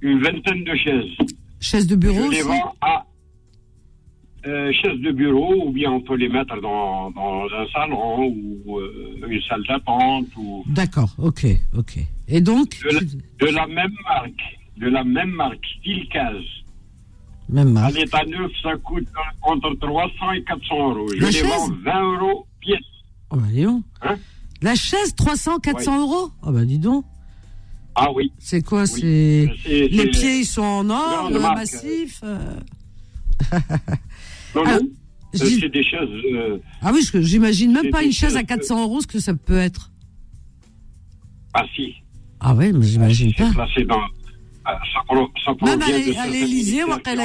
une 0.00 0.20
vingtaine 0.22 0.62
de 0.64 0.74
chaises. 0.76 1.16
Chaise 1.60 1.86
de 1.86 1.96
bureau 1.96 2.30
Je 2.30 2.36
les 2.36 2.42
vends 2.42 2.74
à 2.82 3.04
euh, 4.46 4.70
chaises 4.72 5.00
de 5.00 5.12
bureau 5.12 5.66
ou 5.68 5.72
bien 5.72 5.90
on 5.92 6.00
peut 6.02 6.16
les 6.16 6.28
mettre 6.28 6.60
dans, 6.60 7.10
dans 7.12 7.44
un 7.46 7.66
salon 7.72 8.26
ou 8.26 8.78
euh, 8.78 9.26
une 9.26 9.40
salle 9.42 9.62
d'attente 9.66 10.26
ou 10.36 10.62
D'accord, 10.68 11.14
ok, 11.18 11.46
ok. 11.76 11.98
Et 12.28 12.40
donc, 12.42 12.68
de 12.84 12.90
la, 12.94 13.00
de 13.00 13.54
la 13.54 13.66
même 13.66 13.94
marque, 14.04 14.58
de 14.76 14.88
la 14.88 15.04
même 15.04 15.30
marque, 15.30 15.64
Steelcase. 15.80 16.44
Même 17.48 17.76
À 17.76 17.80
marque. 17.82 17.94
l'état 17.94 18.24
neuf, 18.24 18.50
ça 18.62 18.76
coûte 18.82 19.06
entre 19.42 19.74
300 19.80 20.32
et 20.36 20.42
400 20.44 20.94
euros. 20.94 21.08
Je 21.14 21.20
La 21.20 21.26
les 21.28 21.32
chaise 21.32 21.44
vends 21.48 21.68
20 21.84 22.02
euros 22.16 22.46
pièce. 22.60 22.78
Oh 23.30 23.36
bah 23.36 23.46
dis 23.50 23.62
donc. 23.62 23.84
Hein? 24.02 24.16
La 24.62 24.74
chaise, 24.74 25.14
300, 25.14 25.58
400 25.58 26.00
euros? 26.00 26.30
Oh 26.42 26.50
bah 26.52 26.64
dis 26.64 26.78
donc. 26.78 27.04
Ah 27.96 28.08
oui. 28.14 28.32
C'est 28.38 28.62
quoi 28.62 28.86
C'est 28.86 29.48
C'est- 29.64 29.88
Les 29.88 30.08
pieds, 30.10 30.40
ils 30.40 30.44
sont 30.46 30.62
en 30.62 30.90
or, 30.90 31.30
Grande 31.30 31.34
euh, 31.36 31.54
massifs 31.54 32.20
euh. 32.24 32.56
Non, 34.54 34.62
Ah, 34.66 34.78
non. 34.78 34.86
Euh, 34.86 35.38
dis- 35.46 35.58
c'est 35.60 35.68
des 35.68 35.82
chaises. 35.82 36.08
euh, 36.32 36.58
Ah 36.80 36.92
oui, 36.94 37.00
j'imagine 37.22 37.72
même 37.72 37.82
C'est 37.84 37.90
pas 37.90 38.02
une 38.04 38.12
chaise 38.12 38.36
à 38.36 38.40
chaises, 38.40 38.46
400 38.46 38.82
euros 38.84 39.00
ce 39.00 39.06
que 39.06 39.18
ça 39.18 39.34
peut 39.34 39.58
être. 39.58 39.90
Ah 41.52 41.64
si. 41.74 41.94
Ah 42.40 42.54
ouais, 42.54 42.72
mais 42.72 42.84
j'imagine 42.86 43.32
pas. 43.34 43.48
C'est 43.48 43.54
placé 43.54 43.84
dans. 43.84 44.00
Ah, 44.64 44.78
Même 45.62 45.82
à 45.82 45.86
qui 45.86 46.74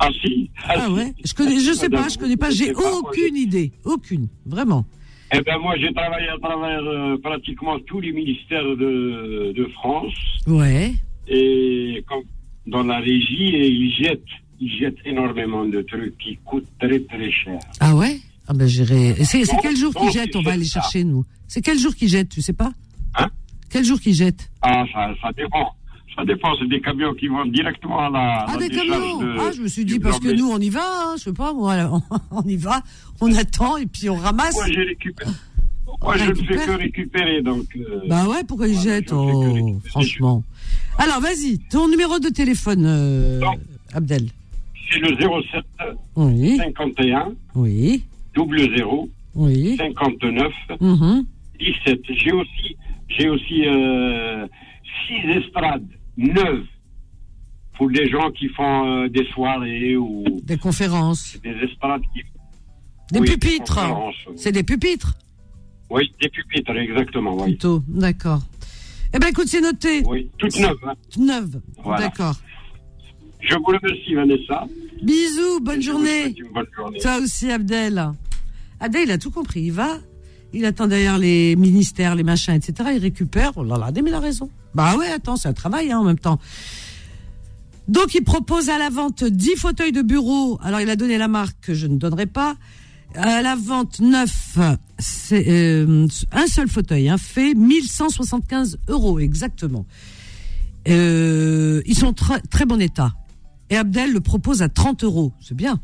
Ah 0.00 0.08
si. 0.20 0.50
Ah 0.68 0.90
ouais 0.90 1.14
Je 1.24 1.32
connais, 1.34 1.60
je 1.60 1.72
sais 1.72 1.88
pas, 1.88 2.08
je 2.08 2.18
connais 2.18 2.36
pas, 2.36 2.50
j'ai 2.50 2.74
aucune 2.74 3.36
idée. 3.36 3.72
Aucune, 3.84 4.28
vraiment. 4.44 4.84
Eh 5.32 5.40
ben 5.40 5.56
moi, 5.58 5.76
j'ai 5.78 5.92
travaillé 5.94 6.28
à 6.28 6.38
travers 6.38 6.82
euh, 6.82 7.16
pratiquement 7.22 7.78
tous 7.80 8.00
les 8.00 8.12
ministères 8.12 8.64
de, 8.64 9.52
de 9.56 9.64
France. 9.72 10.12
Ouais. 10.46 10.94
et 11.28 12.04
comme 12.08 12.24
dans 12.66 12.82
la 12.82 12.98
régie 12.98 13.54
et 13.54 13.68
ils 13.68 13.92
jettent, 13.94 14.20
ils 14.60 14.70
jettent 14.78 14.98
énormément 15.04 15.64
de 15.64 15.82
trucs 15.82 16.16
qui 16.18 16.38
coûtent 16.44 16.68
très 16.78 17.00
très 17.00 17.30
cher. 17.30 17.58
Ah 17.80 17.94
ouais? 17.94 18.18
Ah 18.46 18.52
ben 18.54 18.66
j'irai. 18.66 19.14
C'est 19.24 19.44
quel 19.62 19.76
jour 19.76 19.94
qu'ils 19.94 20.08
ils 20.08 20.12
jettent? 20.12 20.36
On 20.36 20.42
va 20.42 20.52
aller 20.52 20.64
ça. 20.64 20.80
chercher 20.80 21.04
nous. 21.04 21.24
C'est 21.48 21.62
quel 21.62 21.78
jour 21.78 21.94
qu'ils 21.94 22.08
jettent 22.08 22.28
Tu 22.28 22.42
sais 22.42 22.52
pas? 22.52 22.66
Hein 22.66 22.83
Quel 23.74 23.84
jour 23.84 23.98
qu'ils 24.00 24.14
jettent 24.14 24.48
Ah, 24.62 24.84
ça, 24.92 25.08
ça 25.20 25.32
dépend. 25.36 25.74
Ça 26.14 26.24
dépend, 26.24 26.54
c'est 26.60 26.68
des 26.68 26.80
camions 26.80 27.12
qui 27.14 27.26
vont 27.26 27.44
directement 27.46 28.06
à 28.06 28.08
la, 28.08 28.44
Ah 28.46 28.52
la 28.56 28.68
des 28.68 28.72
camions 28.72 29.18
de- 29.18 29.34
Ah 29.40 29.50
je 29.52 29.62
me 29.62 29.66
suis 29.66 29.84
dit 29.84 29.98
parce 29.98 30.20
que 30.20 30.28
nous 30.28 30.48
on 30.48 30.58
y 30.60 30.68
va. 30.70 30.84
hein, 30.84 31.14
je 31.18 31.24
sais 31.24 31.32
pas 31.32 31.52
moi. 31.52 31.74
on, 31.90 32.00
on 32.30 32.42
y 32.42 32.54
va, 32.56 32.82
on 33.20 33.34
attend 33.34 33.76
et 33.78 33.86
puis 33.86 34.08
on 34.08 34.14
ramasse. 34.14 34.54
Moi, 34.54 34.66
j'ai 34.70 34.82
récupéré. 34.84 35.30
Moi, 36.00 36.16
je 36.18 36.30
ne 36.30 36.34
fais 36.36 36.54
que 36.66 36.70
récupérer, 36.70 37.42
donc. 37.42 37.64
euh, 37.76 38.00
Bah 38.08 38.28
ouais, 38.28 38.44
pourquoi 38.46 38.68
ils 38.68 38.78
jettent 38.78 39.12
oh, 39.12 39.76
Franchement. 39.86 40.44
Alors 40.98 41.20
vas-y, 41.20 41.58
ton 41.68 41.88
numéro 41.88 42.20
de 42.20 42.28
téléphone, 42.28 42.84
euh, 42.86 43.40
Abdel. 43.92 44.28
C'est 44.92 45.00
le 45.00 45.16
07 45.16 45.64
Oui. 46.14 46.58
51 46.58 47.32
Oui. 47.56 48.04
00 48.36 49.08
Oui. 49.34 49.76
59 49.78 50.52
Mhm. 50.80 51.24
17. 51.58 52.00
J'ai 52.10 52.32
aussi, 52.32 52.76
j'ai 53.08 53.28
aussi 53.28 53.66
euh, 53.66 54.46
six 55.06 55.28
estrades 55.38 55.86
neuves 56.16 56.64
pour 57.76 57.90
des 57.90 58.08
gens 58.08 58.30
qui 58.30 58.48
font 58.48 58.86
euh, 59.04 59.08
des 59.08 59.24
soirées 59.34 59.96
ou 59.96 60.24
Des 60.44 60.56
conférences. 60.58 61.38
des 61.42 61.50
estrades 61.68 62.02
qui. 62.12 62.22
Des 63.12 63.20
Oui, 63.20 63.28
pupitres. 63.30 63.80
C'est 64.36 64.52
des 64.52 64.62
pupitres? 64.62 65.14
Oui, 65.90 66.10
des 66.22 66.28
pupitres, 66.28 66.70
exactement. 66.76 67.34
Oui, 67.36 67.50
plutôt. 67.50 67.82
D'accord. 67.88 68.40
Eh 69.14 69.18
ben 69.18 69.28
écoute, 69.28 69.46
c'est 69.46 69.60
noté. 69.60 70.02
oui 70.06 70.30
toutes 70.38 70.58
neuves. 70.58 70.78
hein. 70.86 70.94
Neuve. 71.18 71.60
Voilà. 71.84 72.00
D'accord. 72.06 72.34
Je 73.40 73.54
vous 73.56 73.64
remercie, 73.64 74.14
Vanessa. 74.14 74.66
Bisous, 75.02 75.60
bonne 75.60 75.82
journée. 75.82 76.34
Une 76.36 76.48
bonne 76.52 76.66
journée. 76.74 76.98
Toi 76.98 77.18
aussi, 77.18 77.50
Abdel. 77.50 78.10
Abdel, 78.80 79.02
il 79.04 79.10
a 79.10 79.18
tout 79.18 79.30
compris. 79.30 79.60
Il 79.64 79.72
va, 79.72 79.98
il 80.54 80.64
attend 80.64 80.86
derrière 80.86 81.18
les 81.18 81.56
ministères, 81.56 82.14
les 82.14 82.22
machins, 82.22 82.54
etc. 82.54 82.90
Il 82.94 83.00
récupère. 83.00 83.52
Oh 83.56 83.64
là 83.64 83.76
là, 83.76 83.90
mais 83.94 84.10
il 84.10 84.14
raison. 84.14 84.48
Bah 84.74 84.96
ouais, 84.96 85.08
attends, 85.08 85.36
c'est 85.36 85.48
un 85.48 85.52
travail 85.52 85.92
hein, 85.92 85.98
en 85.98 86.04
même 86.04 86.18
temps. 86.18 86.38
Donc, 87.88 88.14
il 88.14 88.22
propose 88.22 88.70
à 88.70 88.78
la 88.78 88.88
vente 88.88 89.24
10 89.24 89.56
fauteuils 89.56 89.92
de 89.92 90.02
bureau. 90.02 90.58
Alors, 90.62 90.80
il 90.80 90.88
a 90.88 90.96
donné 90.96 91.18
la 91.18 91.28
marque 91.28 91.56
que 91.60 91.74
je 91.74 91.86
ne 91.86 91.98
donnerai 91.98 92.26
pas. 92.26 92.56
À 93.14 93.42
la 93.42 93.54
vente, 93.54 94.00
9, 94.00 94.58
c'est 94.98 95.44
euh, 95.48 96.06
un 96.32 96.46
seul 96.46 96.68
fauteuil, 96.68 97.08
hein, 97.08 97.18
fait 97.18 97.54
1175 97.54 98.78
euros 98.88 99.20
exactement. 99.20 99.86
Euh, 100.88 101.80
ils 101.86 101.96
sont 101.96 102.12
très 102.12 102.40
très 102.40 102.66
bon 102.66 102.80
état. 102.80 103.12
Et 103.70 103.76
Abdel 103.76 104.12
le 104.12 104.20
propose 104.20 104.62
à 104.62 104.68
30 104.68 105.04
euros. 105.04 105.32
C'est 105.40 105.56
bien. 105.56 105.80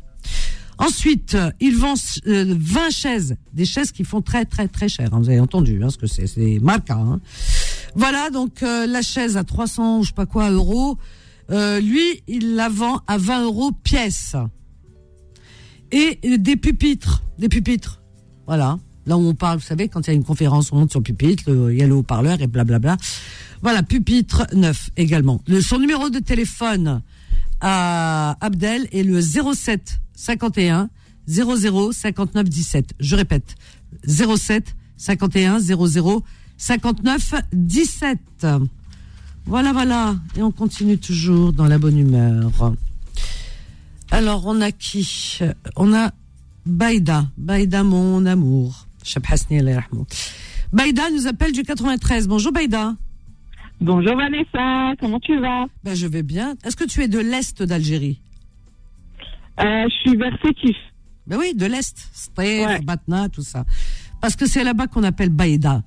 Ensuite, 0.81 1.35
euh, 1.35 1.51
il 1.59 1.77
vend 1.77 1.93
euh, 2.25 2.55
20 2.57 2.89
chaises, 2.89 3.35
des 3.53 3.65
chaises 3.65 3.91
qui 3.91 4.03
font 4.03 4.21
très 4.21 4.45
très 4.45 4.67
très 4.67 4.89
cher. 4.89 5.09
hein. 5.13 5.19
vous 5.19 5.29
avez 5.29 5.39
entendu 5.39 5.83
hein, 5.83 5.91
ce 5.91 5.97
que 5.97 6.07
c'est, 6.07 6.25
c'est 6.25 6.57
marques. 6.59 6.89
Hein. 6.89 7.19
Voilà 7.95 8.31
donc 8.31 8.63
euh, 8.63 8.87
la 8.87 9.03
chaise 9.03 9.37
à 9.37 9.43
300 9.43 9.99
ou 9.99 10.03
je 10.03 10.07
sais 10.07 10.13
pas 10.13 10.25
quoi 10.25 10.49
euros. 10.49 10.97
Euh, 11.51 11.79
lui, 11.79 12.23
il 12.27 12.55
la 12.55 12.69
vend 12.69 13.01
à 13.07 13.17
20 13.17 13.43
euros 13.43 13.71
pièce. 13.71 14.35
Et 15.91 16.19
euh, 16.25 16.37
des 16.37 16.55
pupitres, 16.55 17.21
des 17.37 17.49
pupitres. 17.49 18.01
Voilà. 18.47 18.79
Là 19.05 19.17
où 19.17 19.21
on 19.27 19.33
parle, 19.33 19.57
vous 19.59 19.65
savez, 19.65 19.87
quand 19.87 20.01
il 20.01 20.07
y 20.07 20.11
a 20.11 20.13
une 20.13 20.23
conférence, 20.23 20.71
on 20.71 20.77
monte 20.77 20.91
sur 20.91 21.03
pupitre, 21.03 21.43
il 21.71 21.77
y 21.77 21.83
a 21.83 21.87
le 21.87 21.95
haut-parleur 21.95 22.41
et 22.41 22.47
blablabla. 22.47 22.97
Voilà, 23.61 23.83
pupitre 23.83 24.47
neuf 24.53 24.89
également. 24.95 25.41
Le, 25.47 25.59
son 25.61 25.79
numéro 25.79 26.09
de 26.09 26.19
téléphone 26.19 27.01
à 27.59 28.37
Abdel 28.41 28.87
est 28.91 29.03
le 29.03 29.19
07 29.21 29.99
51 30.21 30.89
00 31.27 31.91
59 31.91 32.47
17. 32.49 32.93
Je 32.99 33.15
répète, 33.15 33.55
07 34.05 34.75
51 34.97 35.59
00 35.59 36.23
59 36.57 37.33
17. 37.51 38.19
Voilà, 39.45 39.73
voilà. 39.73 40.15
Et 40.37 40.43
on 40.43 40.51
continue 40.51 40.99
toujours 40.99 41.53
dans 41.53 41.65
la 41.65 41.79
bonne 41.79 41.97
humeur. 41.97 42.73
Alors, 44.11 44.45
on 44.45 44.61
a 44.61 44.71
qui? 44.71 45.39
On 45.75 45.93
a 45.93 46.11
Baïda. 46.65 47.25
Baïda, 47.37 47.83
mon 47.83 48.25
amour. 48.27 48.85
Baïda 50.71 51.09
nous 51.11 51.27
appelle 51.27 51.51
du 51.51 51.63
93. 51.63 52.27
Bonjour 52.27 52.51
Baïda. 52.51 52.95
Bonjour 53.79 54.15
Vanessa, 54.15 54.93
comment 54.99 55.19
tu 55.19 55.39
vas? 55.39 55.65
Ben, 55.83 55.95
Je 55.95 56.05
vais 56.05 56.21
bien. 56.21 56.53
Est-ce 56.63 56.75
que 56.75 56.83
tu 56.83 57.01
es 57.01 57.07
de 57.07 57.17
l'Est 57.17 57.63
d'Algérie? 57.63 58.19
Euh, 59.63 59.83
Je 59.89 59.93
suis 60.09 60.17
vers 60.17 60.37
Sétif. 60.43 60.75
Ben 61.27 61.37
oui, 61.37 61.53
de 61.55 61.65
l'Est. 61.65 61.97
Stef, 62.13 62.81
Batna, 62.83 63.29
tout 63.29 63.43
ça. 63.43 63.63
Parce 64.21 64.35
que 64.35 64.45
c'est 64.47 64.63
là-bas 64.63 64.87
qu'on 64.87 65.03
appelle 65.03 65.29
Baïda. 65.29 65.83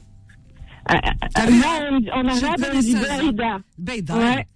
T'as 1.35 1.47
vu 1.47 1.55
moi, 1.59 1.66
en- 2.14 2.29
arabe, 2.29 2.66
on 2.75 2.79
dit. 2.81 2.95
Baïda. 2.95 3.59
Baïda. 3.79 4.16
Ouais. 4.16 4.49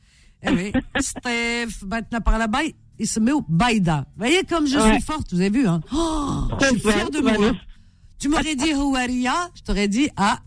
Eh 0.43 0.51
oui. 0.51 0.73
Stef, 1.01 1.85
Batna 1.85 2.21
par 2.21 2.39
là-bas, 2.39 2.61
il 2.99 3.07
se 3.07 3.19
met 3.21 3.33
au 3.33 3.45
Baïda. 3.49 4.07
Vous 4.17 4.25
voyez 4.25 4.43
comme 4.45 4.67
je 4.67 4.77
Ouais. 4.79 4.93
suis 4.95 5.03
forte, 5.03 5.33
vous 5.33 5.41
avez 5.41 5.51
vu, 5.51 5.67
hein 5.67 5.81
oh, 5.93 6.49
Je 6.61 6.67
suis 6.67 6.81
fière 6.81 7.11
de 7.11 7.21
moi. 7.21 7.53
Tu 8.19 8.29
m'aurais 8.29 8.57
dit 8.57 8.75
Houaria, 8.75 9.35
je 9.55 9.63
t'aurais 9.63 9.89
dit, 9.89 10.09
ah, 10.17 10.39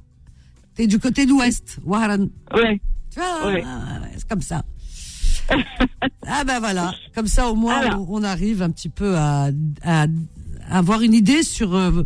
t'es 0.75 0.87
du 0.87 0.99
côté 0.99 1.25
de 1.25 1.31
l'Ouest. 1.31 1.79
Waharan. 1.83 2.27
Ouais. 2.53 2.81
Tu 3.09 3.19
vois, 3.19 3.47
Ouais. 3.47 3.63
ah, 3.65 3.99
c'est 4.17 4.27
comme 4.27 4.41
ça. 4.41 4.63
Ah 6.27 6.43
ben 6.45 6.59
voilà, 6.59 6.93
comme 7.15 7.27
ça 7.27 7.49
au 7.49 7.55
moins 7.55 7.75
Alors. 7.75 8.09
on, 8.09 8.19
on 8.19 8.23
arrive 8.23 8.61
un 8.61 8.69
petit 8.69 8.89
peu 8.89 9.15
à, 9.17 9.49
à- 9.83 10.05
à 10.69 10.77
avoir 10.77 11.01
une 11.01 11.13
idée 11.13 11.43
sur 11.43 11.75
euh, 11.75 12.03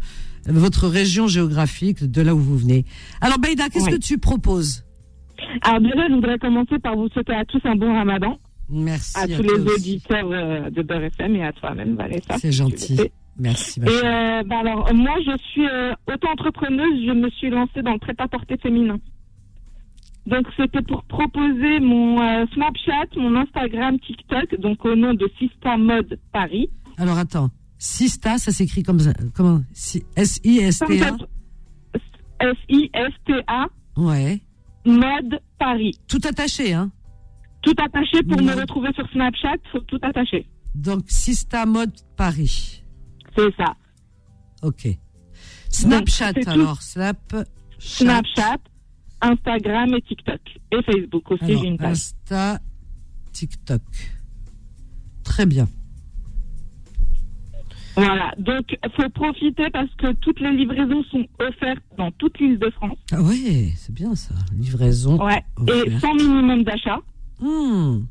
votre 0.47 0.87
région 0.87 1.27
géographique, 1.27 2.03
de 2.03 2.21
là 2.21 2.33
où 2.33 2.39
vous 2.39 2.57
venez. 2.57 2.85
Alors 3.21 3.37
Baïda, 3.39 3.69
qu'est-ce 3.69 3.89
que 3.89 3.95
tu 3.99 4.17
proposes? 4.17 4.83
Alors 5.61 5.81
déjà, 5.81 6.07
je 6.09 6.13
voudrais 6.15 6.37
commencer 6.39 6.79
par 6.79 6.95
vous 6.95 7.07
souhaiter 7.09 7.33
à 7.33 7.45
tous 7.45 7.61
un 7.65 7.75
bon 7.75 7.93
ramadan. 7.93 8.37
Merci. 8.69 9.17
À 9.17 9.21
à 9.21 9.27
tous 9.27 9.43
les 9.43 9.49
aussi. 9.51 9.75
auditeurs 9.75 10.29
euh, 10.31 10.69
de 10.71 10.81
Beurre 10.81 11.03
FM 11.03 11.35
et 11.35 11.43
à 11.45 11.51
toi-même, 11.53 11.95
Vanessa. 11.95 12.37
C'est 12.39 12.51
gentil. 12.51 12.99
Merci. 13.37 13.79
Et 13.81 13.83
euh, 13.87 14.43
bah 14.47 14.59
alors, 14.61 14.91
moi, 14.93 15.13
je 15.25 15.37
suis 15.51 15.65
auto-entrepreneuse. 16.07 17.05
Je 17.05 17.11
me 17.11 17.29
suis 17.31 17.49
lancée 17.49 17.81
dans 17.83 17.91
le 17.93 17.99
prêt-à-porter 17.99 18.55
féminin. 18.57 18.97
Donc, 20.25 20.47
c'était 20.57 20.81
pour 20.81 21.03
proposer 21.03 21.79
mon 21.79 22.19
euh, 22.21 22.45
Snapchat, 22.53 23.15
mon 23.17 23.35
Instagram, 23.35 23.99
TikTok, 23.99 24.59
donc 24.59 24.83
au 24.85 24.95
nom 24.95 25.13
de 25.13 25.29
Sista 25.37 25.77
Mode 25.77 26.19
Paris. 26.33 26.69
Alors 26.97 27.17
attends, 27.17 27.49
Sista, 27.77 28.37
ça 28.37 28.51
s'écrit 28.51 28.81
comme 28.83 28.99
ça, 28.99 29.11
comment? 29.35 29.61
Si- 29.73 30.03
S-I-S-T-A? 30.15 31.15
S-I-S-T-A, 32.39 33.67
Ouais. 33.97 34.41
Mode 34.85 35.39
Paris. 35.59 35.93
Tout 36.07 36.19
attaché, 36.27 36.73
hein? 36.73 36.91
Tout 37.61 37.73
attaché 37.77 38.21
pour 38.23 38.41
me 38.41 38.53
Ouais. 38.53 38.61
retrouver 38.61 38.89
sur 38.93 39.07
Snapchat, 39.11 39.57
tout 39.87 39.99
attaché. 40.01 40.47
Donc 40.75 41.03
Sista 41.07 41.65
Mode 41.65 41.93
Paris. 42.17 42.83
C'est 43.37 43.53
ça. 43.57 43.73
Ok. 44.61 44.87
Snapchat 45.69 46.33
alors, 46.47 46.81
Snap. 46.81 47.17
Snapchat, 47.79 48.57
Instagram 49.21 49.93
et 49.93 50.01
TikTok. 50.01 50.41
Et 50.71 50.81
Facebook 50.83 51.31
aussi, 51.31 51.57
j'ai 51.57 51.67
une 51.67 51.77
page. 51.77 51.91
Insta, 51.91 52.59
TikTok. 53.31 53.81
Très 55.23 55.45
bien. 55.45 55.67
Voilà, 57.95 58.33
donc 58.37 58.77
faut 58.97 59.09
profiter 59.09 59.69
parce 59.71 59.89
que 59.97 60.11
toutes 60.13 60.41
les 60.41 60.51
livraisons 60.51 61.01
sont 61.11 61.25
offertes 61.39 61.83
dans 61.97 62.11
toute 62.11 62.37
l'île 62.39 62.59
de 62.59 62.69
France. 62.71 62.97
Ah 63.13 63.21
ouais, 63.21 63.71
c'est 63.77 63.93
bien 63.93 64.15
ça. 64.15 64.35
Livraison. 64.53 65.17
Ouais, 65.23 65.43
et 65.67 65.97
sans 65.99 66.13
minimum 66.13 66.63
d'achat. 66.63 66.99
Hmm. 67.39 68.01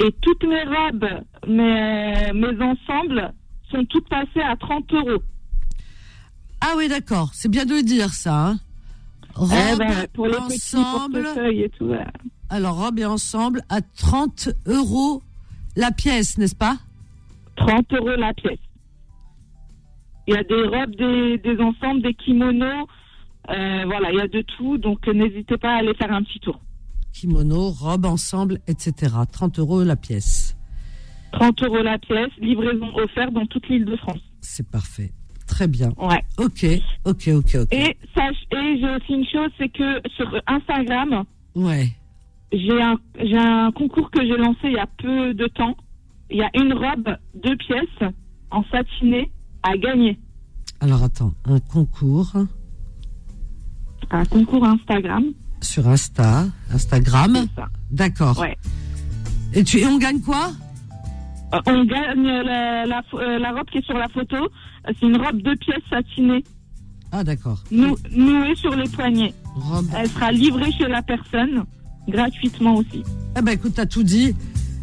Et 0.00 0.14
toutes 0.22 0.44
mes 0.44 0.62
robes, 0.62 1.24
mes, 1.48 2.32
mes 2.32 2.62
ensembles 2.62 3.32
sont 3.72 3.84
toutes 3.86 4.08
passées 4.08 4.40
à 4.40 4.56
30 4.56 4.92
euros. 4.92 5.22
Ah 6.60 6.74
oui, 6.76 6.88
d'accord. 6.88 7.30
C'est 7.34 7.50
bien 7.50 7.66
de 7.66 7.74
le 7.74 7.82
dire 7.82 8.10
ça. 8.10 8.50
Hein. 8.50 8.58
Robe, 9.38 9.50
Eh 9.72 9.76
ben, 9.76 10.06
pour 10.12 10.26
les 10.26 10.32
petits 10.32 10.76
ensemble. 10.76 11.22
portefeuilles 11.22 11.62
et 11.62 11.68
tout. 11.70 11.84
ouais. 11.86 12.04
Alors, 12.50 12.76
robe 12.76 12.98
et 12.98 13.04
ensemble 13.04 13.62
à 13.68 13.80
30 13.82 14.48
euros 14.66 15.22
la 15.76 15.90
pièce, 15.92 16.38
n'est-ce 16.38 16.56
pas? 16.56 16.76
30 17.56 17.92
euros 17.94 18.16
la 18.16 18.32
pièce. 18.34 18.58
Il 20.26 20.34
y 20.34 20.36
a 20.36 20.42
des 20.44 20.62
robes, 20.64 20.94
des, 20.96 21.38
des 21.38 21.60
ensembles, 21.62 22.02
des 22.02 22.14
kimonos. 22.14 22.86
euh, 23.50 23.84
voilà, 23.86 24.10
il 24.12 24.18
y 24.18 24.20
a 24.20 24.28
de 24.28 24.42
tout. 24.42 24.76
Donc 24.78 25.06
n'hésitez 25.06 25.56
pas 25.56 25.74
à 25.74 25.78
aller 25.78 25.94
faire 25.94 26.12
un 26.12 26.22
petit 26.22 26.40
tour. 26.40 26.60
Kimono, 27.12 27.70
robe 27.70 28.04
ensemble, 28.06 28.58
etc. 28.66 29.12
30 29.32 29.58
euros 29.58 29.82
la 29.82 29.96
pièce. 29.96 30.54
30 31.32 31.62
euros 31.62 31.82
la 31.82 31.98
pièce, 31.98 32.30
livraison 32.40 32.88
offerte 32.96 33.32
dans 33.32 33.46
toute 33.46 33.68
l'île 33.68 33.84
de 33.84 33.96
France. 33.96 34.20
C'est 34.40 34.68
parfait. 34.70 35.12
Très 35.48 35.66
bien. 35.66 35.90
Ouais. 35.96 36.22
Ok, 36.38 36.64
ok, 37.04 37.28
ok, 37.34 37.56
ok. 37.62 37.72
Et, 37.72 37.96
sache, 38.14 38.36
et 38.52 38.78
j'ai 38.80 38.90
aussi 38.90 39.12
une 39.14 39.26
chose, 39.26 39.50
c'est 39.58 39.68
que 39.70 40.00
sur 40.16 40.28
Instagram, 40.46 41.24
Ouais. 41.56 41.88
j'ai 42.52 42.80
un, 42.80 42.96
j'ai 43.18 43.36
un 43.38 43.72
concours 43.72 44.10
que 44.12 44.20
j'ai 44.22 44.36
lancé 44.36 44.58
il 44.64 44.72
y 44.74 44.78
a 44.78 44.86
peu 44.86 45.34
de 45.34 45.46
temps. 45.48 45.76
Il 46.30 46.36
y 46.36 46.42
a 46.42 46.50
une 46.54 46.72
robe, 46.74 47.16
deux 47.34 47.56
pièces, 47.56 48.12
en 48.50 48.62
satiné, 48.70 49.30
à 49.62 49.76
gagner. 49.76 50.18
Alors 50.80 51.02
attends, 51.02 51.32
un 51.46 51.58
concours 51.60 52.32
Un 54.10 54.24
concours 54.26 54.64
Instagram. 54.64 55.24
sur 55.60 55.88
Insta, 55.88 56.44
Instagram. 56.70 57.46
Ça. 57.56 57.66
D'accord. 57.90 58.38
Ouais. 58.38 58.56
Et, 59.54 59.64
tu, 59.64 59.78
et 59.78 59.86
on 59.86 59.98
gagne 59.98 60.20
quoi? 60.20 60.52
On 61.66 61.84
gagne 61.84 62.24
la, 62.26 62.86
la, 62.86 63.00
pho- 63.02 63.18
euh, 63.20 63.38
la 63.38 63.52
robe 63.52 63.66
qui 63.70 63.78
est 63.78 63.84
sur 63.84 63.96
la 63.96 64.08
photo. 64.08 64.36
Euh, 64.36 64.92
C'est 64.98 65.06
une 65.06 65.16
robe 65.16 65.40
deux 65.42 65.56
pièces 65.56 65.82
satinée, 65.90 66.44
Ah 67.12 67.24
d'accord. 67.24 67.62
nou- 67.70 67.96
nouée 68.10 68.54
sur 68.56 68.74
les 68.74 68.88
poignets. 68.88 69.34
Robe. 69.54 69.86
Elle 69.96 70.08
sera 70.08 70.30
livrée 70.32 70.70
chez 70.72 70.88
la 70.88 71.02
personne, 71.02 71.64
gratuitement 72.08 72.76
aussi. 72.76 73.02
Eh 73.36 73.42
ben 73.42 73.52
écoute, 73.52 73.72
t'as 73.74 73.86
tout 73.86 74.02
dit. 74.02 74.34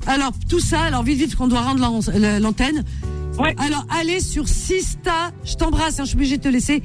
Alors 0.07 0.34
tout 0.49 0.59
ça, 0.59 0.82
alors 0.82 1.03
vite 1.03 1.18
vite 1.20 1.36
qu'on 1.36 1.47
doit 1.47 1.61
rendre 1.61 1.82
l'antenne. 2.39 2.84
Ouais. 3.39 3.55
Alors 3.57 3.86
allez 3.89 4.20
sur 4.20 4.47
Sista, 4.47 5.32
je 5.43 5.55
t'embrasse, 5.55 5.99
hein, 5.99 6.03
je 6.03 6.09
suis 6.09 6.16
obligée 6.18 6.38
de 6.38 6.43
te 6.43 6.47
laisser. 6.47 6.84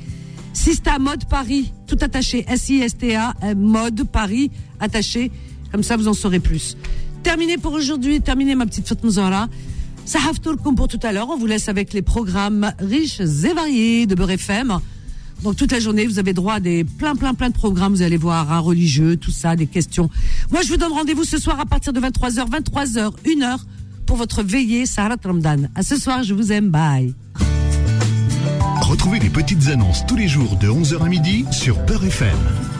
Sista 0.53 0.99
Mode 0.99 1.27
Paris, 1.29 1.73
tout 1.87 1.97
attaché, 2.01 2.45
S-I-S-T-A, 2.49 3.35
euh, 3.45 3.55
Mode 3.55 4.05
Paris, 4.11 4.51
attaché. 4.81 5.31
Comme 5.71 5.85
ça, 5.85 5.97
vous 5.97 6.09
en 6.09 6.13
saurez 6.13 6.41
plus. 6.41 6.77
Terminé 7.23 7.57
pour 7.59 7.73
aujourd'hui, 7.75 8.21
terminé 8.21 8.55
ma 8.57 8.67
petite 8.67 8.89
fête 8.89 9.05
Mouzara. 9.05 9.47
Sahaf 10.05 10.41
Tourkoum 10.41 10.75
pour 10.75 10.89
tout 10.89 11.01
à 11.03 11.13
l'heure. 11.13 11.29
On 11.31 11.37
vous 11.37 11.47
laisse 11.47 11.69
avec 11.69 11.93
les 11.93 12.03
programmes 12.03 12.73
riches 12.79 13.21
et 13.21 13.53
variés 13.55 14.07
de 14.07 14.15
Beurre 14.15 14.31
FM. 14.31 14.79
Donc 15.43 15.57
toute 15.57 15.73
la 15.73 15.81
journée, 15.81 16.07
vous 16.07 16.19
avez 16.19 16.33
droit 16.33 16.55
à 16.55 16.61
des 16.61 16.85
plein, 16.85 17.17
plein, 17.17 17.35
plein 17.35 17.49
de 17.49 17.55
programmes. 17.55 17.95
Vous 17.95 18.03
allez 18.03 18.17
voir, 18.17 18.53
un 18.53 18.59
religieux, 18.59 19.17
tout 19.17 19.31
ça, 19.31 19.57
des 19.57 19.67
questions. 19.67 20.11
Moi, 20.51 20.61
je 20.63 20.69
vous 20.69 20.77
donne 20.77 20.93
rendez-vous 20.93 21.25
ce 21.25 21.39
soir 21.39 21.59
à 21.61 21.67
partir 21.67 21.93
de 21.93 22.01
23h, 22.01 22.49
23h, 22.51 23.13
1h 23.25 23.59
pour 24.07 24.17
votre 24.17 24.43
veillée 24.43 24.87
Saharat 24.87 25.17
Ramadan. 25.25 25.69
À 25.75 25.83
ce 25.83 25.97
soir, 25.97 26.23
je 26.23 26.35
vous 26.35 26.53
aime. 26.53 26.69
Bye. 26.69 27.15
Retrouvez 28.83 29.21
les 29.21 29.31
petites 29.31 29.69
annonces 29.69 30.05
tous 30.07 30.17
les 30.17 30.29
jours 30.29 30.57
de 30.57 30.69
11h 30.69 31.03
à 31.03 31.09
midi 31.09 31.45
sur 31.53 31.79
Beurre 31.87 32.05
FM. 32.05 32.80